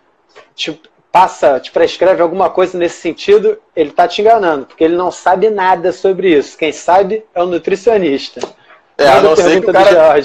te 0.56 0.82
passa, 1.17 1.60
te 1.60 1.71
prescreve 1.71 2.21
alguma 2.21 2.47
coisa 2.47 2.77
nesse 2.77 3.01
sentido, 3.01 3.58
ele 3.75 3.89
está 3.89 4.08
te 4.08 4.21
enganando, 4.21 4.67
porque 4.67 4.84
ele 4.84 4.95
não 4.95 5.10
sabe 5.12 5.49
nada 5.49 5.91
sobre 5.91 6.38
isso. 6.38 6.56
Quem 6.56 6.71
sabe 6.71 7.25
é 7.34 7.41
o 7.41 7.47
nutricionista. 7.47 8.39
É, 8.95 9.08
a 9.08 9.21
não 9.21 9.36
ser 9.36 9.60
que 9.60 9.67
o 9.67 9.73
cara... 9.73 10.15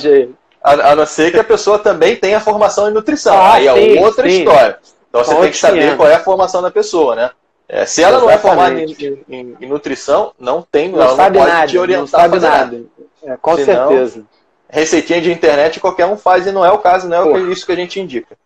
A, 0.62 0.90
a, 0.90 0.94
não 0.94 1.07
ser 1.07 1.33
que 1.33 1.38
a 1.38 1.44
pessoa 1.44 1.78
também 1.78 2.14
tenha 2.14 2.38
formação 2.38 2.88
em 2.88 2.92
nutrição. 2.92 3.35
Ah, 3.35 3.55
Aí 3.55 3.66
é 3.66 3.74
sim, 3.74 3.98
é 3.98 4.05
outra 4.05 4.28
sim. 4.28 4.38
história. 4.40 4.78
Então 5.09 5.24
você 5.24 5.35
tem 5.35 5.50
que 5.50 5.57
saber 5.57 5.96
qual 5.96 6.09
é 6.09 6.14
a 6.14 6.20
formação 6.20 6.61
da 6.61 6.70
pessoa, 6.70 7.16
né? 7.16 7.31
É, 7.68 7.87
se 7.87 8.02
ela 8.02 8.18
Exatamente. 8.18 8.28
não 8.28 8.31
é 8.31 8.38
formada 8.38 8.81
em, 8.81 9.24
em, 9.28 9.57
em, 9.61 9.66
nutrição, 9.66 10.33
não 10.38 10.61
tem, 10.61 10.90
não 10.90 11.00
ela 11.00 11.16
sabe 11.16 11.38
não 11.38 11.44
pode 11.44 11.57
nada, 11.57 11.66
te 11.68 11.78
orientar 11.78 12.02
não 12.02 12.07
sabe 12.07 12.38
nada. 12.38 12.64
nada. 12.64 12.85
É, 13.24 13.37
com 13.38 13.57
Senão, 13.57 13.88
certeza. 13.88 14.24
Receitinha 14.68 15.20
de 15.22 15.33
internet 15.33 15.81
qualquer 15.81 16.07
um 16.07 16.18
faz 16.18 16.46
e 16.46 16.52
não 16.52 16.64
é 16.64 16.70
o 16.70 16.78
caso, 16.78 17.09
não 17.09 17.35
é 17.35 17.40
isso 17.50 17.64
que 17.64 17.72
a 17.72 17.76
gente 17.76 17.98
indica. 17.98 18.37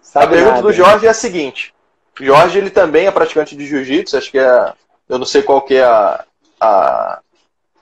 Sabe 0.00 0.26
a 0.26 0.28
pergunta 0.28 0.56
nada. 0.56 0.62
do 0.62 0.72
Jorge 0.72 1.06
é 1.06 1.10
a 1.10 1.14
seguinte: 1.14 1.74
Jorge, 2.20 2.58
ele 2.58 2.70
também 2.70 3.06
é 3.06 3.10
praticante 3.10 3.56
de 3.56 3.66
jiu-jitsu, 3.66 4.16
acho 4.16 4.30
que 4.30 4.38
é. 4.38 4.72
Eu 5.08 5.18
não 5.18 5.26
sei 5.26 5.42
qual 5.42 5.62
que 5.62 5.74
é 5.74 5.82
a, 5.82 6.24
a 6.60 7.20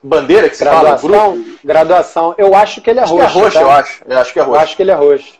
bandeira 0.01 0.49
que 0.49 0.57
se 0.57 0.63
graduação, 0.63 1.09
fala, 1.09 1.33
grupo. 1.33 1.59
Graduação, 1.63 2.35
eu 2.37 2.55
acho 2.55 2.81
que 2.81 2.89
ele 2.89 2.99
é 2.99 3.03
acho 3.03 3.15
roxo. 3.15 3.31
Que 3.31 3.37
é 3.37 3.41
roxo, 3.41 3.53
tá? 3.53 3.61
eu 3.61 3.71
acho. 3.71 4.03
Eu 4.07 4.19
acho 4.19 4.33
que 4.33 4.39
é 4.39 4.41
roxo. 4.41 4.55
Eu 4.55 4.61
acho 4.61 4.75
que 4.75 4.81
ele 4.83 4.91
é 4.91 4.95
roxo. 4.95 5.39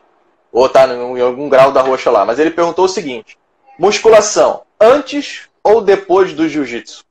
Ou 0.51 0.69
tá 0.69 0.87
em 0.87 1.21
algum 1.21 1.49
grau 1.49 1.71
da 1.71 1.81
roxa 1.81 2.11
lá. 2.11 2.25
Mas 2.25 2.39
ele 2.39 2.51
perguntou 2.51 2.85
o 2.85 2.89
seguinte: 2.89 3.37
musculação, 3.77 4.63
antes 4.79 5.47
ou 5.63 5.81
depois 5.81 6.33
do 6.33 6.47
jiu-jitsu? 6.47 7.03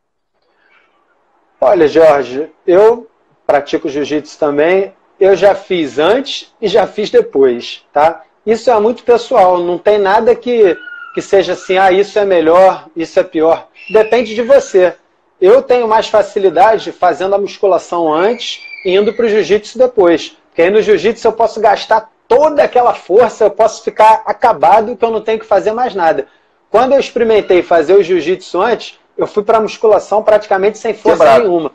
Olha, 1.60 1.88
Jorge, 1.88 2.50
eu 2.66 3.08
pratico 3.46 3.88
jiu-jitsu 3.88 4.38
também. 4.38 4.94
Eu 5.18 5.34
já 5.34 5.54
fiz 5.54 5.98
antes 5.98 6.52
e 6.60 6.68
já 6.68 6.86
fiz 6.86 7.10
depois, 7.10 7.84
tá? 7.92 8.22
Isso 8.46 8.70
é 8.70 8.80
muito 8.80 9.02
pessoal, 9.02 9.58
não 9.58 9.76
tem 9.76 9.98
nada 9.98 10.34
que 10.34 10.76
que 11.14 11.22
seja 11.22 11.54
assim, 11.54 11.78
ah, 11.78 11.90
isso 11.90 12.18
é 12.18 12.24
melhor, 12.24 12.86
isso 12.94 13.18
é 13.18 13.22
pior. 13.22 13.68
Depende 13.90 14.34
de 14.34 14.42
você. 14.42 14.94
Eu 15.40 15.62
tenho 15.62 15.86
mais 15.86 16.08
facilidade 16.08 16.92
fazendo 16.92 17.34
a 17.34 17.38
musculação 17.38 18.12
antes 18.12 18.60
e 18.84 18.94
indo 18.94 19.12
para 19.12 19.26
o 19.26 19.28
jiu-jitsu 19.28 19.78
depois. 19.78 20.36
Porque 20.48 20.62
aí 20.62 20.70
no 20.70 20.82
jiu-jitsu 20.82 21.26
eu 21.28 21.32
posso 21.32 21.60
gastar 21.60 22.10
toda 22.26 22.62
aquela 22.62 22.94
força, 22.94 23.44
eu 23.44 23.50
posso 23.50 23.82
ficar 23.82 24.22
acabado 24.26 24.96
que 24.96 25.04
eu 25.04 25.10
não 25.10 25.20
tenho 25.20 25.38
que 25.38 25.46
fazer 25.46 25.72
mais 25.72 25.94
nada. 25.94 26.26
Quando 26.70 26.92
eu 26.92 27.00
experimentei 27.00 27.62
fazer 27.62 27.94
o 27.94 28.02
jiu-jitsu 28.02 28.60
antes, 28.60 28.98
eu 29.16 29.26
fui 29.26 29.42
para 29.42 29.58
a 29.58 29.60
musculação 29.60 30.22
praticamente 30.22 30.78
sem 30.78 30.92
força 30.92 31.18
Quebrado. 31.18 31.44
nenhuma. 31.44 31.72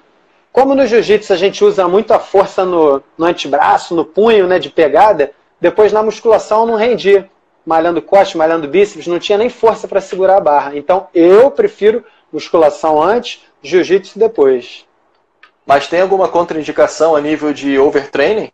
Como 0.52 0.76
no 0.76 0.86
jiu-jitsu 0.86 1.34
a 1.34 1.36
gente 1.36 1.64
usa 1.64 1.88
muito 1.88 2.14
a 2.14 2.20
força 2.20 2.64
no, 2.64 3.02
no 3.18 3.26
antebraço, 3.26 3.96
no 3.96 4.06
punho, 4.06 4.46
né, 4.46 4.60
de 4.60 4.70
pegada, 4.70 5.32
depois 5.60 5.92
na 5.92 6.04
musculação 6.04 6.62
eu 6.62 6.68
não 6.68 6.76
rendia 6.76 7.28
malhando 7.66 8.02
costas, 8.02 8.36
malhando 8.36 8.68
bíceps, 8.68 9.08
não 9.08 9.20
tinha 9.20 9.38
nem 9.38 9.50
força 9.50 9.88
para 9.88 10.02
segurar 10.02 10.38
a 10.38 10.42
barra. 10.42 10.76
Então 10.76 11.08
eu 11.14 11.50
prefiro 11.52 12.04
musculação 12.32 13.02
antes, 13.02 13.42
jiu-jitsu 13.62 14.18
depois. 14.18 14.86
Mas 15.66 15.88
tem 15.88 16.02
alguma 16.02 16.28
contraindicação 16.28 17.16
a 17.16 17.22
nível 17.22 17.54
de 17.54 17.80
overtraining? 17.80 18.52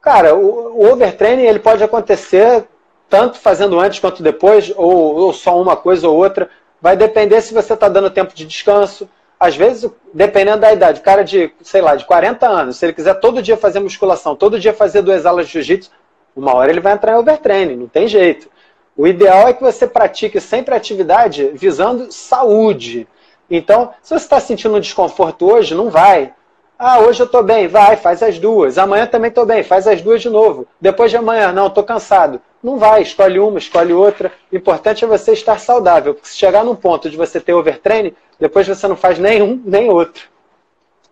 Cara, 0.00 0.34
o, 0.34 0.80
o 0.80 0.92
overtraining 0.92 1.44
ele 1.44 1.58
pode 1.58 1.84
acontecer 1.84 2.66
tanto 3.08 3.38
fazendo 3.38 3.78
antes 3.78 3.98
quanto 3.98 4.22
depois, 4.22 4.72
ou, 4.76 5.16
ou 5.16 5.32
só 5.32 5.60
uma 5.60 5.76
coisa 5.76 6.08
ou 6.08 6.16
outra. 6.16 6.48
Vai 6.80 6.96
depender 6.96 7.40
se 7.42 7.52
você 7.52 7.74
está 7.74 7.88
dando 7.88 8.10
tempo 8.10 8.34
de 8.34 8.46
descanso. 8.46 9.08
Às 9.38 9.56
vezes, 9.56 9.90
dependendo 10.12 10.60
da 10.60 10.72
idade, 10.72 11.00
o 11.00 11.02
cara 11.02 11.22
de, 11.22 11.52
sei 11.62 11.80
lá, 11.80 11.96
de 11.96 12.04
40 12.04 12.46
anos, 12.46 12.76
se 12.76 12.86
ele 12.86 12.92
quiser 12.92 13.14
todo 13.14 13.42
dia 13.42 13.56
fazer 13.56 13.80
musculação, 13.80 14.36
todo 14.36 14.60
dia 14.60 14.72
fazer 14.72 15.02
duas 15.02 15.26
aulas 15.26 15.46
de 15.46 15.52
jiu-jitsu, 15.54 15.90
uma 16.34 16.54
hora 16.54 16.70
ele 16.70 16.80
vai 16.80 16.92
entrar 16.92 17.12
em 17.12 17.16
overtraining, 17.16 17.76
não 17.76 17.88
tem 17.88 18.06
jeito. 18.06 18.48
O 18.96 19.06
ideal 19.06 19.48
é 19.48 19.52
que 19.52 19.62
você 19.62 19.86
pratique 19.86 20.40
sempre 20.40 20.74
atividade 20.74 21.50
visando 21.54 22.12
saúde. 22.12 23.08
Então, 23.50 23.92
se 24.02 24.10
você 24.10 24.24
está 24.24 24.38
sentindo 24.38 24.76
um 24.76 24.80
desconforto 24.80 25.50
hoje, 25.50 25.74
não 25.74 25.90
vai. 25.90 26.32
Ah, 26.78 27.00
hoje 27.00 27.20
eu 27.20 27.26
estou 27.26 27.42
bem, 27.42 27.68
vai, 27.68 27.96
faz 27.96 28.22
as 28.22 28.38
duas. 28.38 28.78
Amanhã 28.78 29.06
também 29.06 29.28
estou 29.28 29.44
bem, 29.44 29.62
faz 29.62 29.86
as 29.86 30.00
duas 30.00 30.22
de 30.22 30.30
novo. 30.30 30.66
Depois 30.80 31.10
de 31.10 31.16
amanhã, 31.16 31.52
não, 31.52 31.66
estou 31.66 31.84
cansado. 31.84 32.40
Não 32.62 32.78
vai, 32.78 33.02
escolhe 33.02 33.38
uma, 33.38 33.58
escolhe 33.58 33.92
outra. 33.92 34.32
O 34.50 34.56
importante 34.56 35.04
é 35.04 35.08
você 35.08 35.32
estar 35.32 35.58
saudável. 35.58 36.14
Porque 36.14 36.28
se 36.28 36.36
chegar 36.36 36.64
num 36.64 36.74
ponto 36.74 37.10
de 37.10 37.16
você 37.16 37.40
ter 37.40 37.52
overtraining, 37.52 38.14
depois 38.38 38.66
você 38.66 38.88
não 38.88 38.96
faz 38.96 39.18
nenhum 39.18 39.60
nem 39.64 39.90
outro. 39.90 40.24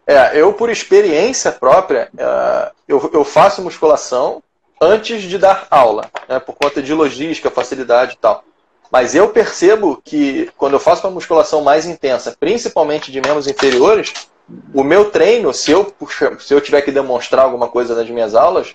É, 0.06 0.40
eu, 0.40 0.54
por 0.54 0.70
experiência 0.70 1.52
própria, 1.52 2.08
é, 2.16 2.72
eu, 2.88 3.10
eu 3.12 3.24
faço 3.24 3.60
musculação 3.60 4.42
antes 4.80 5.22
de 5.22 5.38
dar 5.38 5.66
aula, 5.70 6.10
né, 6.28 6.38
por 6.38 6.54
conta 6.54 6.82
de 6.82 6.92
logística, 6.92 7.50
facilidade 7.50 8.14
e 8.14 8.18
tal. 8.18 8.44
Mas 8.90 9.14
eu 9.14 9.28
percebo 9.28 10.00
que 10.02 10.50
quando 10.56 10.74
eu 10.74 10.80
faço 10.80 11.06
uma 11.06 11.12
musculação 11.12 11.62
mais 11.62 11.86
intensa, 11.86 12.34
principalmente 12.38 13.12
de 13.12 13.20
membros 13.20 13.46
inferiores, 13.46 14.12
o 14.72 14.82
meu 14.82 15.10
treino, 15.10 15.52
se 15.52 15.70
eu, 15.70 15.92
se 16.38 16.54
eu 16.54 16.60
tiver 16.60 16.80
que 16.80 16.90
demonstrar 16.90 17.44
alguma 17.44 17.68
coisa 17.68 17.94
nas 17.94 18.08
minhas 18.08 18.34
aulas, 18.34 18.74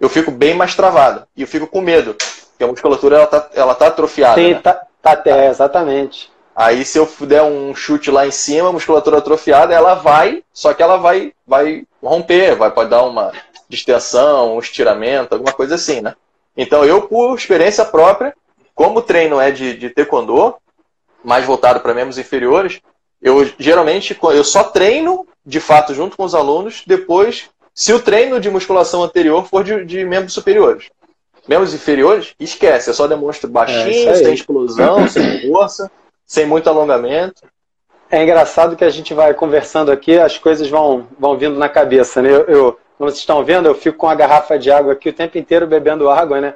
eu 0.00 0.08
fico 0.08 0.30
bem 0.30 0.54
mais 0.54 0.74
travado. 0.74 1.26
E 1.36 1.42
eu 1.42 1.48
fico 1.48 1.66
com 1.66 1.82
medo. 1.82 2.14
Porque 2.14 2.64
a 2.64 2.66
musculatura 2.66 3.16
ela 3.16 3.26
tá, 3.26 3.50
ela 3.54 3.74
tá 3.74 3.88
atrofiada. 3.88 4.40
Sim, 4.40 4.54
né? 4.54 4.60
tá, 4.60 4.86
tá, 5.02 5.22
é, 5.26 5.48
exatamente. 5.48 6.32
Aí 6.56 6.84
se 6.84 6.98
eu 6.98 7.08
der 7.20 7.42
um 7.42 7.74
chute 7.74 8.10
lá 8.10 8.26
em 8.26 8.30
cima, 8.30 8.70
a 8.70 8.72
musculatura 8.72 9.18
atrofiada, 9.18 9.74
ela 9.74 9.94
vai, 9.94 10.42
só 10.52 10.72
que 10.72 10.82
ela 10.82 10.96
vai, 10.96 11.32
vai 11.46 11.84
romper, 12.02 12.56
vai, 12.56 12.70
pode 12.70 12.90
dar 12.90 13.02
uma 13.02 13.30
distensão, 13.70 14.56
um 14.56 14.58
estiramento, 14.58 15.32
alguma 15.32 15.52
coisa 15.52 15.76
assim, 15.76 16.00
né? 16.02 16.14
Então 16.56 16.84
eu, 16.84 17.02
por 17.02 17.34
experiência 17.34 17.84
própria, 17.84 18.34
como 18.74 18.98
o 18.98 19.02
treino 19.02 19.40
é 19.40 19.50
de, 19.50 19.74
de 19.76 19.88
taekwondo, 19.88 20.56
mais 21.24 21.44
voltado 21.44 21.80
para 21.80 21.94
membros 21.94 22.18
inferiores, 22.18 22.80
eu 23.22 23.48
geralmente 23.58 24.18
eu 24.20 24.44
só 24.44 24.64
treino 24.64 25.26
de 25.46 25.60
fato 25.60 25.94
junto 25.94 26.16
com 26.16 26.24
os 26.24 26.34
alunos 26.34 26.82
depois, 26.86 27.48
se 27.74 27.92
o 27.92 28.00
treino 28.00 28.40
de 28.40 28.50
musculação 28.50 29.02
anterior 29.02 29.46
for 29.46 29.62
de, 29.62 29.84
de 29.84 30.04
membros 30.04 30.34
superiores. 30.34 30.90
Membros 31.48 31.72
inferiores, 31.72 32.34
esquece, 32.38 32.90
eu 32.90 32.94
só 32.94 33.06
demonstro 33.06 33.48
baixinho, 33.48 34.08
é 34.08 34.14
sem 34.14 34.34
explosão, 34.34 35.06
sem 35.08 35.48
força, 35.48 35.90
sem 36.26 36.46
muito 36.46 36.68
alongamento. 36.68 37.42
É 38.10 38.22
engraçado 38.22 38.76
que 38.76 38.84
a 38.84 38.90
gente 38.90 39.14
vai 39.14 39.32
conversando 39.34 39.90
aqui, 39.90 40.18
as 40.18 40.36
coisas 40.36 40.68
vão, 40.68 41.06
vão 41.18 41.38
vindo 41.38 41.58
na 41.58 41.68
cabeça, 41.68 42.20
né? 42.20 42.30
Eu, 42.30 42.44
eu, 42.46 42.79
como 43.00 43.08
vocês 43.08 43.20
estão 43.20 43.42
vendo, 43.42 43.64
eu 43.64 43.74
fico 43.74 43.96
com 43.96 44.10
a 44.10 44.14
garrafa 44.14 44.58
de 44.58 44.70
água 44.70 44.92
aqui 44.92 45.08
o 45.08 45.12
tempo 45.14 45.38
inteiro 45.38 45.66
bebendo 45.66 46.10
água, 46.10 46.38
né? 46.38 46.52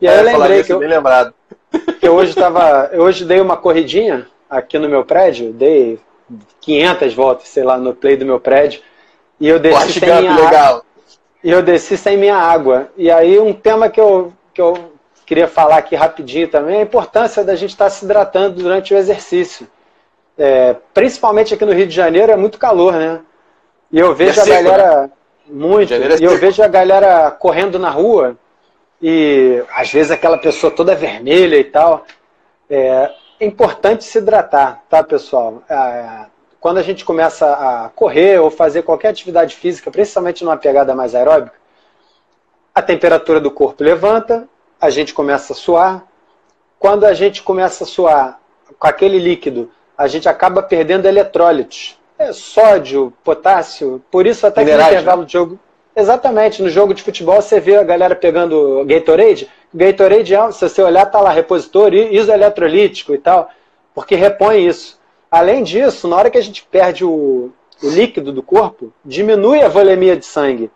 E 0.00 0.06
aí 0.06 0.16
é, 0.16 0.20
eu 0.20 0.24
lembrei 0.24 0.62
que 0.62 0.72
eu, 0.72 0.78
bem 0.78 0.88
lembrado. 0.88 1.34
que 1.98 2.06
eu 2.06 2.14
hoje 2.14 2.36
tava, 2.36 2.88
eu 2.92 3.02
hoje 3.02 3.24
dei 3.24 3.40
uma 3.40 3.56
corridinha 3.56 4.28
aqui 4.48 4.78
no 4.78 4.88
meu 4.88 5.04
prédio, 5.04 5.52
dei 5.52 5.98
500 6.60 7.14
voltas, 7.14 7.48
sei 7.48 7.64
lá, 7.64 7.76
no 7.76 7.92
play 7.92 8.16
do 8.16 8.24
meu 8.24 8.38
prédio. 8.38 8.80
E 9.40 9.48
eu 9.48 9.58
desci 9.58 9.98
sem 9.98 10.20
minha 10.20 10.36
legal. 10.36 10.84
E 11.42 11.50
eu 11.50 11.62
desci 11.64 11.96
sem 11.96 12.16
minha 12.16 12.36
água. 12.36 12.88
E 12.96 13.10
aí 13.10 13.36
um 13.40 13.52
tema 13.52 13.88
que 13.88 14.00
eu, 14.00 14.32
que 14.54 14.60
eu 14.60 14.92
queria 15.26 15.48
falar 15.48 15.78
aqui 15.78 15.96
rapidinho 15.96 16.46
também 16.46 16.76
é 16.76 16.78
a 16.78 16.82
importância 16.82 17.42
da 17.42 17.56
gente 17.56 17.70
estar 17.70 17.90
se 17.90 18.04
hidratando 18.04 18.62
durante 18.62 18.94
o 18.94 18.96
exercício. 18.96 19.66
É, 20.38 20.76
principalmente 20.94 21.54
aqui 21.54 21.64
no 21.64 21.72
Rio 21.72 21.88
de 21.88 21.94
Janeiro 21.96 22.30
é 22.30 22.36
muito 22.36 22.56
calor, 22.56 22.92
né? 22.92 23.18
E 23.90 23.98
eu 23.98 24.14
vejo 24.14 24.38
é 24.38 24.42
a 24.44 24.46
galera 24.46 25.02
né? 25.02 25.10
Muito. 25.48 25.92
E 25.94 26.24
eu 26.24 26.36
vejo 26.38 26.62
a 26.62 26.68
galera 26.68 27.30
correndo 27.30 27.78
na 27.78 27.90
rua 27.90 28.36
e 29.00 29.62
às 29.74 29.90
vezes 29.92 30.10
aquela 30.10 30.38
pessoa 30.38 30.70
toda 30.70 30.94
vermelha 30.94 31.56
e 31.56 31.64
tal. 31.64 32.04
É, 32.68 33.10
é 33.40 33.46
importante 33.46 34.04
se 34.04 34.18
hidratar, 34.18 34.82
tá, 34.88 35.02
pessoal? 35.02 35.62
É, 35.68 36.26
quando 36.60 36.78
a 36.78 36.82
gente 36.82 37.04
começa 37.04 37.46
a 37.52 37.88
correr 37.90 38.38
ou 38.40 38.50
fazer 38.50 38.82
qualquer 38.82 39.08
atividade 39.08 39.54
física, 39.54 39.90
principalmente 39.90 40.44
numa 40.44 40.56
pegada 40.56 40.94
mais 40.94 41.14
aeróbica, 41.14 41.56
a 42.74 42.82
temperatura 42.82 43.40
do 43.40 43.50
corpo 43.50 43.82
levanta, 43.82 44.48
a 44.80 44.90
gente 44.90 45.14
começa 45.14 45.52
a 45.52 45.56
suar. 45.56 46.04
Quando 46.78 47.04
a 47.04 47.14
gente 47.14 47.42
começa 47.42 47.84
a 47.84 47.86
suar 47.86 48.40
com 48.78 48.86
aquele 48.86 49.18
líquido, 49.18 49.70
a 49.96 50.06
gente 50.06 50.28
acaba 50.28 50.62
perdendo 50.62 51.06
eletrólitos. 51.06 51.97
É, 52.18 52.32
sódio, 52.32 53.12
potássio, 53.22 54.02
por 54.10 54.26
isso 54.26 54.44
até 54.44 54.64
que 54.64 54.74
no 54.74 54.82
intervalo 54.82 55.24
de 55.24 55.32
jogo. 55.32 55.58
Exatamente, 55.94 56.62
no 56.62 56.68
jogo 56.68 56.92
de 56.92 57.02
futebol 57.02 57.40
você 57.40 57.60
vê 57.60 57.76
a 57.76 57.84
galera 57.84 58.16
pegando 58.16 58.84
Gatorade, 58.84 59.48
Gatorade, 59.72 60.34
é 60.34 60.50
se 60.50 60.68
você 60.68 60.82
olhar, 60.82 61.06
está 61.06 61.20
lá, 61.20 61.30
repositor 61.30 61.94
isoeletrolítico 61.94 63.14
e 63.14 63.18
tal, 63.18 63.48
porque 63.94 64.14
repõe 64.14 64.66
isso. 64.66 64.98
Além 65.30 65.62
disso, 65.62 66.08
na 66.08 66.16
hora 66.16 66.30
que 66.30 66.38
a 66.38 66.42
gente 66.42 66.64
perde 66.64 67.04
o, 67.04 67.52
o 67.82 67.88
líquido 67.88 68.32
do 68.32 68.42
corpo, 68.42 68.92
diminui 69.04 69.60
a 69.60 69.68
volemia 69.68 70.16
de 70.16 70.24
sangue. 70.24 70.70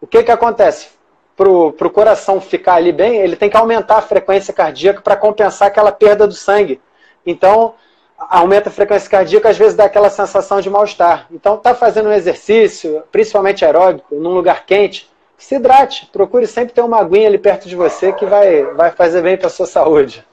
O 0.00 0.06
que, 0.06 0.22
que 0.22 0.30
acontece? 0.30 0.88
Para 1.36 1.48
o 1.48 1.90
coração 1.90 2.40
ficar 2.40 2.74
ali 2.74 2.92
bem, 2.92 3.16
ele 3.16 3.36
tem 3.36 3.50
que 3.50 3.56
aumentar 3.56 3.98
a 3.98 4.02
frequência 4.02 4.54
cardíaca 4.54 5.00
para 5.00 5.16
compensar 5.16 5.68
aquela 5.68 5.92
perda 5.92 6.26
do 6.26 6.34
sangue. 6.34 6.80
Então, 7.26 7.74
aumenta 8.18 8.68
a 8.68 8.72
frequência 8.72 9.08
cardíaca, 9.08 9.48
às 9.48 9.56
vezes 9.56 9.74
dá 9.74 9.84
aquela 9.84 10.10
sensação 10.10 10.60
de 10.60 10.68
mal-estar. 10.68 11.26
Então, 11.30 11.54
está 11.54 11.74
fazendo 11.74 12.08
um 12.08 12.12
exercício, 12.12 13.02
principalmente 13.12 13.64
aeróbico, 13.64 14.14
num 14.14 14.34
lugar 14.34 14.66
quente, 14.66 15.08
se 15.36 15.54
hidrate. 15.54 16.06
Procure 16.12 16.46
sempre 16.46 16.74
ter 16.74 16.80
uma 16.80 16.98
aguinha 16.98 17.28
ali 17.28 17.38
perto 17.38 17.68
de 17.68 17.76
você 17.76 18.12
que 18.12 18.26
vai, 18.26 18.64
vai 18.74 18.90
fazer 18.90 19.22
bem 19.22 19.36
para 19.36 19.46
a 19.46 19.50
sua 19.50 19.66
saúde. 19.66 20.24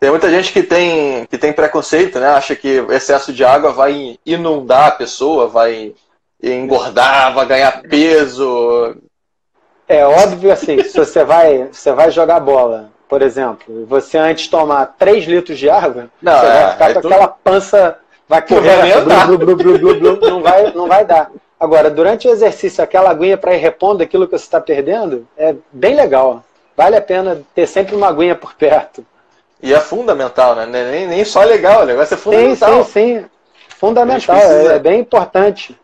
Tem 0.00 0.10
muita 0.10 0.28
gente 0.28 0.52
que 0.52 0.62
tem, 0.62 1.24
que 1.26 1.38
tem 1.38 1.52
preconceito, 1.52 2.18
né? 2.18 2.28
Acha 2.28 2.54
que 2.54 2.84
excesso 2.90 3.32
de 3.32 3.44
água 3.44 3.72
vai 3.72 4.18
inundar 4.26 4.88
a 4.88 4.90
pessoa, 4.90 5.46
vai 5.46 5.94
engordar, 6.42 7.32
vai 7.32 7.46
ganhar 7.46 7.82
peso. 7.82 8.96
É 9.88 10.04
óbvio 10.04 10.52
assim, 10.52 10.82
se 10.82 10.96
você 10.96 11.24
vai, 11.24 11.68
você 11.72 11.92
vai 11.92 12.10
jogar 12.10 12.40
bola, 12.40 12.90
por 13.14 13.22
exemplo, 13.22 13.86
você 13.86 14.18
antes 14.18 14.48
tomar 14.48 14.86
3 14.98 15.26
litros 15.26 15.56
de 15.56 15.70
água, 15.70 16.10
não, 16.20 16.32
você 16.32 16.46
é, 16.46 16.50
vai 16.50 16.72
ficar 16.72 16.94
com 16.94 17.00
tu... 17.00 17.06
aquela 17.06 17.28
pança, 17.28 17.98
vai 18.28 18.42
correr, 18.42 19.04
blu, 19.38 19.38
blu, 19.38 19.78
blu, 19.78 20.20
não, 20.20 20.42
vai, 20.42 20.72
não 20.72 20.88
vai 20.88 21.04
dar. 21.04 21.30
Agora, 21.60 21.88
durante 21.88 22.26
o 22.26 22.32
exercício, 22.32 22.82
aquela 22.82 23.10
aguinha 23.10 23.38
para 23.38 23.54
ir 23.54 23.58
repondo 23.58 24.02
aquilo 24.02 24.26
que 24.26 24.36
você 24.36 24.42
está 24.42 24.60
perdendo, 24.60 25.28
é 25.38 25.54
bem 25.70 25.94
legal. 25.94 26.42
Vale 26.76 26.96
a 26.96 27.00
pena 27.00 27.40
ter 27.54 27.68
sempre 27.68 27.94
uma 27.94 28.08
aguinha 28.08 28.34
por 28.34 28.52
perto. 28.54 29.06
E 29.62 29.72
é 29.72 29.78
fundamental, 29.78 30.56
né? 30.56 30.66
Nem, 30.66 31.06
nem 31.06 31.24
só 31.24 31.44
legal, 31.44 31.82
o 31.82 31.86
negócio 31.86 32.14
é 32.14 32.18
fundamental. 32.18 32.82
Sim, 32.82 32.90
sim, 32.90 33.18
sim. 33.20 33.26
Fundamental, 33.78 34.34
é, 34.34 34.74
é 34.74 34.78
bem 34.80 34.98
importante. 34.98 35.78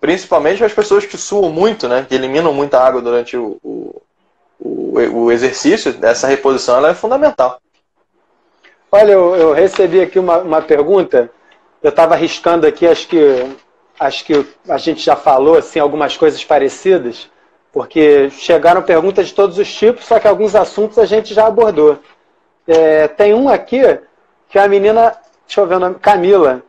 Principalmente 0.00 0.64
as 0.64 0.72
pessoas 0.72 1.04
que 1.04 1.18
suam 1.18 1.50
muito, 1.50 1.86
né? 1.86 2.06
Que 2.08 2.14
eliminam 2.14 2.54
muita 2.54 2.80
água 2.80 3.02
durante 3.02 3.36
o, 3.36 3.58
o, 3.62 4.00
o, 4.60 4.92
o 5.24 5.32
exercício, 5.32 5.96
essa 6.02 6.26
reposição 6.26 6.76
ela 6.76 6.90
é 6.90 6.94
fundamental. 6.94 7.60
Olha, 8.92 9.12
eu, 9.12 9.34
eu 9.36 9.52
recebi 9.52 10.00
aqui 10.00 10.18
uma, 10.18 10.38
uma 10.38 10.62
pergunta. 10.62 11.30
Eu 11.82 11.90
estava 11.90 12.14
arriscando 12.14 12.66
aqui, 12.66 12.86
acho 12.86 13.08
que 13.08 13.56
acho 13.98 14.24
que 14.24 14.46
a 14.68 14.78
gente 14.78 15.00
já 15.02 15.14
falou 15.14 15.58
assim 15.58 15.78
algumas 15.78 16.16
coisas 16.16 16.42
parecidas, 16.42 17.30
porque 17.70 18.30
chegaram 18.30 18.82
perguntas 18.82 19.28
de 19.28 19.34
todos 19.34 19.58
os 19.58 19.72
tipos, 19.72 20.06
só 20.06 20.18
que 20.18 20.26
alguns 20.26 20.54
assuntos 20.54 20.98
a 20.98 21.04
gente 21.04 21.34
já 21.34 21.46
abordou. 21.46 21.98
É, 22.66 23.06
tem 23.08 23.34
um 23.34 23.48
aqui 23.48 23.82
que 24.48 24.58
a 24.58 24.66
menina, 24.66 25.14
deixa 25.46 25.60
eu 25.60 25.66
ver 25.66 25.76
o 25.76 25.80
nome, 25.80 25.96
Camila, 25.96 26.62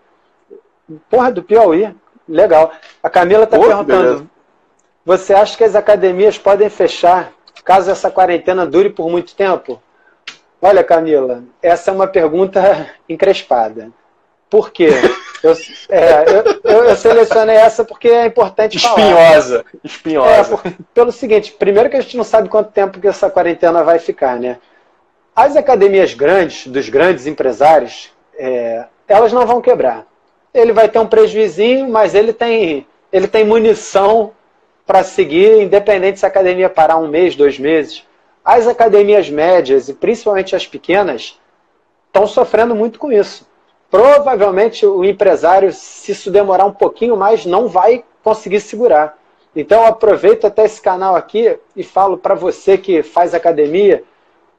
porra 1.09 1.31
do 1.31 1.41
Piauí, 1.41 1.95
legal. 2.27 2.71
A 3.01 3.09
Camila 3.09 3.45
está 3.45 3.57
perguntando: 3.57 3.85
beleza. 3.85 4.29
você 5.05 5.33
acha 5.33 5.57
que 5.57 5.63
as 5.63 5.75
academias 5.75 6.37
podem 6.37 6.69
fechar 6.69 7.31
caso 7.63 7.91
essa 7.91 8.11
quarentena 8.11 8.65
dure 8.65 8.89
por 8.89 9.09
muito 9.09 9.35
tempo? 9.35 9.81
Olha, 10.61 10.83
Camila, 10.83 11.43
essa 11.61 11.89
é 11.89 11.93
uma 11.93 12.07
pergunta 12.07 12.89
encrespada. 13.09 13.91
Por 14.49 14.71
quê? 14.71 14.89
Eu, 15.41 15.53
é, 15.89 16.25
eu, 16.65 16.83
eu, 16.83 16.95
selecionei 16.95 17.55
essa 17.55 17.83
porque 17.83 18.09
é 18.09 18.25
importante 18.25 18.77
Espinhosa. 18.77 19.59
Falar. 19.59 19.79
Espinhosa. 19.83 20.29
É, 20.29 20.43
por, 20.43 20.61
pelo 20.93 21.11
seguinte, 21.11 21.53
primeiro 21.53 21.89
que 21.89 21.97
a 21.97 22.01
gente 22.01 22.17
não 22.17 22.23
sabe 22.23 22.49
quanto 22.49 22.71
tempo 22.71 22.99
que 22.99 23.07
essa 23.07 23.29
quarentena 23.29 23.83
vai 23.83 23.97
ficar, 23.97 24.37
né? 24.37 24.57
As 25.35 25.55
academias 25.55 26.13
grandes, 26.13 26.67
dos 26.67 26.89
grandes 26.89 27.25
empresários, 27.25 28.11
é, 28.37 28.85
elas 29.07 29.31
não 29.31 29.47
vão 29.47 29.61
quebrar. 29.61 30.05
Ele 30.53 30.73
vai 30.73 30.89
ter 30.89 30.99
um 30.99 31.07
prejuízo, 31.07 31.87
mas 31.87 32.13
ele 32.13 32.33
tem, 32.33 32.85
ele 33.11 33.27
tem 33.27 33.45
munição 33.45 34.33
para 34.91 35.05
seguir, 35.05 35.61
independente 35.61 36.19
se 36.19 36.25
a 36.25 36.27
academia 36.27 36.69
parar 36.69 36.97
um 36.97 37.07
mês, 37.07 37.33
dois 37.33 37.57
meses. 37.57 38.05
As 38.43 38.67
academias 38.67 39.29
médias 39.29 39.87
e 39.87 39.93
principalmente 39.93 40.53
as 40.53 40.67
pequenas 40.67 41.39
estão 42.07 42.27
sofrendo 42.27 42.75
muito 42.75 42.99
com 42.99 43.09
isso. 43.09 43.47
Provavelmente 43.89 44.85
o 44.85 45.05
empresário, 45.05 45.71
se 45.71 46.11
isso 46.11 46.29
demorar 46.29 46.65
um 46.65 46.73
pouquinho 46.73 47.15
mais, 47.15 47.45
não 47.45 47.69
vai 47.69 48.03
conseguir 48.21 48.59
segurar. 48.59 49.17
Então 49.55 49.85
aproveito 49.85 50.45
até 50.45 50.65
esse 50.65 50.81
canal 50.81 51.15
aqui 51.15 51.57
e 51.73 51.83
falo 51.83 52.17
para 52.17 52.35
você 52.35 52.77
que 52.77 53.01
faz 53.01 53.33
academia, 53.33 54.03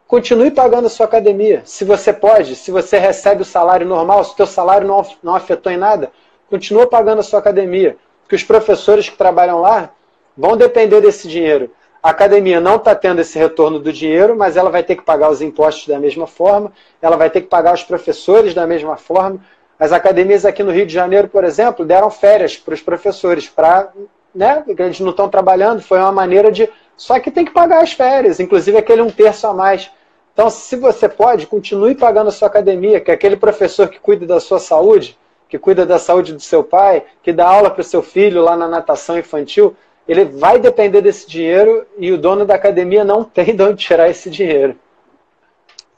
continue 0.09 0.51
pagando 0.51 0.87
a 0.87 0.91
sua 0.91 1.05
academia. 1.05 1.61
Se 1.67 1.85
você 1.85 2.11
pode, 2.11 2.57
se 2.57 2.71
você 2.71 2.97
recebe 2.97 3.43
o 3.43 3.45
salário 3.45 3.87
normal, 3.87 4.25
se 4.25 4.33
o 4.33 4.37
seu 4.37 4.47
salário 4.47 4.89
não, 4.89 5.05
não 5.23 5.35
afetou 5.35 5.71
em 5.71 5.77
nada, 5.77 6.11
continua 6.49 6.87
pagando 6.87 7.19
a 7.19 7.23
sua 7.23 7.39
academia. 7.39 7.99
Porque 8.23 8.37
os 8.37 8.43
professores 8.43 9.11
que 9.11 9.17
trabalham 9.19 9.61
lá 9.61 9.91
vão 10.37 10.57
depender 10.57 11.01
desse 11.01 11.29
dinheiro. 11.29 11.71
A 12.03 12.11
academia 12.11 12.61
não 12.61 12.77
está 12.77 12.95
tendo 12.95 13.21
esse 13.21 13.39
retorno 13.39 13.79
do 13.79 13.93
dinheiro, 13.93 14.35
mas 14.35 14.57
ela 14.57 14.71
vai 14.71 14.83
ter 14.83 14.97
que 14.97 15.03
pagar 15.03 15.31
os 15.31 15.41
impostos 15.41 15.87
da 15.87 16.01
mesma 16.01 16.27
forma, 16.27 16.73
ela 17.01 17.17
vai 17.17 17.31
ter 17.31 17.43
que 17.43 17.47
pagar 17.47 17.75
os 17.75 17.85
professores 17.85 18.55
da 18.55 18.67
mesma 18.67 18.97
forma. 18.97 19.39
As 19.79 19.93
academias 19.93 20.45
aqui 20.45 20.63
no 20.63 20.73
Rio 20.73 20.85
de 20.85 20.93
Janeiro, 20.93 21.29
por 21.29 21.45
exemplo, 21.45 21.85
deram 21.85 22.11
férias 22.11 22.57
para 22.57 22.75
os 22.75 22.83
professores, 22.83 23.49
para 23.49 23.93
né, 24.35 24.65
eles 24.67 24.99
não 24.99 25.11
estão 25.11 25.29
trabalhando, 25.29 25.81
foi 25.81 25.99
uma 25.99 26.11
maneira 26.11 26.51
de. 26.51 26.69
Só 26.97 27.19
que 27.21 27.31
tem 27.31 27.45
que 27.45 27.53
pagar 27.53 27.83
as 27.83 27.93
férias, 27.93 28.41
inclusive 28.41 28.77
aquele 28.77 29.03
um 29.03 29.11
terço 29.11 29.47
a 29.47 29.55
mais. 29.55 29.91
Então, 30.33 30.49
se 30.49 30.77
você 30.77 31.09
pode, 31.09 31.47
continue 31.47 31.95
pagando 31.95 32.29
a 32.29 32.33
sua 32.33 32.49
academia, 32.49 33.01
que 33.01 33.11
é 33.11 33.15
aquele 33.15 33.37
professor 33.37 33.89
que 33.89 34.01
cuida 34.01 34.27
da 34.27 34.41
sua 34.41 34.59
saúde, 34.59 35.19
que 35.49 35.59
cuida 35.59 35.85
da 35.85 35.99
saúde 35.99 36.33
do 36.33 36.41
seu 36.41 36.65
pai, 36.65 37.05
que 37.23 37.33
dá 37.33 37.47
aula 37.47 37.71
para 37.71 37.83
o 37.83 37.85
seu 37.85 38.03
filho 38.03 38.43
lá 38.43 38.57
na 38.57 38.67
natação 38.67 39.19
infantil, 39.19 39.77
ele 40.07 40.25
vai 40.25 40.59
depender 40.59 41.01
desse 41.01 41.29
dinheiro 41.29 41.87
e 41.97 42.13
o 42.13 42.19
dono 42.19 42.45
da 42.45 42.55
academia 42.55 43.05
não 43.05 43.23
tem 43.23 43.55
de 43.55 43.63
onde 43.63 43.83
tirar 43.83 44.09
esse 44.09 44.29
dinheiro. 44.29 44.77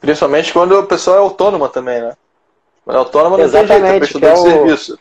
Principalmente 0.01 0.53
quando 0.53 0.77
a 0.77 0.83
pessoa 0.83 1.17
é 1.17 1.21
autônoma 1.21 1.69
também, 1.69 2.01
né? 2.01 2.13
Quando 2.85 2.97
é 2.97 2.99
autônoma 2.99 3.39
não 3.39 3.45
Exatamente, 3.45 4.13
tem 4.13 4.21
jeito, 4.21 4.25
é 4.25 4.29
é 4.29 4.33
o, 4.33 4.37
serviço. 4.37 4.99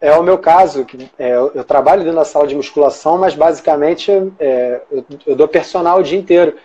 É 0.00 0.12
o 0.12 0.22
meu 0.22 0.36
caso, 0.36 0.84
que, 0.84 1.10
é, 1.18 1.34
eu 1.34 1.64
trabalho 1.64 2.02
dentro 2.02 2.18
da 2.18 2.24
sala 2.24 2.46
de 2.46 2.54
musculação, 2.54 3.16
mas 3.16 3.34
basicamente 3.34 4.12
é, 4.38 4.82
eu, 4.90 5.04
eu, 5.26 5.34
dou 5.34 5.48
personal 5.48 5.98
o 5.98 6.02
dia 6.02 6.18
inteiro. 6.18 6.56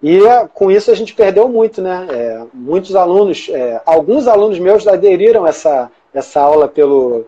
E 0.00 0.24
é, 0.24 0.46
com 0.46 0.70
isso 0.70 0.92
a 0.92 0.94
gente 0.94 1.14
perdeu 1.14 1.48
muito, 1.48 1.82
né? 1.82 2.06
É, 2.08 2.44
muitos 2.54 2.94
alunos, 2.94 3.48
é, 3.50 3.82
alguns 3.84 4.28
alunos 4.28 4.60
meus 4.60 4.86
aderiram 4.86 5.44
a 5.44 5.48
essa, 5.48 5.90
essa 6.12 6.40
aula 6.40 6.68
pelo, 6.68 7.26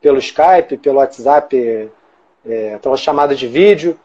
pelo 0.00 0.18
Skype, 0.18 0.78
pelo 0.78 0.96
WhatsApp 0.96 1.90
é, 2.46 2.78
pela 2.78 2.96
chamada 2.96 3.34
de 3.34 3.46
vídeo. 3.46 3.98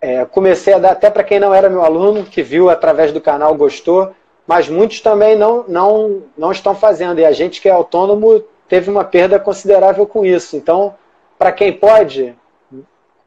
É, 0.00 0.24
comecei 0.24 0.72
a 0.72 0.78
dar 0.78 0.92
até 0.92 1.10
para 1.10 1.24
quem 1.24 1.38
não 1.38 1.52
era 1.52 1.68
meu 1.68 1.84
aluno, 1.84 2.24
que 2.24 2.42
viu 2.42 2.70
através 2.70 3.12
do 3.12 3.20
canal, 3.20 3.54
gostou, 3.54 4.12
mas 4.46 4.68
muitos 4.68 5.00
também 5.00 5.36
não, 5.36 5.64
não, 5.68 6.22
não 6.36 6.50
estão 6.50 6.74
fazendo. 6.74 7.20
E 7.20 7.24
a 7.24 7.32
gente 7.32 7.60
que 7.60 7.68
é 7.68 7.72
autônomo 7.72 8.42
teve 8.68 8.90
uma 8.90 9.04
perda 9.04 9.38
considerável 9.38 10.06
com 10.06 10.24
isso. 10.24 10.56
Então, 10.56 10.94
para 11.38 11.52
quem 11.52 11.72
pode, 11.72 12.34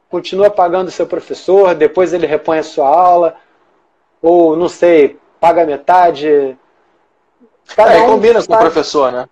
continua 0.09 0.49
pagando 0.49 0.87
o 0.87 0.91
seu 0.91 1.05
professor, 1.05 1.75
depois 1.75 2.13
ele 2.13 2.25
repõe 2.25 2.59
a 2.59 2.63
sua 2.63 2.87
aula, 2.87 3.35
ou 4.21 4.55
não 4.55 4.69
sei, 4.69 5.17
paga 5.39 5.65
metade. 5.65 6.57
Cada 7.75 7.93
é, 7.93 8.01
um 8.01 8.07
combina 8.07 8.43
com 8.43 8.53
o 8.53 8.57
professor, 8.57 9.11
né? 9.11 9.27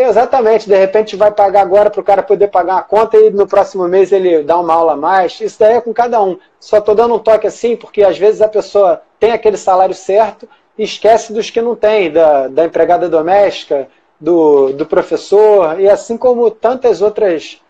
Exatamente, 0.00 0.68
de 0.68 0.76
repente 0.76 1.16
vai 1.16 1.32
pagar 1.32 1.62
agora 1.62 1.90
para 1.90 2.00
o 2.00 2.04
cara 2.04 2.22
poder 2.22 2.46
pagar 2.46 2.78
a 2.78 2.82
conta 2.82 3.16
e 3.16 3.30
no 3.30 3.48
próximo 3.48 3.88
mês 3.88 4.12
ele 4.12 4.44
dá 4.44 4.56
uma 4.56 4.72
aula 4.72 4.92
a 4.92 4.96
mais. 4.96 5.40
Isso 5.40 5.58
daí 5.58 5.74
é 5.74 5.80
com 5.80 5.92
cada 5.92 6.22
um. 6.22 6.38
Só 6.60 6.78
estou 6.78 6.94
dando 6.94 7.16
um 7.16 7.18
toque 7.18 7.48
assim, 7.48 7.74
porque 7.74 8.04
às 8.04 8.16
vezes 8.16 8.40
a 8.40 8.46
pessoa 8.46 9.02
tem 9.18 9.32
aquele 9.32 9.56
salário 9.56 9.96
certo 9.96 10.48
e 10.78 10.84
esquece 10.84 11.32
dos 11.32 11.50
que 11.50 11.60
não 11.60 11.74
tem, 11.74 12.12
da, 12.12 12.46
da 12.46 12.64
empregada 12.64 13.08
doméstica, 13.08 13.88
do, 14.20 14.72
do 14.72 14.86
professor, 14.86 15.80
e 15.80 15.88
assim 15.88 16.16
como 16.16 16.48
tantas 16.48 17.02
outras. 17.02 17.60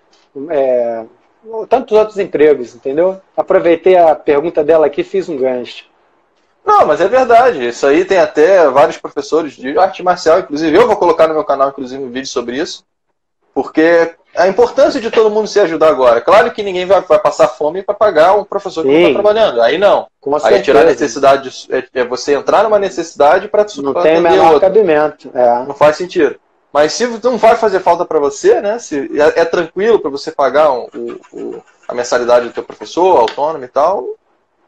É, 0.50 1.06
tantos 1.66 1.96
outros 1.96 2.18
empregos, 2.18 2.74
entendeu? 2.74 3.18
Aproveitei 3.34 3.96
a 3.96 4.14
pergunta 4.14 4.62
dela 4.62 4.84
aqui 4.84 5.02
fiz 5.02 5.30
um 5.30 5.36
gancho. 5.38 5.86
Não, 6.68 6.86
mas 6.86 7.00
é 7.00 7.08
verdade. 7.08 7.66
Isso 7.66 7.86
aí 7.86 8.04
tem 8.04 8.18
até 8.18 8.68
vários 8.68 8.98
professores 8.98 9.54
de 9.54 9.78
arte 9.78 10.02
marcial, 10.02 10.40
inclusive 10.40 10.76
eu 10.76 10.86
vou 10.86 10.96
colocar 10.96 11.26
no 11.26 11.32
meu 11.32 11.42
canal, 11.42 11.70
inclusive, 11.70 12.02
um 12.04 12.10
vídeo 12.10 12.28
sobre 12.28 12.58
isso. 12.58 12.84
Porque 13.54 14.14
a 14.36 14.46
importância 14.46 15.00
de 15.00 15.10
todo 15.10 15.30
mundo 15.30 15.48
se 15.48 15.58
ajudar 15.58 15.88
agora. 15.88 16.20
Claro 16.20 16.50
que 16.50 16.62
ninguém 16.62 16.84
vai, 16.84 17.00
vai 17.00 17.18
passar 17.18 17.48
fome 17.48 17.82
para 17.82 17.94
pagar 17.94 18.34
um 18.34 18.44
professor 18.44 18.82
que 18.82 18.88
não 18.88 19.00
está 19.00 19.12
trabalhando. 19.14 19.62
Aí 19.62 19.78
não. 19.78 20.08
Com 20.20 20.36
aí 20.36 20.56
é 20.56 20.60
tirar 20.60 20.82
a 20.82 20.84
necessidade, 20.84 21.66
é, 21.70 22.00
é, 22.00 22.04
você 22.04 22.34
entrar 22.34 22.62
numa 22.64 22.78
necessidade 22.78 23.48
para 23.48 23.64
Não 23.78 23.94
tem 23.94 24.18
o 24.18 24.20
menor 24.20 24.44
outro. 24.52 24.60
cabimento. 24.60 25.30
É. 25.34 25.64
Não 25.64 25.74
faz 25.74 25.96
sentido. 25.96 26.36
Mas 26.70 26.92
se 26.92 27.06
não 27.24 27.38
vai 27.38 27.56
fazer 27.56 27.80
falta 27.80 28.04
para 28.04 28.18
você, 28.18 28.60
né? 28.60 28.78
Se 28.78 29.10
é, 29.18 29.40
é 29.40 29.44
tranquilo 29.46 30.00
para 30.00 30.10
você 30.10 30.30
pagar 30.30 30.70
um, 30.70 30.86
o, 31.32 31.62
a 31.88 31.94
mensalidade 31.94 32.46
do 32.46 32.52
teu 32.52 32.62
professor, 32.62 33.16
autônomo 33.16 33.64
e 33.64 33.68
tal, 33.68 34.06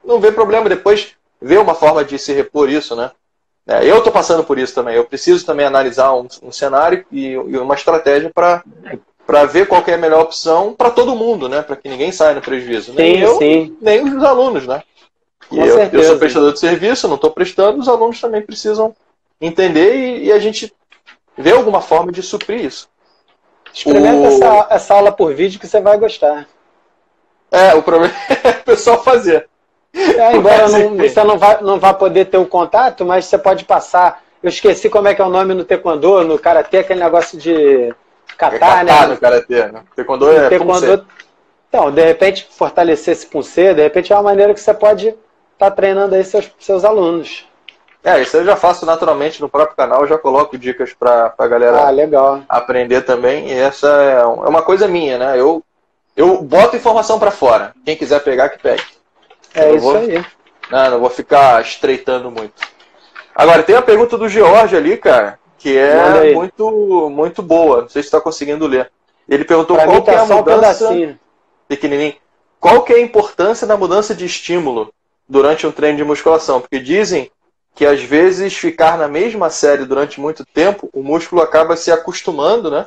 não 0.03 0.18
vê 0.18 0.32
problema. 0.32 0.66
Depois 0.66 1.14
ver 1.41 1.59
uma 1.59 1.74
forma 1.74 2.05
de 2.05 2.18
se 2.18 2.32
repor 2.32 2.68
isso, 2.68 2.95
né? 2.95 3.11
É, 3.66 3.88
eu 3.88 3.99
estou 3.99 4.12
passando 4.12 4.43
por 4.43 4.59
isso 4.59 4.74
também. 4.74 4.97
Eu 4.97 5.05
preciso 5.05 5.45
também 5.45 5.66
analisar 5.66 6.12
um, 6.14 6.26
um 6.43 6.51
cenário 6.51 7.05
e, 7.11 7.28
e, 7.28 7.36
uma 7.36 7.74
estratégia 7.74 8.30
para 8.34 8.62
para 9.26 9.45
ver 9.45 9.68
qual 9.68 9.84
é 9.86 9.95
a 9.95 9.99
melhor 9.99 10.22
opção 10.22 10.74
para 10.74 10.91
todo 10.91 11.14
mundo, 11.14 11.49
né? 11.49 11.62
Para 11.62 11.76
que 11.76 11.88
ninguém 11.88 12.11
saia 12.11 12.34
no 12.34 12.41
prejuízo. 12.41 12.93
Nem 12.93 13.14
sim, 13.14 13.22
eu, 13.22 13.38
sim. 13.38 13.76
nem 13.80 14.03
os 14.03 14.24
alunos, 14.24 14.66
né? 14.66 14.82
Eu, 15.53 15.78
eu, 15.78 16.05
sou 16.05 16.18
prestador 16.18 16.53
de 16.53 16.59
serviço, 16.59 17.07
não 17.07 17.14
estou 17.14 17.30
prestando, 17.30 17.78
os 17.78 17.88
alunos 17.88 18.20
também 18.20 18.43
precisam 18.43 18.95
entender 19.41 19.95
e, 19.95 20.24
e, 20.26 20.32
a 20.32 20.38
gente 20.38 20.72
ver 21.36 21.53
alguma 21.53 21.80
forma 21.80 22.12
de 22.12 22.22
suprir 22.22 22.64
isso. 22.64 22.88
Experimenta 23.72 24.16
o... 24.16 24.26
essa, 24.26 24.66
essa 24.70 24.95
aula 24.95 25.12
por 25.12 25.34
vídeo 25.34 25.61
que 25.61 25.66
você 25.66 25.80
vai 25.80 25.97
gostar. 25.97 26.49
É, 27.53 27.74
o 27.74 27.82
problema 27.82 28.14
é 28.43 28.51
o 28.51 28.64
pessoal 28.64 29.03
fazer. 29.03 29.49
É, 29.93 30.36
embora 30.36 30.68
não, 30.68 30.97
você 30.97 31.24
não 31.24 31.38
vá, 31.38 31.61
não 31.61 31.78
vá 31.78 31.93
poder 31.93 32.26
ter 32.26 32.38
o 32.38 32.47
contato, 32.47 33.05
mas 33.05 33.26
você 33.26 33.36
pode 33.36 33.64
passar. 33.64 34.22
Eu 34.43 34.49
esqueci 34.49 34.88
como 34.88 35.09
é 35.09 35.14
que 35.14 35.20
é 35.20 35.24
o 35.24 35.30
nome 35.30 35.53
no 35.55 35.64
taekwondo, 35.64 36.24
no 36.24 36.38
karatê, 36.38 36.78
aquele 36.78 37.03
negócio 37.03 37.38
de 37.38 37.95
catar, 38.36 38.80
é 38.80 38.84
né? 38.84 39.07
no 39.07 39.18
karatê, 39.18 39.66
né? 39.66 39.82
Taekwondo 39.95 40.30
é 40.30 40.49
taekwondo, 40.49 41.07
Então, 41.68 41.91
de 41.91 42.05
repente, 42.05 42.49
fortalecer 42.51 43.12
esse 43.12 43.26
punce, 43.26 43.74
de 43.74 43.82
repente 43.82 44.12
é 44.12 44.16
uma 44.16 44.22
maneira 44.22 44.55
que 44.55 44.61
você 44.61 44.72
pode 44.72 45.09
estar 45.09 45.18
tá 45.59 45.70
treinando 45.70 46.14
aí 46.14 46.24
seus, 46.24 46.51
seus 46.59 46.84
alunos. 46.84 47.47
É, 48.03 48.18
isso 48.22 48.38
eu 48.38 48.45
já 48.45 48.57
faço 48.57 48.86
naturalmente 48.86 49.43
no 49.43 49.49
próprio 49.49 49.76
canal, 49.76 50.07
já 50.07 50.16
coloco 50.16 50.57
dicas 50.57 50.95
para 50.95 51.34
a 51.36 51.47
galera 51.47 51.82
ah, 51.82 52.41
aprender 52.49 53.03
também. 53.03 53.49
E 53.49 53.53
essa 53.53 53.88
é, 54.03 54.20
é 54.20 54.24
uma 54.24 54.62
coisa 54.62 54.88
minha, 54.88 55.18
né? 55.18 55.38
Eu, 55.38 55.62
eu 56.16 56.41
boto 56.41 56.76
informação 56.76 57.18
para 57.18 57.30
fora. 57.30 57.74
Quem 57.84 57.97
quiser 57.97 58.20
pegar, 58.24 58.49
que 58.49 58.59
pegue. 58.59 58.82
É 59.55 59.72
isso 59.74 59.84
vou, 59.84 59.96
aí. 59.96 60.24
Não, 60.70 60.90
não 60.90 61.01
vou 61.01 61.11
ficar 61.11 61.61
estreitando 61.62 62.30
muito. 62.30 62.53
Agora, 63.34 63.62
tem 63.62 63.76
a 63.76 63.82
pergunta 63.82 64.18
do 64.18 64.28
George 64.28 64.76
ali, 64.76 64.96
cara, 64.96 65.38
que 65.59 65.76
é 65.76 66.34
muito, 66.34 67.11
muito 67.11 67.42
boa. 67.42 67.82
Não 67.82 67.88
sei 67.88 68.03
se 68.03 68.09
está 68.09 68.20
conseguindo 68.20 68.66
ler. 68.66 68.90
Ele 69.28 69.44
perguntou 69.44 69.76
pra 69.76 69.86
qual 69.86 70.03
que 70.03 70.11
é 70.11 70.16
a 70.16 70.26
mudança. 70.26 70.90
Um 70.90 71.16
pequenininho. 71.68 72.14
Qual 72.59 72.82
que 72.82 72.92
é 72.92 72.96
a 72.96 73.01
importância 73.01 73.66
da 73.66 73.76
mudança 73.76 74.14
de 74.14 74.26
estímulo 74.26 74.92
durante 75.28 75.66
um 75.66 75.72
treino 75.72 75.96
de 75.96 76.05
musculação? 76.05 76.61
Porque 76.61 76.78
dizem 76.78 77.30
que 77.74 77.86
às 77.86 78.03
vezes 78.03 78.55
ficar 78.55 78.98
na 78.98 79.09
mesma 79.09 79.48
série 79.48 79.86
durante 79.86 80.20
muito 80.20 80.44
tempo, 80.44 80.90
o 80.92 81.03
músculo 81.03 81.40
acaba 81.40 81.76
se 81.76 81.90
acostumando, 81.90 82.70
né? 82.70 82.86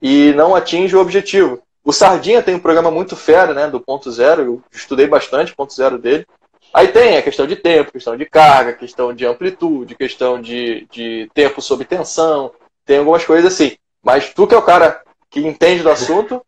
E 0.00 0.32
não 0.32 0.54
atinge 0.54 0.96
o 0.96 1.00
objetivo. 1.00 1.62
O 1.84 1.92
Sardinha 1.92 2.42
tem 2.42 2.54
um 2.54 2.60
programa 2.60 2.90
muito 2.90 3.16
fera, 3.16 3.52
né? 3.52 3.66
Do 3.66 3.80
ponto 3.80 4.10
zero. 4.10 4.42
Eu 4.42 4.62
estudei 4.72 5.06
bastante 5.06 5.52
o 5.52 5.56
ponto 5.56 5.72
zero 5.72 5.98
dele. 5.98 6.26
Aí 6.72 6.88
tem 6.88 7.16
a 7.16 7.22
questão 7.22 7.46
de 7.46 7.56
tempo, 7.56 7.92
questão 7.92 8.16
de 8.16 8.24
carga, 8.24 8.72
questão 8.72 9.12
de 9.12 9.26
amplitude, 9.26 9.94
questão 9.94 10.40
de, 10.40 10.86
de 10.90 11.30
tempo 11.34 11.60
sob 11.60 11.84
tensão. 11.84 12.52
Tem 12.86 12.98
algumas 12.98 13.24
coisas 13.24 13.52
assim. 13.52 13.76
Mas 14.02 14.32
tu 14.32 14.46
que 14.46 14.54
é 14.54 14.58
o 14.58 14.62
cara 14.62 15.02
que 15.30 15.40
entende 15.40 15.82
do 15.82 15.90
assunto, 15.90 16.44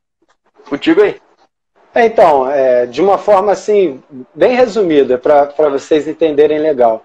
contigo 0.68 1.02
aí. 1.02 1.20
É, 1.94 2.06
então, 2.06 2.50
é, 2.50 2.86
de 2.86 3.00
uma 3.00 3.18
forma 3.18 3.52
assim, 3.52 4.02
bem 4.34 4.56
resumida, 4.56 5.16
para 5.16 5.68
vocês 5.70 6.08
entenderem 6.08 6.58
legal. 6.58 7.04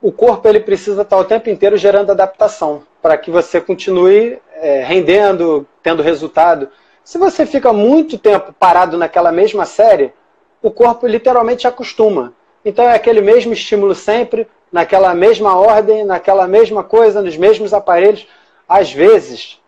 O 0.00 0.10
corpo 0.10 0.48
ele 0.48 0.60
precisa 0.60 1.02
estar 1.02 1.18
o 1.18 1.24
tempo 1.24 1.50
inteiro 1.50 1.76
gerando 1.76 2.10
adaptação 2.10 2.82
para 3.02 3.18
que 3.18 3.30
você 3.30 3.60
continue 3.60 4.40
é, 4.54 4.82
rendendo, 4.82 5.66
tendo 5.82 6.02
resultado. 6.02 6.70
Se 7.08 7.16
você 7.16 7.46
fica 7.46 7.72
muito 7.72 8.18
tempo 8.18 8.52
parado 8.52 8.98
naquela 8.98 9.32
mesma 9.32 9.64
série, 9.64 10.12
o 10.60 10.70
corpo 10.70 11.06
literalmente 11.06 11.66
acostuma. 11.66 12.34
Então 12.62 12.84
é 12.84 12.94
aquele 12.94 13.22
mesmo 13.22 13.50
estímulo 13.50 13.94
sempre, 13.94 14.46
naquela 14.70 15.14
mesma 15.14 15.58
ordem, 15.58 16.04
naquela 16.04 16.46
mesma 16.46 16.84
coisa, 16.84 17.22
nos 17.22 17.34
mesmos 17.34 17.72
aparelhos. 17.72 18.28
Às 18.68 18.92
vezes, 18.92 19.58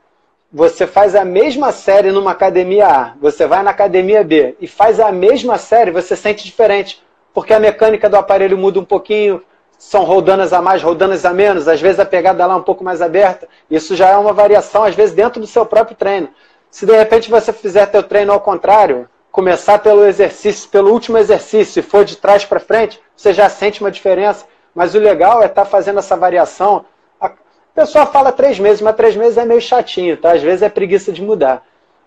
você 0.52 0.86
faz 0.86 1.14
a 1.14 1.24
mesma 1.24 1.72
série 1.72 2.12
numa 2.12 2.32
academia 2.32 2.86
A, 2.86 3.14
você 3.18 3.46
vai 3.46 3.62
na 3.62 3.70
academia 3.70 4.22
B 4.22 4.54
e 4.60 4.66
faz 4.66 5.00
a 5.00 5.10
mesma 5.10 5.56
série, 5.56 5.90
você 5.90 6.14
sente 6.14 6.44
diferente, 6.44 7.02
porque 7.32 7.54
a 7.54 7.58
mecânica 7.58 8.06
do 8.10 8.16
aparelho 8.16 8.58
muda 8.58 8.80
um 8.80 8.84
pouquinho, 8.84 9.42
são 9.78 10.04
roldanas 10.04 10.52
a 10.52 10.60
mais, 10.60 10.82
roldanas 10.82 11.24
a 11.24 11.32
menos, 11.32 11.66
às 11.66 11.80
vezes 11.80 11.98
a 11.98 12.04
pegada 12.04 12.44
lá 12.44 12.52
é 12.52 12.56
um 12.58 12.62
pouco 12.62 12.84
mais 12.84 13.00
aberta. 13.00 13.48
Isso 13.70 13.96
já 13.96 14.10
é 14.10 14.16
uma 14.18 14.34
variação, 14.34 14.84
às 14.84 14.94
vezes, 14.94 15.14
dentro 15.14 15.40
do 15.40 15.46
seu 15.46 15.64
próprio 15.64 15.96
treino. 15.96 16.28
Se 16.70 16.86
de 16.86 16.96
repente 16.96 17.30
você 17.30 17.52
fizer 17.52 17.86
teu 17.86 18.02
treino 18.02 18.32
ao 18.32 18.40
contrário, 18.40 19.08
começar 19.30 19.78
pelo 19.78 20.04
exercício, 20.04 20.68
pelo 20.68 20.92
último 20.92 21.18
exercício 21.18 21.80
e 21.80 21.82
for 21.82 22.04
de 22.04 22.16
trás 22.16 22.44
para 22.44 22.60
frente, 22.60 23.00
você 23.16 23.32
já 23.32 23.48
sente 23.48 23.80
uma 23.80 23.90
diferença. 23.90 24.46
Mas 24.74 24.94
o 24.94 24.98
legal 24.98 25.42
é 25.42 25.46
estar 25.46 25.64
tá 25.64 25.70
fazendo 25.70 25.98
essa 25.98 26.16
variação. 26.16 26.84
A 27.20 27.32
pessoa 27.74 28.06
fala 28.06 28.30
três 28.30 28.58
meses, 28.58 28.80
mas 28.80 28.94
três 28.94 29.16
meses 29.16 29.36
é 29.36 29.44
meio 29.44 29.60
chatinho, 29.60 30.16
tá? 30.16 30.32
Às 30.32 30.42
vezes 30.42 30.62
é 30.62 30.68
preguiça 30.68 31.12
de 31.12 31.22
mudar. 31.22 31.64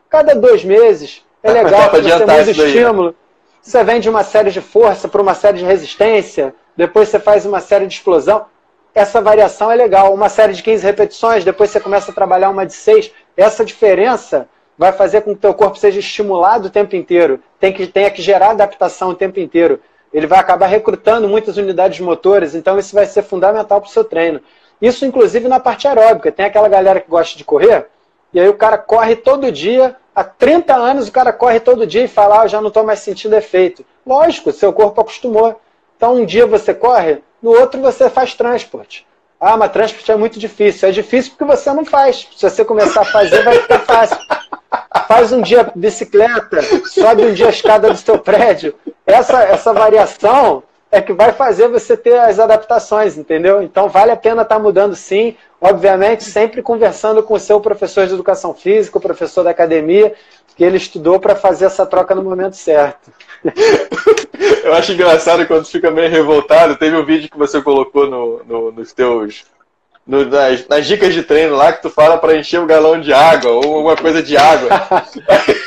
Cada 0.10 0.34
dois 0.34 0.64
meses 0.64 1.26
é 1.42 1.52
legal, 1.52 1.90
você 1.90 2.02
muda 2.02 2.36
o 2.36 2.52
estímulo. 2.52 3.16
Você 3.62 3.84
vem 3.84 4.00
de 4.00 4.10
uma 4.10 4.24
série 4.24 4.52
de 4.52 4.62
força 4.62 5.08
para 5.08 5.22
uma 5.22 5.34
série 5.34 5.60
de 5.60 5.66
resistência, 5.66 6.54
depois 6.76 7.10
você 7.10 7.20
faz 7.20 7.46
uma 7.46 7.60
série 7.60 7.88
de 7.88 7.94
explosão. 7.94 8.46
Essa 8.94 9.22
variação 9.22 9.72
é 9.72 9.76
legal. 9.76 10.14
Uma 10.14 10.30
série 10.30 10.54
de 10.54 10.62
15 10.62 10.86
repetições, 10.86 11.44
depois 11.44 11.70
você 11.70 11.80
começa 11.80 12.12
a 12.12 12.14
trabalhar 12.14 12.50
uma 12.50 12.66
de 12.66 12.74
6. 12.74 13.12
Essa 13.36 13.66
diferença 13.66 14.48
vai 14.78 14.92
fazer 14.92 15.22
com 15.22 15.32
que 15.32 15.38
o 15.38 15.42
teu 15.42 15.54
corpo 15.54 15.78
seja 15.78 16.00
estimulado 16.00 16.68
o 16.68 16.70
tempo 16.70 16.96
inteiro, 16.96 17.40
tem 17.60 17.72
que, 17.72 17.86
tenha 17.88 18.10
que 18.10 18.22
gerar 18.22 18.52
adaptação 18.52 19.10
o 19.10 19.16
tempo 19.16 19.40
inteiro. 19.40 19.80
Ele 20.14 20.28
vai 20.28 20.40
acabar 20.40 20.68
recrutando 20.68 21.28
muitas 21.28 21.58
unidades 21.58 22.00
motoras, 22.00 22.54
então 22.54 22.78
isso 22.78 22.94
vai 22.94 23.06
ser 23.06 23.24
fundamental 23.24 23.82
para 23.82 23.88
o 23.88 23.92
seu 23.92 24.04
treino. 24.04 24.42
Isso, 24.82 25.06
inclusive, 25.06 25.48
na 25.48 25.60
parte 25.60 25.88
aeróbica. 25.88 26.32
Tem 26.32 26.46
aquela 26.46 26.68
galera 26.68 27.00
que 27.00 27.10
gosta 27.10 27.38
de 27.38 27.44
correr, 27.44 27.88
e 28.34 28.40
aí 28.40 28.48
o 28.48 28.56
cara 28.56 28.78
corre 28.78 29.16
todo 29.16 29.52
dia, 29.52 29.96
há 30.16 30.24
30 30.24 30.76
anos 30.76 31.08
o 31.08 31.12
cara 31.12 31.32
corre 31.34 31.60
todo 31.60 31.88
dia 31.88 32.04
e 32.04 32.08
fala, 32.08 32.42
ah, 32.42 32.46
eu 32.46 32.50
já 32.50 32.62
não 32.62 32.68
estou 32.68 32.84
mais 32.84 33.00
sentindo 33.00 33.36
efeito. 33.36 33.86
Lógico, 34.06 34.52
seu 34.52 34.74
corpo 34.74 35.02
acostumou. 35.02 35.60
Então, 35.96 36.16
um 36.16 36.26
dia 36.26 36.46
você 36.46 36.74
corre, 36.74 37.24
no 37.44 37.52
outro 37.52 37.82
você 37.82 38.10
faz 38.10 38.34
transporte. 38.34 39.06
Ah, 39.40 39.58
mas 39.58 39.74
transporte 39.74 40.10
é 40.10 40.16
muito 40.16 40.40
difícil. 40.40 40.88
É 40.88 40.92
difícil 40.94 41.32
porque 41.32 41.44
você 41.44 41.72
não 41.74 41.84
faz. 41.84 42.30
Se 42.34 42.50
você 42.50 42.64
começar 42.64 43.02
a 43.02 43.06
fazer, 43.06 43.44
vai 43.44 43.60
ficar 43.60 43.80
fácil. 43.80 44.18
Faz 45.06 45.34
um 45.34 45.42
dia 45.42 45.70
bicicleta, 45.76 46.62
sobe 46.86 47.26
um 47.26 47.34
dia 47.34 47.48
a 47.48 47.50
escada 47.50 47.90
do 47.90 47.98
seu 47.98 48.18
prédio. 48.18 48.74
Essa, 49.06 49.44
essa 49.44 49.74
variação 49.74 50.64
é 50.90 51.02
que 51.02 51.12
vai 51.12 51.34
fazer 51.34 51.68
você 51.68 51.98
ter 51.98 52.18
as 52.20 52.40
adaptações, 52.40 53.18
entendeu? 53.18 53.62
Então 53.62 53.90
vale 53.90 54.12
a 54.12 54.16
pena 54.16 54.44
estar 54.44 54.56
tá 54.56 54.62
mudando 54.62 54.96
sim. 54.96 55.36
Obviamente, 55.60 56.24
sempre 56.24 56.62
conversando 56.62 57.22
com 57.24 57.34
o 57.34 57.40
seu 57.40 57.60
professor 57.60 58.08
de 58.08 58.14
educação 58.14 58.54
física, 58.54 58.98
o 58.98 59.02
professor 59.02 59.44
da 59.44 59.50
academia, 59.50 60.14
que 60.56 60.64
ele 60.64 60.78
estudou 60.78 61.20
para 61.20 61.36
fazer 61.36 61.66
essa 61.66 61.86
troca 61.86 62.14
no 62.14 62.24
momento 62.24 62.56
certo. 62.56 63.12
Eu 64.64 64.74
acho 64.74 64.94
engraçado 64.94 65.46
quando 65.46 65.66
fica 65.66 65.92
meio 65.92 66.10
revoltado. 66.10 66.76
Teve 66.76 66.96
um 66.96 67.06
vídeo 67.06 67.30
que 67.30 67.38
você 67.38 67.62
colocou 67.62 68.10
no, 68.10 68.42
no 68.46 68.72
nos 68.72 68.94
teus. 68.94 69.46
No, 70.06 70.26
nas, 70.26 70.68
nas, 70.68 70.86
dicas 70.86 71.14
de 71.14 71.24
treino 71.24 71.56
lá 71.56 71.72
que 71.72 71.82
tu 71.82 71.90
fala 71.90 72.18
para 72.18 72.36
encher 72.36 72.60
o 72.60 72.64
um 72.64 72.68
galão 72.68 73.00
de 73.00 73.14
água 73.14 73.52
ou 73.52 73.76
alguma 73.76 73.96
coisa 73.96 74.22
de 74.22 74.36
água. 74.36 74.70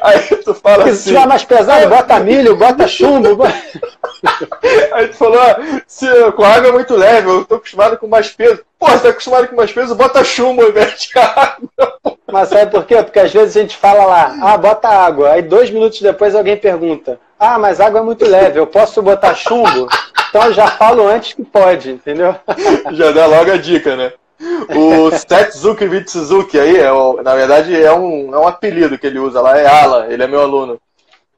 Aí 0.00 0.20
tu 0.44 0.54
fala 0.54 0.84
Se 0.84 0.90
assim. 0.90 0.98
Se 0.98 1.08
tiver 1.08 1.26
mais 1.26 1.44
pesado, 1.44 1.88
bota 1.88 2.20
milho, 2.20 2.56
bota 2.56 2.86
chumbo. 2.86 3.38
Aí 4.92 5.08
tu 5.08 5.16
falou, 5.16 5.40
ah, 5.40 5.80
se, 5.86 6.06
com 6.32 6.44
água 6.44 6.68
é 6.68 6.72
muito 6.72 6.94
leve, 6.96 7.28
eu 7.28 7.44
tô 7.44 7.56
acostumado 7.56 7.96
com 7.98 8.06
mais 8.06 8.30
peso. 8.30 8.60
Pô, 8.78 8.88
você 8.88 8.98
tá 8.98 9.08
acostumado 9.08 9.48
com 9.48 9.56
mais 9.56 9.72
peso, 9.72 9.94
bota 9.94 10.24
chumbo 10.24 10.62
ao 10.62 10.68
invés 10.68 11.00
de 11.00 11.10
água. 11.18 12.18
Mas 12.30 12.48
sabe 12.48 12.70
por 12.70 12.84
quê? 12.84 13.02
Porque 13.02 13.18
às 13.18 13.32
vezes 13.32 13.56
a 13.56 13.60
gente 13.60 13.76
fala 13.76 14.04
lá, 14.04 14.36
ah, 14.42 14.56
bota 14.56 14.88
água. 14.88 15.30
Aí 15.30 15.42
dois 15.42 15.70
minutos 15.70 16.00
depois 16.00 16.34
alguém 16.34 16.56
pergunta, 16.56 17.18
ah, 17.38 17.58
mas 17.58 17.80
água 17.80 18.00
é 18.00 18.02
muito 18.02 18.24
leve, 18.24 18.58
eu 18.58 18.66
posso 18.66 19.00
botar 19.02 19.34
chumbo? 19.34 19.88
Então 20.28 20.44
eu 20.44 20.52
já 20.52 20.66
falo 20.66 21.06
antes 21.06 21.32
que 21.32 21.44
pode, 21.44 21.90
entendeu? 21.90 22.34
Já 22.92 23.12
dá 23.12 23.26
logo 23.26 23.50
a 23.50 23.56
dica, 23.56 23.96
né? 23.96 24.12
O 24.40 25.10
Setsuki 25.10 25.86
Vitsuzuki 25.86 26.58
aí, 26.58 26.76
é, 26.76 26.90
na 27.22 27.34
verdade, 27.34 27.74
é 27.74 27.92
um, 27.92 28.34
é 28.34 28.38
um 28.38 28.46
apelido 28.46 28.96
que 28.96 29.06
ele 29.06 29.18
usa 29.18 29.40
lá, 29.40 29.58
é 29.58 29.66
Ala, 29.66 30.06
ele 30.08 30.22
é 30.22 30.26
meu 30.26 30.40
aluno. 30.40 30.80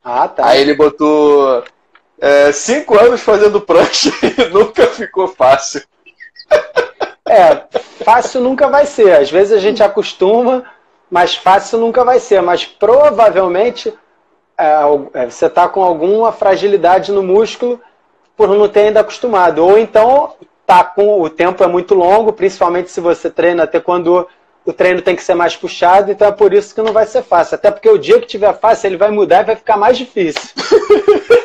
Ah, 0.05 0.29
tá. 0.29 0.47
Aí 0.47 0.61
ele 0.61 0.75
botou 0.75 1.65
é, 2.21 2.53
cinco 2.53 2.99
anos 2.99 3.21
fazendo 3.23 3.61
prancha 3.61 4.11
e 4.23 4.49
nunca 4.51 4.87
ficou 4.89 5.29
fácil. 5.29 5.83
É, 7.27 7.63
fácil 8.05 8.41
nunca 8.41 8.69
vai 8.69 8.85
ser. 8.87 9.13
Às 9.13 9.31
vezes 9.31 9.53
a 9.53 9.59
gente 9.59 9.83
acostuma, 9.83 10.65
mas 11.11 11.35
fácil 11.35 11.79
nunca 11.79 12.05
vai 12.05 12.21
ser. 12.21 12.43
Mas 12.43 12.67
provavelmente 12.67 13.93
é, 14.59 14.75
é 15.15 15.31
você 15.31 15.47
está 15.47 15.69
com 15.69 15.83
alguma 15.83 16.33
fragilidade 16.33 17.13
no 17.13 17.23
músculo 17.23 17.81
por 18.37 18.49
não 18.49 18.69
ter 18.69 18.81
ainda 18.81 19.01
acostumado. 19.01 19.65
Ou 19.65 19.79
então 19.79 20.35
tá 20.71 20.85
com 20.85 21.21
o 21.21 21.29
tempo 21.29 21.65
é 21.65 21.67
muito 21.67 21.97
longo, 21.97 22.33
principalmente 22.33 22.93
se 22.93 23.01
você 23.01 23.29
treina 23.29 23.65
até 23.65 23.81
quando 23.81 24.29
o 24.65 24.73
treino 24.73 25.03
tem 25.03 25.17
que 25.17 25.25
ser 25.25 25.35
mais 25.35 25.57
puxado, 25.57 26.13
então 26.13 26.29
é 26.29 26.31
por 26.31 26.55
isso 26.55 26.73
que 26.73 26.81
não 26.81 26.93
vai 26.93 27.07
ser 27.07 27.25
fácil. 27.25 27.57
Até 27.57 27.73
porque 27.73 27.89
o 27.89 27.99
dia 27.99 28.21
que 28.21 28.27
tiver 28.29 28.57
fácil, 28.57 28.87
ele 28.87 28.97
vai 28.97 29.11
mudar 29.11 29.41
e 29.41 29.47
vai 29.47 29.57
ficar 29.57 29.77
mais 29.77 29.99
difícil. 29.99 30.49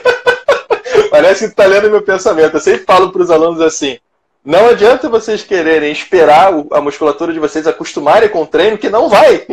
Parece 1.09 1.49
que 1.49 1.55
tá 1.55 1.65
lendo 1.65 1.89
meu 1.89 2.03
pensamento. 2.03 2.57
Eu 2.57 2.59
sempre 2.59 2.85
falo 2.85 3.11
para 3.11 3.23
os 3.23 3.31
alunos 3.31 3.61
assim: 3.61 3.97
não 4.45 4.67
adianta 4.67 5.09
vocês 5.09 5.41
quererem 5.43 5.91
esperar 5.91 6.53
a 6.71 6.79
musculatura 6.79 7.33
de 7.33 7.39
vocês 7.39 7.65
acostumarem 7.65 8.29
com 8.29 8.43
o 8.43 8.47
treino, 8.47 8.77
que 8.77 8.91
não 8.91 9.09
vai. 9.09 9.43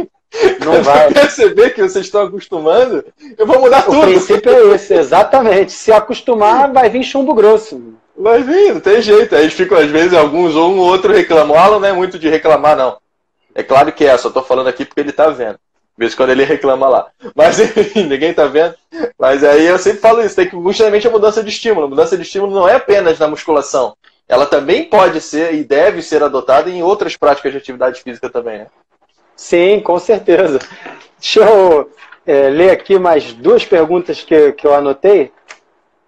Não 0.63 0.83
vai. 0.85 1.11
perceber 1.15 1.71
que 1.71 1.81
vocês 1.81 2.05
estão 2.05 2.21
acostumando, 2.21 3.03
eu 3.39 3.47
vou 3.47 3.59
mudar 3.59 3.89
o 3.89 3.93
tudo. 3.93 4.01
O 4.01 4.03
princípio 4.03 4.53
é 4.53 4.75
esse, 4.75 4.93
exatamente. 4.93 5.73
Se 5.73 5.91
acostumar, 5.91 6.71
vai 6.71 6.91
vir 6.91 7.03
chumbo 7.03 7.33
grosso. 7.33 8.02
Vai 8.17 8.43
vir, 8.43 8.75
não 8.75 8.81
tem 8.81 9.01
jeito. 9.01 9.35
Aí 9.35 9.49
ficam, 9.51 9.79
às 9.79 9.91
vezes, 9.91 10.13
alguns 10.13 10.55
ou 10.55 10.71
um 10.71 10.79
ou 10.79 10.87
outro 10.87 11.13
reclamam. 11.13 11.57
O 11.57 11.59
Alan 11.59 11.79
não 11.79 11.89
é 11.89 11.93
muito 11.93 12.19
de 12.19 12.29
reclamar, 12.29 12.77
não. 12.77 12.99
É 13.55 13.63
claro 13.63 13.93
que 13.93 14.05
é, 14.05 14.17
só 14.17 14.31
tô 14.31 14.43
falando 14.43 14.69
aqui 14.69 14.85
porque 14.85 15.01
ele 15.01 15.13
tá 15.13 15.29
vendo. 15.29 15.59
Mesmo 15.97 16.17
quando 16.17 16.31
ele 16.31 16.45
reclama 16.45 16.89
lá. 16.89 17.07
Mas 17.35 17.59
enfim, 17.77 18.05
ninguém 18.05 18.33
tá 18.33 18.47
vendo. 18.47 18.75
Mas 19.19 19.45
aí 19.45 19.67
eu 19.67 19.79
sempre 19.79 20.01
falo 20.01 20.23
isso, 20.23 20.37
tem 20.37 20.49
que 20.49 20.57
justamente 20.63 21.07
a 21.07 21.11
mudança 21.11 21.43
de 21.43 21.51
estímulo. 21.51 21.87
A 21.87 21.91
mudança 21.91 22.17
de 22.17 22.23
estímulo 22.23 22.55
não 22.55 22.69
é 22.69 22.77
apenas 22.77 23.19
na 23.19 23.29
musculação. 23.29 23.95
Ela 24.29 24.47
também 24.47 24.85
pode 24.85 25.21
ser 25.21 25.55
e 25.55 25.65
deve 25.65 26.01
ser 26.01 26.23
adotada 26.23 26.71
em 26.71 26.83
outras 26.83 27.17
práticas 27.17 27.53
de 27.53 27.59
atividade 27.59 28.01
física 28.01 28.31
também, 28.31 28.61
né? 28.61 28.67
Sim, 29.37 29.81
com 29.81 29.99
certeza. 29.99 30.59
Deixa 31.19 31.41
eu 31.41 31.91
é, 32.27 32.49
ler 32.49 32.71
aqui 32.71 32.99
mais 32.99 33.33
duas 33.33 33.65
perguntas 33.65 34.23
que, 34.23 34.53
que 34.53 34.67
eu 34.67 34.75
anotei. 34.75 35.31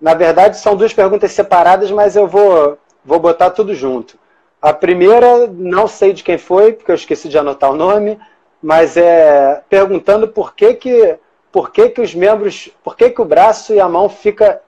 Na 0.04 0.12
verdade, 0.12 0.58
são 0.58 0.76
duas 0.76 0.92
perguntas 0.92 1.32
separadas, 1.32 1.90
mas 1.90 2.14
eu 2.14 2.28
vou, 2.28 2.76
vou 3.02 3.18
botar 3.18 3.48
tudo 3.48 3.74
junto. 3.74 4.18
A 4.60 4.70
primeira, 4.70 5.46
não 5.46 5.88
sei 5.88 6.12
de 6.12 6.22
quem 6.22 6.36
foi, 6.36 6.74
porque 6.74 6.90
eu 6.90 6.94
esqueci 6.94 7.26
de 7.26 7.38
anotar 7.38 7.70
o 7.70 7.74
nome, 7.74 8.20
mas 8.62 8.98
é 8.98 9.62
perguntando 9.66 10.28
por 10.28 10.54
que 10.54 10.74
que, 10.74 11.18
por 11.50 11.70
que, 11.70 11.88
que 11.88 12.02
os 12.02 12.14
membros, 12.14 12.68
por 12.84 12.98
que, 12.98 13.08
que 13.08 13.22
o 13.22 13.24
braço 13.24 13.72
e 13.72 13.80
a 13.80 13.88
mão 13.88 14.10
fica, 14.10 14.60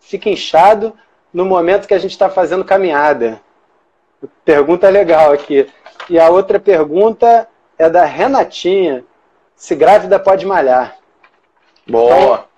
fica 0.00 0.30
inchado 0.30 0.94
no 1.34 1.44
momento 1.44 1.86
que 1.86 1.92
a 1.92 1.98
gente 1.98 2.12
está 2.12 2.30
fazendo 2.30 2.64
caminhada. 2.64 3.42
Pergunta 4.42 4.88
legal 4.88 5.32
aqui. 5.32 5.68
E 6.08 6.18
a 6.18 6.30
outra 6.30 6.58
pergunta 6.58 7.46
é 7.76 7.90
da 7.90 8.06
Renatinha. 8.06 9.04
Se 9.54 9.74
grávida 9.74 10.18
pode 10.18 10.46
malhar. 10.46 10.96
Boa. 11.86 12.48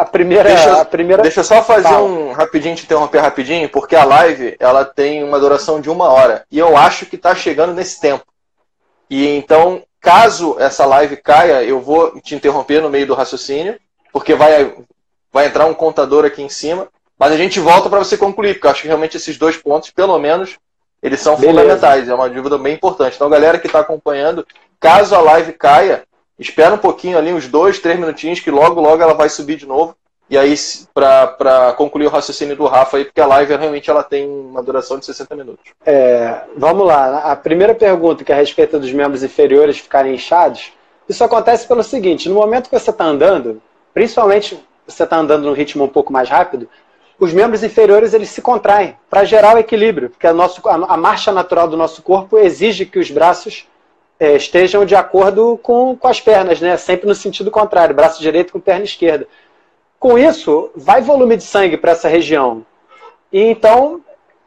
A 0.00 0.04
primeira, 0.04 0.48
deixa, 0.48 0.80
a 0.80 0.84
primeira. 0.84 1.22
Deixa 1.22 1.40
eu 1.40 1.44
só 1.44 1.62
fazer 1.62 1.94
um 1.94 2.32
rapidinho, 2.32 2.76
te 2.76 2.84
interromper 2.84 3.18
rapidinho, 3.18 3.68
porque 3.68 3.96
a 3.96 4.04
live 4.04 4.56
ela 4.60 4.84
tem 4.84 5.24
uma 5.24 5.40
duração 5.40 5.80
de 5.80 5.90
uma 5.90 6.08
hora 6.08 6.44
e 6.50 6.58
eu 6.58 6.76
acho 6.76 7.06
que 7.06 7.16
está 7.16 7.34
chegando 7.34 7.74
nesse 7.74 8.00
tempo. 8.00 8.24
E 9.10 9.26
então, 9.26 9.82
caso 10.00 10.56
essa 10.58 10.86
live 10.86 11.16
caia, 11.16 11.64
eu 11.64 11.80
vou 11.80 12.20
te 12.20 12.34
interromper 12.34 12.80
no 12.80 12.90
meio 12.90 13.06
do 13.06 13.14
raciocínio, 13.14 13.76
porque 14.12 14.34
vai 14.34 14.74
vai 15.32 15.46
entrar 15.46 15.66
um 15.66 15.74
contador 15.74 16.24
aqui 16.24 16.42
em 16.42 16.48
cima, 16.48 16.88
mas 17.18 17.32
a 17.32 17.36
gente 17.36 17.58
volta 17.58 17.90
para 17.90 17.98
você 17.98 18.16
concluir, 18.16 18.54
porque 18.54 18.66
eu 18.66 18.70
acho 18.70 18.82
que 18.82 18.88
realmente 18.88 19.16
esses 19.16 19.36
dois 19.36 19.56
pontos, 19.56 19.90
pelo 19.90 20.18
menos, 20.18 20.56
eles 21.02 21.20
são 21.20 21.36
Beleza. 21.36 21.60
fundamentais. 21.60 22.08
É 22.08 22.14
uma 22.14 22.30
dúvida 22.30 22.56
bem 22.56 22.74
importante. 22.74 23.16
Então, 23.16 23.28
galera 23.28 23.58
que 23.58 23.66
está 23.66 23.80
acompanhando, 23.80 24.46
caso 24.80 25.14
a 25.14 25.20
live 25.20 25.52
caia, 25.52 26.04
Espera 26.38 26.74
um 26.74 26.78
pouquinho 26.78 27.18
ali, 27.18 27.32
uns 27.32 27.48
dois, 27.48 27.78
três 27.78 27.98
minutinhos, 27.98 28.40
que 28.40 28.50
logo, 28.50 28.80
logo 28.80 29.02
ela 29.02 29.14
vai 29.14 29.28
subir 29.28 29.56
de 29.56 29.66
novo. 29.66 29.96
E 30.30 30.36
aí, 30.36 30.54
para 30.92 31.72
concluir 31.76 32.06
o 32.06 32.10
raciocínio 32.10 32.54
do 32.54 32.66
Rafa 32.66 32.98
aí, 32.98 33.04
porque 33.06 33.20
a 33.20 33.26
live 33.26 33.56
realmente 33.56 33.90
ela 33.90 34.02
tem 34.02 34.28
uma 34.28 34.62
duração 34.62 34.98
de 34.98 35.06
60 35.06 35.34
minutos. 35.34 35.72
É, 35.86 36.42
vamos 36.54 36.86
lá. 36.86 37.32
A 37.32 37.34
primeira 37.34 37.74
pergunta, 37.74 38.22
que 38.22 38.30
é 38.30 38.34
a 38.34 38.38
respeito 38.38 38.78
dos 38.78 38.92
membros 38.92 39.22
inferiores 39.22 39.78
ficarem 39.78 40.14
inchados, 40.14 40.72
isso 41.08 41.24
acontece 41.24 41.66
pelo 41.66 41.82
seguinte: 41.82 42.28
no 42.28 42.34
momento 42.34 42.68
que 42.68 42.78
você 42.78 42.90
está 42.90 43.04
andando, 43.04 43.62
principalmente 43.94 44.62
você 44.86 45.04
está 45.04 45.16
andando 45.16 45.44
num 45.44 45.54
ritmo 45.54 45.84
um 45.84 45.88
pouco 45.88 46.12
mais 46.12 46.28
rápido, 46.28 46.68
os 47.18 47.32
membros 47.32 47.62
inferiores 47.64 48.14
eles 48.14 48.28
se 48.28 48.40
contraem 48.42 48.96
para 49.10 49.24
gerar 49.24 49.56
o 49.56 49.58
equilíbrio, 49.58 50.10
porque 50.10 50.26
a, 50.26 50.32
nosso, 50.32 50.66
a, 50.68 50.74
a 50.74 50.96
marcha 50.96 51.32
natural 51.32 51.68
do 51.68 51.76
nosso 51.76 52.02
corpo 52.02 52.38
exige 52.38 52.86
que 52.86 52.98
os 52.98 53.10
braços 53.10 53.66
é, 54.18 54.34
estejam 54.34 54.84
de 54.84 54.94
acordo 54.94 55.58
com, 55.62 55.96
com 55.96 56.08
as 56.08 56.20
pernas, 56.20 56.60
né? 56.60 56.76
sempre 56.76 57.06
no 57.06 57.14
sentido 57.14 57.50
contrário, 57.50 57.94
braço 57.94 58.20
direito 58.20 58.52
com 58.52 58.60
perna 58.60 58.84
esquerda. 58.84 59.26
Com 59.98 60.18
isso, 60.18 60.70
vai 60.74 61.00
volume 61.00 61.36
de 61.36 61.44
sangue 61.44 61.76
para 61.76 61.92
essa 61.92 62.08
região. 62.08 62.64
E 63.32 63.40
então 63.40 64.00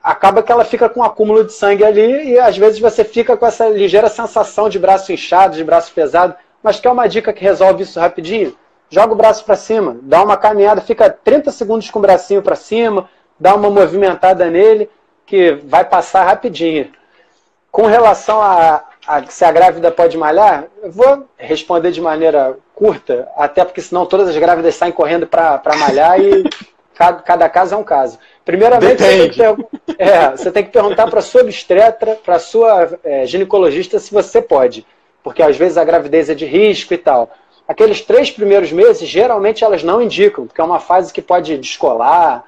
acaba 0.04 0.42
que 0.42 0.52
ela 0.52 0.66
fica 0.66 0.90
com 0.90 1.02
um 1.02 1.04
acúmulo 1.04 1.44
de 1.44 1.54
sangue 1.54 1.84
ali 1.84 2.32
e 2.32 2.40
às 2.40 2.58
vezes 2.58 2.80
você 2.80 3.04
fica 3.04 3.38
com 3.38 3.46
essa 3.46 3.68
ligeira 3.70 4.10
sensação 4.10 4.68
de 4.68 4.80
braço 4.80 5.12
inchado, 5.12 5.56
de 5.56 5.64
braço 5.64 5.94
pesado. 5.94 6.36
Mas 6.64 6.80
quer 6.80 6.90
uma 6.90 7.08
dica 7.08 7.34
que 7.34 7.44
resolve 7.44 7.84
isso 7.84 8.00
rapidinho? 8.00 8.56
Joga 8.90 9.14
o 9.14 9.16
braço 9.16 9.46
para 9.46 9.56
cima, 9.56 9.98
dá 10.02 10.22
uma 10.22 10.36
caminhada, 10.36 10.82
fica 10.82 11.10
30 11.10 11.52
segundos 11.52 11.90
com 11.90 12.00
o 12.00 12.02
bracinho 12.02 12.42
para 12.42 12.58
cima, 12.58 13.10
dá 13.40 13.56
uma 13.56 13.70
movimentada 13.70 14.50
nele, 14.50 14.90
que 15.26 15.54
vai 15.64 15.86
passar 15.86 16.26
rapidinho. 16.26 16.92
Com 17.72 17.86
relação 17.86 18.42
a, 18.42 18.84
a 19.08 19.24
se 19.26 19.44
a 19.44 19.52
grávida 19.52 19.92
pode 19.92 20.18
malhar, 20.18 20.66
eu 20.82 20.92
vou 20.92 21.28
responder 21.38 21.92
de 21.92 22.02
maneira 22.02 22.58
curta, 22.74 23.28
até 23.36 23.64
porque 23.64 23.82
senão 23.82 24.06
todas 24.06 24.30
as 24.30 24.38
grávidas 24.38 24.76
saem 24.76 24.92
correndo 24.92 25.28
para 25.28 25.62
malhar 25.78 26.20
e 26.20 26.44
cada, 26.94 27.22
cada 27.22 27.50
caso 27.50 27.76
é 27.76 27.78
um 27.78 27.84
caso. 27.84 28.20
Primeiramente, 28.44 29.02
você 29.02 29.18
tem, 29.18 29.30
que, 29.30 29.44
é, 29.98 30.32
você 30.32 30.52
tem 30.52 30.64
que 30.64 30.72
perguntar 30.72 31.08
para 31.08 31.20
a 31.20 31.24
sua 31.24 31.42
obstetra, 31.42 32.16
para 32.16 32.36
a 32.36 32.40
sua 32.40 33.00
é, 33.04 33.26
ginecologista 33.26 34.00
se 34.00 34.12
você 34.12 34.42
pode. 34.42 34.86
Porque 35.24 35.44
às 35.44 35.56
vezes 35.56 35.78
a 35.78 35.84
gravidez 35.84 36.30
é 36.30 36.36
de 36.36 36.46
risco 36.46 36.94
e 36.94 36.98
tal. 36.98 37.30
Aqueles 37.68 38.02
três 38.02 38.32
primeiros 38.32 38.72
meses, 38.72 39.08
geralmente 39.08 39.64
elas 39.64 39.84
não 39.84 40.02
indicam, 40.02 40.46
porque 40.46 40.60
é 40.60 40.64
uma 40.64 40.80
fase 40.80 41.14
que 41.14 41.22
pode 41.22 41.58
descolar. 41.58 42.44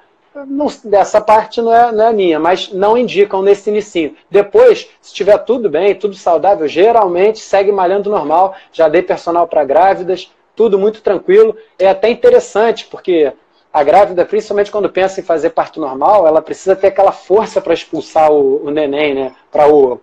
Não, 0.48 0.66
dessa 0.84 1.20
parte 1.20 1.62
não 1.62 1.72
é, 1.72 1.92
não 1.92 2.08
é 2.08 2.12
minha, 2.12 2.40
mas 2.40 2.72
não 2.72 2.98
indicam 2.98 3.40
nesse 3.40 3.70
inicinho. 3.70 4.16
Depois, 4.28 4.80
se 5.00 5.08
estiver 5.08 5.38
tudo 5.38 5.70
bem, 5.70 5.94
tudo 5.94 6.16
saudável, 6.16 6.66
geralmente 6.66 7.38
segue 7.38 7.70
malhando 7.70 8.10
normal. 8.10 8.56
Já 8.72 8.88
dei 8.88 9.00
personal 9.00 9.46
para 9.46 9.64
grávidas, 9.64 10.32
tudo 10.56 10.76
muito 10.76 11.02
tranquilo. 11.02 11.56
É 11.78 11.88
até 11.88 12.08
interessante, 12.10 12.86
porque 12.86 13.32
a 13.72 13.82
grávida, 13.84 14.24
principalmente 14.24 14.72
quando 14.72 14.88
pensa 14.88 15.20
em 15.20 15.24
fazer 15.24 15.50
parto 15.50 15.80
normal, 15.80 16.26
ela 16.26 16.42
precisa 16.42 16.74
ter 16.74 16.88
aquela 16.88 17.12
força 17.12 17.60
para 17.60 17.74
expulsar 17.74 18.30
o, 18.30 18.64
o, 18.64 18.70
neném, 18.70 19.14
né? 19.14 19.34
Para 19.52 19.68
o. 19.68 20.00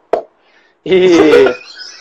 E, 0.86 1.09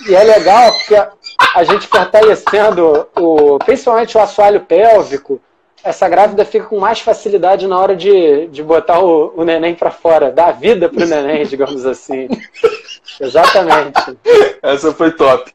e, 0.09 0.15
é 0.15 0.23
legal 0.23 0.73
porque 0.73 0.95
a, 0.95 1.13
a 1.55 1.65
gente 1.65 1.89
fortalecendo 1.89 3.09
o, 3.17 3.59
principalmente 3.59 4.17
o 4.17 4.21
assoalho 4.21 4.61
pélvico, 4.61 5.41
essa 5.83 6.09
grávida 6.09 6.45
fica 6.45 6.67
com 6.67 6.79
mais 6.79 7.01
facilidade 7.01 7.67
na 7.67 7.79
hora 7.79 7.97
de, 7.97 8.47
de 8.49 8.63
botar 8.63 9.01
o, 9.01 9.33
o 9.37 9.45
neném 9.45 9.75
para 9.75 9.91
fora, 9.91 10.31
dar 10.31 10.53
vida 10.53 10.89
para 10.89 11.05
o 11.05 11.09
neném, 11.09 11.47
digamos 11.47 11.87
assim. 11.87 12.29
Exatamente. 13.21 14.19
Essa 14.63 14.93
foi 14.93 15.13
top. 15.13 15.53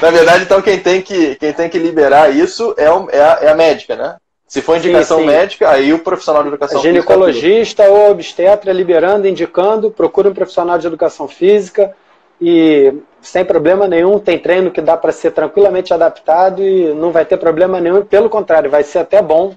Na 0.00 0.10
verdade, 0.10 0.44
então, 0.44 0.60
quem 0.60 0.78
tem 0.78 1.00
que, 1.00 1.34
quem 1.36 1.52
tem 1.52 1.68
que 1.68 1.78
liberar 1.78 2.34
isso 2.34 2.74
é, 2.76 2.90
o, 2.90 3.08
é, 3.10 3.20
a, 3.20 3.38
é 3.42 3.48
a 3.48 3.54
médica, 3.54 3.96
né? 3.96 4.16
Se 4.46 4.62
for 4.62 4.78
indicação 4.78 5.18
sim, 5.18 5.24
sim. 5.24 5.30
médica, 5.30 5.68
aí 5.68 5.92
o 5.92 5.98
profissional 5.98 6.42
de 6.42 6.48
educação 6.48 6.80
física. 6.80 6.94
Ginecologista 6.94 7.84
ou 7.84 8.10
obstetra 8.10 8.72
liberando, 8.72 9.28
indicando, 9.28 9.90
procura 9.90 10.30
um 10.30 10.34
profissional 10.34 10.78
de 10.78 10.86
educação 10.86 11.28
física 11.28 11.94
e 12.40 12.94
sem 13.20 13.44
problema 13.44 13.86
nenhum, 13.88 14.18
tem 14.18 14.38
treino 14.38 14.70
que 14.70 14.80
dá 14.80 14.96
para 14.96 15.12
ser 15.12 15.32
tranquilamente 15.32 15.92
adaptado 15.92 16.62
e 16.62 16.92
não 16.94 17.10
vai 17.10 17.24
ter 17.24 17.36
problema 17.36 17.80
nenhum, 17.80 18.04
pelo 18.04 18.30
contrário, 18.30 18.70
vai 18.70 18.82
ser 18.82 19.00
até 19.00 19.20
bom 19.20 19.54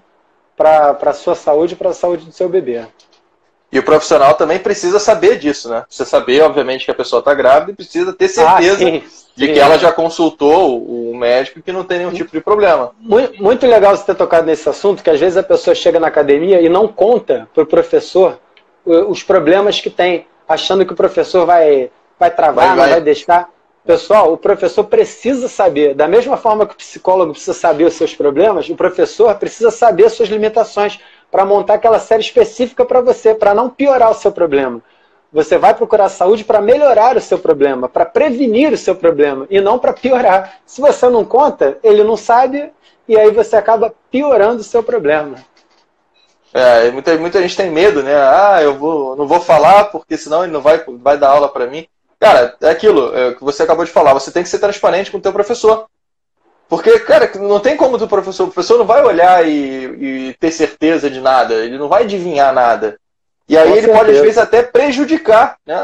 para 0.57 0.97
a 1.01 1.13
sua 1.13 1.35
saúde 1.35 1.73
e 1.73 1.77
para 1.77 1.89
a 1.89 1.93
saúde 1.93 2.25
do 2.25 2.31
seu 2.31 2.49
bebê. 2.49 2.85
E 3.71 3.79
o 3.79 3.83
profissional 3.83 4.33
também 4.33 4.59
precisa 4.59 4.99
saber 4.99 5.39
disso, 5.39 5.69
né? 5.69 5.83
Precisa 5.87 6.09
saber, 6.09 6.41
obviamente, 6.41 6.83
que 6.83 6.91
a 6.91 6.95
pessoa 6.95 7.19
está 7.19 7.33
grávida 7.33 7.71
e 7.71 7.75
precisa 7.75 8.11
ter 8.11 8.27
certeza 8.27 8.85
ah, 8.85 9.01
de 9.33 9.47
que 9.47 9.59
ela 9.59 9.77
já 9.77 9.93
consultou 9.93 10.83
o 10.83 11.15
médico 11.15 11.59
e 11.59 11.61
que 11.61 11.71
não 11.71 11.85
tem 11.85 11.99
nenhum 11.99 12.11
tipo 12.11 12.31
de 12.31 12.41
problema. 12.41 12.91
Muito, 12.99 13.41
muito 13.41 13.65
legal 13.65 13.95
você 13.95 14.03
ter 14.03 14.15
tocado 14.15 14.45
nesse 14.45 14.67
assunto, 14.67 15.01
que 15.01 15.09
às 15.09 15.19
vezes 15.19 15.37
a 15.37 15.43
pessoa 15.43 15.73
chega 15.73 16.01
na 16.01 16.07
academia 16.07 16.59
e 16.59 16.67
não 16.67 16.85
conta 16.85 17.47
para 17.53 17.63
o 17.63 17.65
professor 17.65 18.37
os 18.85 19.23
problemas 19.23 19.79
que 19.79 19.89
tem, 19.89 20.27
achando 20.47 20.85
que 20.85 20.91
o 20.91 20.95
professor 20.95 21.45
vai, 21.45 21.89
vai 22.21 22.29
travar, 22.29 22.67
vai, 22.67 22.75
vai. 22.75 22.85
não 22.85 22.93
vai 22.93 23.01
deixar. 23.01 23.49
Pessoal, 23.83 24.31
o 24.31 24.37
professor 24.37 24.83
precisa 24.83 25.47
saber, 25.47 25.95
da 25.95 26.07
mesma 26.07 26.37
forma 26.37 26.67
que 26.67 26.75
o 26.75 26.77
psicólogo 26.77 27.31
precisa 27.31 27.53
saber 27.53 27.85
os 27.85 27.95
seus 27.95 28.13
problemas, 28.13 28.69
o 28.69 28.75
professor 28.75 29.33
precisa 29.35 29.71
saber 29.71 30.05
as 30.05 30.13
suas 30.13 30.29
limitações 30.29 30.99
para 31.31 31.43
montar 31.43 31.75
aquela 31.75 31.97
série 31.97 32.21
específica 32.21 32.85
para 32.85 33.01
você, 33.01 33.33
para 33.33 33.55
não 33.55 33.71
piorar 33.71 34.11
o 34.11 34.13
seu 34.13 34.31
problema. 34.31 34.81
Você 35.33 35.57
vai 35.57 35.73
procurar 35.73 36.09
saúde 36.09 36.43
para 36.43 36.61
melhorar 36.61 37.17
o 37.17 37.21
seu 37.21 37.39
problema, 37.39 37.89
para 37.89 38.05
prevenir 38.05 38.71
o 38.71 38.77
seu 38.77 38.95
problema 38.95 39.47
e 39.49 39.59
não 39.59 39.79
para 39.79 39.93
piorar. 39.93 40.57
Se 40.63 40.79
você 40.79 41.09
não 41.09 41.25
conta, 41.25 41.79
ele 41.83 42.03
não 42.03 42.17
sabe 42.17 42.69
e 43.07 43.17
aí 43.17 43.31
você 43.31 43.55
acaba 43.55 43.95
piorando 44.11 44.61
o 44.61 44.63
seu 44.63 44.83
problema. 44.83 45.37
É, 46.53 46.91
muita, 46.91 47.17
muita 47.17 47.41
gente 47.41 47.57
tem 47.57 47.71
medo, 47.71 48.03
né? 48.03 48.13
Ah, 48.13 48.59
eu 48.61 48.75
vou, 48.75 49.15
não 49.15 49.25
vou 49.25 49.39
falar 49.39 49.85
porque 49.85 50.17
senão 50.17 50.43
ele 50.43 50.51
não 50.51 50.61
vai, 50.61 50.83
vai 50.85 51.17
dar 51.17 51.29
aula 51.29 51.49
para 51.49 51.65
mim. 51.65 51.87
Cara, 52.21 52.55
é 52.61 52.69
aquilo 52.69 53.17
é, 53.17 53.33
que 53.33 53.43
você 53.43 53.63
acabou 53.63 53.83
de 53.83 53.89
falar. 53.89 54.13
Você 54.13 54.31
tem 54.31 54.43
que 54.43 54.49
ser 54.49 54.59
transparente 54.59 55.09
com 55.09 55.17
o 55.17 55.21
teu 55.21 55.33
professor. 55.33 55.87
Porque, 56.69 56.99
cara, 56.99 57.29
não 57.35 57.59
tem 57.59 57.75
como 57.75 57.97
o 57.97 58.07
professor, 58.07 58.43
o 58.43 58.51
professor 58.51 58.77
não 58.77 58.85
vai 58.85 59.03
olhar 59.03 59.45
e, 59.45 60.29
e 60.29 60.35
ter 60.39 60.51
certeza 60.51 61.09
de 61.09 61.19
nada, 61.19 61.55
ele 61.55 61.77
não 61.77 61.89
vai 61.89 62.03
adivinhar 62.03 62.53
nada. 62.53 62.97
E 63.49 63.57
aí 63.57 63.67
Com 63.67 63.71
ele 63.71 63.81
certeza. 63.81 63.99
pode, 63.99 64.11
às 64.11 64.21
vezes, 64.21 64.37
até 64.37 64.63
prejudicar, 64.63 65.57
né? 65.65 65.77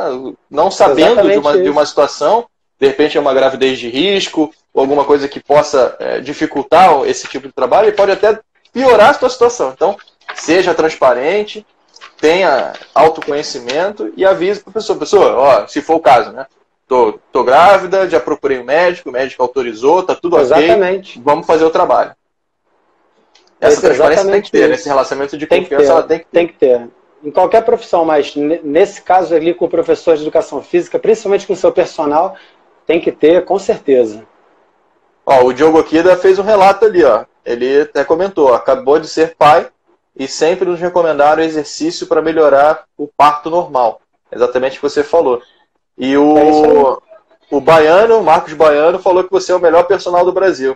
não 0.49 0.71
sabendo 0.71 1.29
de 1.29 1.37
uma, 1.37 1.61
de 1.61 1.69
uma 1.69 1.85
situação, 1.85 2.45
de 2.79 2.87
repente 2.87 3.17
é 3.17 3.19
uma 3.19 3.33
gravidez 3.33 3.79
de 3.79 3.89
risco, 3.89 4.53
ou 4.73 4.81
alguma 4.81 5.03
coisa 5.03 5.27
que 5.27 5.41
possa 5.41 5.93
é, 5.99 6.21
dificultar 6.21 7.03
esse 7.05 7.27
tipo 7.27 7.47
de 7.47 7.53
trabalho, 7.53 7.87
ele 7.87 7.97
pode 7.97 8.11
até 8.11 8.39
piorar 8.71 9.09
a 9.09 9.13
sua 9.13 9.29
situação. 9.29 9.73
Então, 9.75 9.97
seja 10.35 10.73
transparente, 10.73 11.65
tenha 12.19 12.73
autoconhecimento 12.93 14.11
e 14.17 14.25
avise 14.25 14.59
para 14.59 14.71
a 14.71 14.73
pessoa, 14.73 14.99
pessoa, 14.99 15.35
ó, 15.35 15.67
se 15.67 15.81
for 15.81 15.95
o 15.95 15.99
caso, 15.99 16.31
né? 16.31 16.45
Tô, 16.87 17.19
tô 17.31 17.43
grávida, 17.43 18.09
já 18.09 18.19
procurei 18.19 18.59
um 18.59 18.63
médico, 18.63 19.09
o 19.09 19.11
médico 19.11 19.43
autorizou, 19.43 20.03
tá 20.03 20.15
tudo 20.15 20.39
Exatamente. 20.39 21.19
ok. 21.19 21.21
Vamos 21.23 21.45
fazer 21.45 21.65
o 21.65 21.69
trabalho. 21.69 22.15
Essa 23.59 23.81
transparência 23.81 24.31
tem 24.31 24.41
que 24.41 24.51
ter, 24.51 24.69
nesse 24.69 24.87
relacionamento 24.87 25.37
de 25.37 25.47
tem 25.47 25.61
confiança 25.63 25.91
ela 25.91 26.03
tem 26.03 26.19
que 26.19 26.25
ter. 26.25 26.31
Tem 26.31 26.47
que 26.47 26.53
ter. 26.53 26.89
Em 27.23 27.31
qualquer 27.31 27.65
profissão, 27.65 28.05
mas 28.05 28.35
nesse 28.35 29.01
caso 29.01 29.35
ali 29.35 29.53
com 29.53 29.65
o 29.65 29.69
professor 29.69 30.15
de 30.15 30.21
educação 30.21 30.61
física, 30.61 30.99
principalmente 30.99 31.47
com 31.47 31.53
o 31.53 31.57
seu 31.57 31.71
personal, 31.71 32.35
tem 32.85 33.01
que 33.01 33.11
ter, 33.11 33.43
com 33.43 33.57
certeza. 33.57 34.23
Ó, 35.25 35.43
o 35.43 35.53
Diogo 35.53 35.79
Akida 35.79 36.15
fez 36.15 36.39
um 36.39 36.43
relato 36.43 36.85
ali, 36.85 37.03
ó. 37.03 37.25
Ele 37.43 37.81
até 37.81 38.03
comentou, 38.03 38.53
acabou 38.53 38.99
de 38.99 39.07
ser 39.07 39.35
pai 39.35 39.67
e 40.17 40.27
sempre 40.27 40.67
nos 40.67 40.79
recomendaram 40.79 41.43
exercício 41.43 42.07
para 42.07 42.21
melhorar 42.21 42.85
o 42.97 43.07
parto 43.07 43.49
normal. 43.49 44.01
Exatamente 44.31 44.77
o 44.77 44.81
que 44.81 44.89
você 44.89 45.03
falou. 45.03 45.41
E 45.97 46.17
o, 46.17 46.37
é 46.37 47.55
o 47.55 47.61
Baiano, 47.61 48.23
Marcos 48.23 48.53
Baiano, 48.53 48.99
falou 48.99 49.23
que 49.23 49.31
você 49.31 49.51
é 49.51 49.55
o 49.55 49.59
melhor 49.59 49.83
personal 49.83 50.25
do 50.25 50.33
Brasil. 50.33 50.75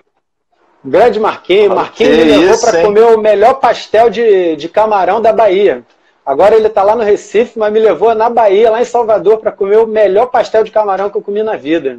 Grande 0.84 1.20
Marquinhos. 1.20 1.76
Marquinhos 1.76 2.18
me 2.18 2.24
levou 2.24 2.60
para 2.60 2.82
comer 2.82 3.04
o 3.04 3.18
melhor 3.18 3.56
pastel 3.56 4.10
de, 4.10 4.56
de 4.56 4.70
camarão 4.70 5.22
da 5.22 5.34
Bahia. 5.34 5.84
Agora 6.24 6.56
ele 6.56 6.68
está 6.68 6.84
lá 6.84 6.96
no 6.96 7.04
Recife, 7.04 7.58
mas 7.58 7.74
me 7.74 7.80
levou 7.80 8.14
na 8.14 8.30
Bahia, 8.30 8.70
lá 8.70 8.80
em 8.80 8.86
Salvador, 8.86 9.40
para 9.40 9.52
comer 9.52 9.78
o 9.78 9.88
melhor 9.88 10.28
pastel 10.28 10.64
de 10.64 10.72
camarão 10.72 11.10
que 11.10 11.18
eu 11.18 11.22
comi 11.22 11.42
na 11.42 11.56
vida. 11.56 11.98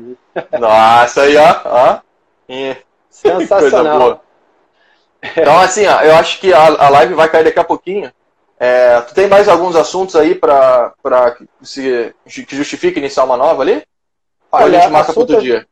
Nossa, 0.58 1.22
aí, 1.22 1.36
ó. 1.36 1.56
ó. 1.64 1.98
Sensacional. 3.10 4.22
Então, 5.22 5.58
assim, 5.58 5.86
ó, 5.86 6.00
eu 6.00 6.16
acho 6.16 6.40
que 6.40 6.52
a, 6.52 6.64
a 6.64 6.88
live 6.88 7.14
vai 7.14 7.28
cair 7.28 7.44
daqui 7.44 7.58
a 7.58 7.64
pouquinho. 7.64 8.10
É, 8.58 9.00
tu 9.00 9.14
tem 9.14 9.26
mais 9.26 9.48
alguns 9.48 9.74
assuntos 9.74 10.14
aí 10.14 10.34
para 10.34 10.92
que 11.66 12.56
justifique 12.56 12.98
iniciar 12.98 13.24
uma 13.24 13.36
nova 13.36 13.62
ali? 13.62 13.82
Olha, 14.50 14.78
a 14.78 14.80
gente 14.82 14.92
marca 14.92 15.12
para 15.12 15.20
outro 15.20 15.40
dia. 15.40 15.66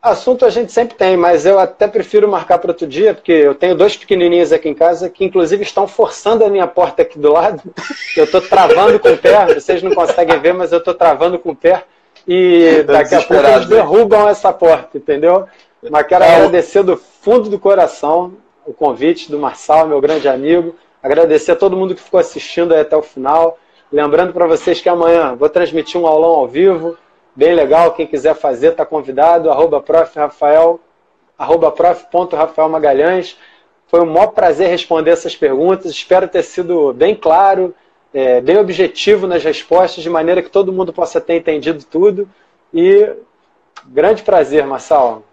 Assunto 0.00 0.46
a 0.46 0.50
gente 0.50 0.72
sempre 0.72 0.96
tem, 0.96 1.14
mas 1.14 1.44
eu 1.44 1.58
até 1.58 1.86
prefiro 1.86 2.26
marcar 2.26 2.58
para 2.58 2.70
outro 2.70 2.86
dia, 2.86 3.12
porque 3.12 3.32
eu 3.32 3.54
tenho 3.54 3.74
dois 3.74 3.94
pequenininhos 3.94 4.50
aqui 4.50 4.70
em 4.70 4.74
casa 4.74 5.10
que, 5.10 5.22
inclusive, 5.22 5.62
estão 5.62 5.86
forçando 5.86 6.42
a 6.42 6.48
minha 6.48 6.66
porta 6.66 7.02
aqui 7.02 7.18
do 7.18 7.30
lado. 7.30 7.62
Eu 8.16 8.24
estou 8.24 8.40
travando 8.40 8.98
com 8.98 9.10
o 9.10 9.18
pé, 9.18 9.54
vocês 9.54 9.82
não 9.82 9.94
conseguem 9.94 10.40
ver, 10.40 10.52
mas 10.52 10.72
eu 10.72 10.78
estou 10.78 10.94
travando 10.94 11.38
com 11.38 11.50
o 11.50 11.56
pé. 11.56 11.84
E 12.26 12.82
daqui 12.84 13.14
a 13.14 13.22
pouco 13.22 13.46
eles 13.46 13.66
derrubam 13.66 14.28
essa 14.28 14.52
porta, 14.52 14.98
entendeu? 14.98 15.46
Mas 15.90 16.06
quero 16.06 16.24
é, 16.24 16.36
agradecer 16.36 16.82
do 16.82 16.96
fundo 16.96 17.48
do 17.48 17.58
coração 17.58 18.34
o 18.70 18.74
convite 18.74 19.28
do 19.28 19.36
Marçal, 19.36 19.88
meu 19.88 20.00
grande 20.00 20.28
amigo. 20.28 20.76
Agradecer 21.02 21.52
a 21.52 21.56
todo 21.56 21.76
mundo 21.76 21.92
que 21.92 22.00
ficou 22.00 22.20
assistindo 22.20 22.72
até 22.72 22.96
o 22.96 23.02
final. 23.02 23.58
Lembrando 23.92 24.32
para 24.32 24.46
vocês 24.46 24.80
que 24.80 24.88
amanhã 24.88 25.34
vou 25.34 25.48
transmitir 25.48 26.00
um 26.00 26.06
aulão 26.06 26.30
ao 26.30 26.46
vivo, 26.46 26.96
bem 27.34 27.52
legal. 27.52 27.92
Quem 27.94 28.06
quiser 28.06 28.36
fazer, 28.36 28.68
está 28.68 28.86
convidado. 28.86 29.50
Arroba 29.50 29.80
prof. 29.80 30.16
Rafael, 30.16 30.78
arroba 31.36 31.72
prof. 31.72 32.06
Rafael 32.32 32.68
Magalhães. 32.68 33.36
Foi 33.88 34.00
um 34.02 34.06
maior 34.06 34.28
prazer 34.28 34.68
responder 34.68 35.10
essas 35.10 35.34
perguntas. 35.34 35.90
Espero 35.90 36.28
ter 36.28 36.44
sido 36.44 36.92
bem 36.92 37.16
claro, 37.16 37.74
é, 38.14 38.40
bem 38.40 38.56
objetivo 38.56 39.26
nas 39.26 39.42
respostas, 39.42 40.04
de 40.04 40.08
maneira 40.08 40.42
que 40.42 40.48
todo 40.48 40.72
mundo 40.72 40.92
possa 40.92 41.20
ter 41.20 41.34
entendido 41.34 41.82
tudo. 41.82 42.28
E 42.72 43.16
grande 43.86 44.22
prazer, 44.22 44.64
Marçal. 44.64 45.24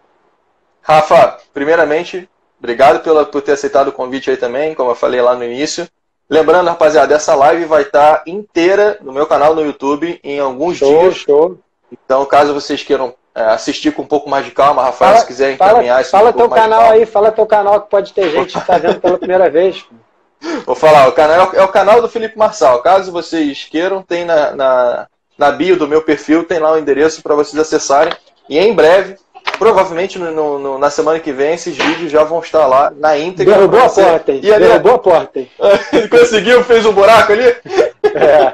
Rafa, 0.82 1.38
primeiramente, 1.54 2.28
Obrigado 2.60 3.04
pela, 3.04 3.26
por 3.26 3.42
ter 3.42 3.54
aceitado 3.54 3.90
o 3.90 3.92
convite 3.92 4.30
aí 4.30 4.38
também, 4.38 4.74
como 4.74 4.92
eu 4.92 4.96
falei 4.96 5.22
lá 5.22 5.36
no 5.36 5.44
início. 5.44 5.88
Lembrando, 6.30 6.68
rapaziada, 6.68 7.14
essa 7.14 7.34
live 7.36 7.66
vai 7.66 7.84
estar 7.84 8.24
inteira 8.26 8.98
no 9.02 9.14
meu 9.14 9.26
canal 9.26 9.56
no 9.56 9.62
YouTube 9.62 10.20
em 10.24 10.40
alguns 10.40 10.78
show, 10.78 11.02
dias. 11.02 11.16
Show. 11.18 11.58
Então, 11.92 12.26
caso 12.26 12.54
vocês 12.54 12.84
queiram 12.84 13.14
é, 13.34 13.44
assistir 13.44 13.92
com 13.92 14.02
um 14.02 14.08
pouco 14.08 14.30
mais 14.30 14.44
de 14.44 14.52
calma, 14.52 14.84
Rafael, 14.84 15.12
fala, 15.12 15.22
se 15.22 15.28
quiser 15.28 15.54
encaminhar 15.54 16.02
isso 16.02 16.12
Fala 16.12 16.32
um 16.32 16.34
teu 16.34 16.50
canal 16.50 16.92
aí, 16.92 17.06
fala 17.06 17.32
teu 17.32 17.46
canal 17.46 17.82
que 17.82 17.90
pode 17.90 18.12
ter 18.12 18.32
gente 18.32 18.54
que 18.54 18.60
está 18.60 18.78
vendo 18.78 19.00
pela 19.00 19.18
primeira 19.18 19.50
vez. 19.50 19.86
Vou 20.66 20.76
falar, 20.76 21.08
o 21.08 21.14
canal 21.14 21.52
é 21.54 21.64
o 21.64 21.68
canal 21.68 22.02
do 22.02 22.10
Felipe 22.10 22.38
Marçal. 22.38 22.82
Caso 22.82 23.12
vocês 23.12 23.68
queiram, 23.70 24.02
tem 24.02 24.26
na, 24.26 24.52
na, 24.52 25.08
na 25.38 25.52
bio 25.52 25.78
do 25.78 25.88
meu 25.88 26.02
perfil, 26.02 26.44
tem 26.44 26.60
lá 26.60 26.74
o 26.74 26.78
endereço 26.78 27.22
para 27.22 27.36
vocês 27.36 27.60
acessarem. 27.60 28.14
E 28.50 28.58
em 28.58 28.74
breve, 28.74 29.18
provavelmente 29.58 30.18
no, 30.18 30.60
no, 30.60 30.78
na 30.78 30.90
semana 30.90 31.20
que 31.20 31.32
vem, 31.32 31.54
esses 31.54 31.76
vídeos 31.76 32.12
já 32.12 32.24
vão 32.24 32.40
estar 32.40 32.66
lá 32.66 32.92
na 32.96 33.18
íntegra. 33.18 33.56
Derrubou 33.56 33.82
a 33.82 33.90
porta, 33.90 34.32
hein? 34.32 34.40
E 34.44 34.54
ali, 34.54 34.66
Derrubou 34.66 34.96
a 34.96 35.00
porta, 35.00 35.40
hein? 35.40 35.52
Conseguiu, 36.10 36.64
fez 36.64 36.86
um 36.86 36.94
buraco 36.94 37.32
ali? 37.32 37.56
É. 38.16 38.54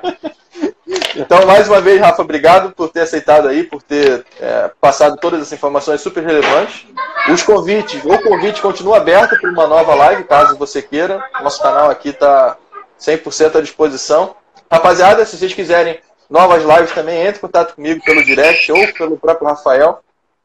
Então, 1.16 1.46
mais 1.46 1.68
uma 1.68 1.80
vez, 1.80 2.02
Rafa, 2.02 2.22
obrigado 2.22 2.72
por 2.72 2.90
ter 2.90 3.02
aceitado 3.02 3.48
aí, 3.48 3.64
por 3.64 3.82
ter 3.84 4.26
é, 4.42 4.72
passado 4.82 5.18
todas 5.18 5.42
essas 5.42 5.54
informações 5.54 6.02
super 6.02 6.24
relevantes. 6.24 6.88
Os 7.30 7.44
convites, 7.44 8.04
o 8.04 8.22
convite 8.22 8.62
continua 8.62 8.98
aberto 8.98 9.40
para 9.40 9.50
uma 9.50 9.68
nova 9.68 9.94
live, 9.94 10.24
caso 10.24 10.58
você 10.58 10.82
queira. 10.82 11.24
Nosso 11.42 11.62
canal 11.62 11.90
aqui 11.90 12.10
está 12.10 12.58
100% 13.00 13.58
à 13.58 13.62
disposição. 13.62 14.36
Rapaziada, 14.72 15.24
se 15.26 15.38
vocês 15.38 15.54
quiserem 15.54 16.00
novas 16.30 16.64
lives 16.64 16.92
também, 16.94 17.22
entre 17.22 17.38
em 17.38 17.42
contato 17.42 17.76
comigo 17.76 18.04
pelo 18.04 18.24
direct 18.26 18.72
ou 18.72 18.94
pelo 18.94 19.18
próprio 19.18 19.48
Rafael, 19.48 20.00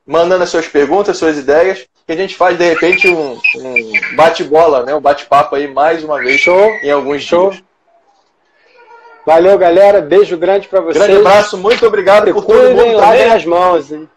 mandando 0.08 0.42
as 0.42 0.48
suas 0.48 0.66
perguntas, 0.66 1.18
suas 1.18 1.36
ideias, 1.36 1.86
que 2.06 2.12
a 2.12 2.16
gente 2.16 2.34
faz, 2.34 2.56
de 2.56 2.64
repente, 2.64 3.06
um, 3.06 3.38
um 3.56 4.16
bate-bola, 4.16 4.82
né? 4.82 4.94
um 4.94 5.00
bate-papo 5.00 5.54
aí 5.54 5.68
mais 5.68 6.02
uma 6.02 6.18
vez 6.18 6.40
show, 6.40 6.70
em 6.82 6.90
alguns 6.90 7.22
show. 7.22 7.50
dias. 7.50 7.62
Valeu, 9.26 9.58
galera. 9.58 10.00
Beijo 10.00 10.38
grande 10.38 10.66
para 10.66 10.80
vocês. 10.80 11.04
Grande 11.04 11.20
abraço, 11.20 11.58
muito 11.58 11.86
obrigado 11.86 12.32
por 12.32 12.46
todo 12.46 12.74
mundo 12.74 12.98
também. 12.98 13.30
as 13.30 13.44
mãos, 13.44 13.92
hein? 13.92 14.08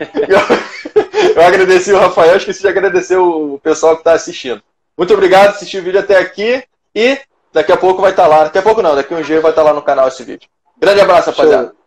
Eu, 0.00 1.36
eu 1.36 1.42
agradeci 1.42 1.92
o 1.92 1.98
Rafael, 1.98 2.36
esqueci 2.36 2.62
de 2.62 2.68
agradecer 2.68 3.16
o 3.16 3.60
pessoal 3.62 3.94
que 3.94 4.00
está 4.00 4.12
assistindo. 4.14 4.60
Muito 4.96 5.14
obrigado 5.14 5.50
por 5.50 5.56
assistir 5.56 5.78
o 5.78 5.82
vídeo 5.82 6.00
até 6.00 6.18
aqui 6.18 6.64
e 6.92 7.18
daqui 7.52 7.70
a 7.70 7.76
pouco 7.76 8.02
vai 8.02 8.10
estar 8.10 8.24
tá 8.24 8.28
lá. 8.28 8.44
Daqui 8.44 8.58
a 8.58 8.62
pouco 8.62 8.82
não, 8.82 8.96
daqui 8.96 9.14
a 9.14 9.16
um 9.16 9.22
dia 9.22 9.40
vai 9.40 9.52
estar 9.52 9.62
tá 9.62 9.68
lá 9.68 9.74
no 9.74 9.82
canal 9.82 10.08
esse 10.08 10.24
vídeo. 10.24 10.48
Grande 10.76 11.00
abraço, 11.00 11.30
rapaziada. 11.30 11.68
Show. 11.68 11.77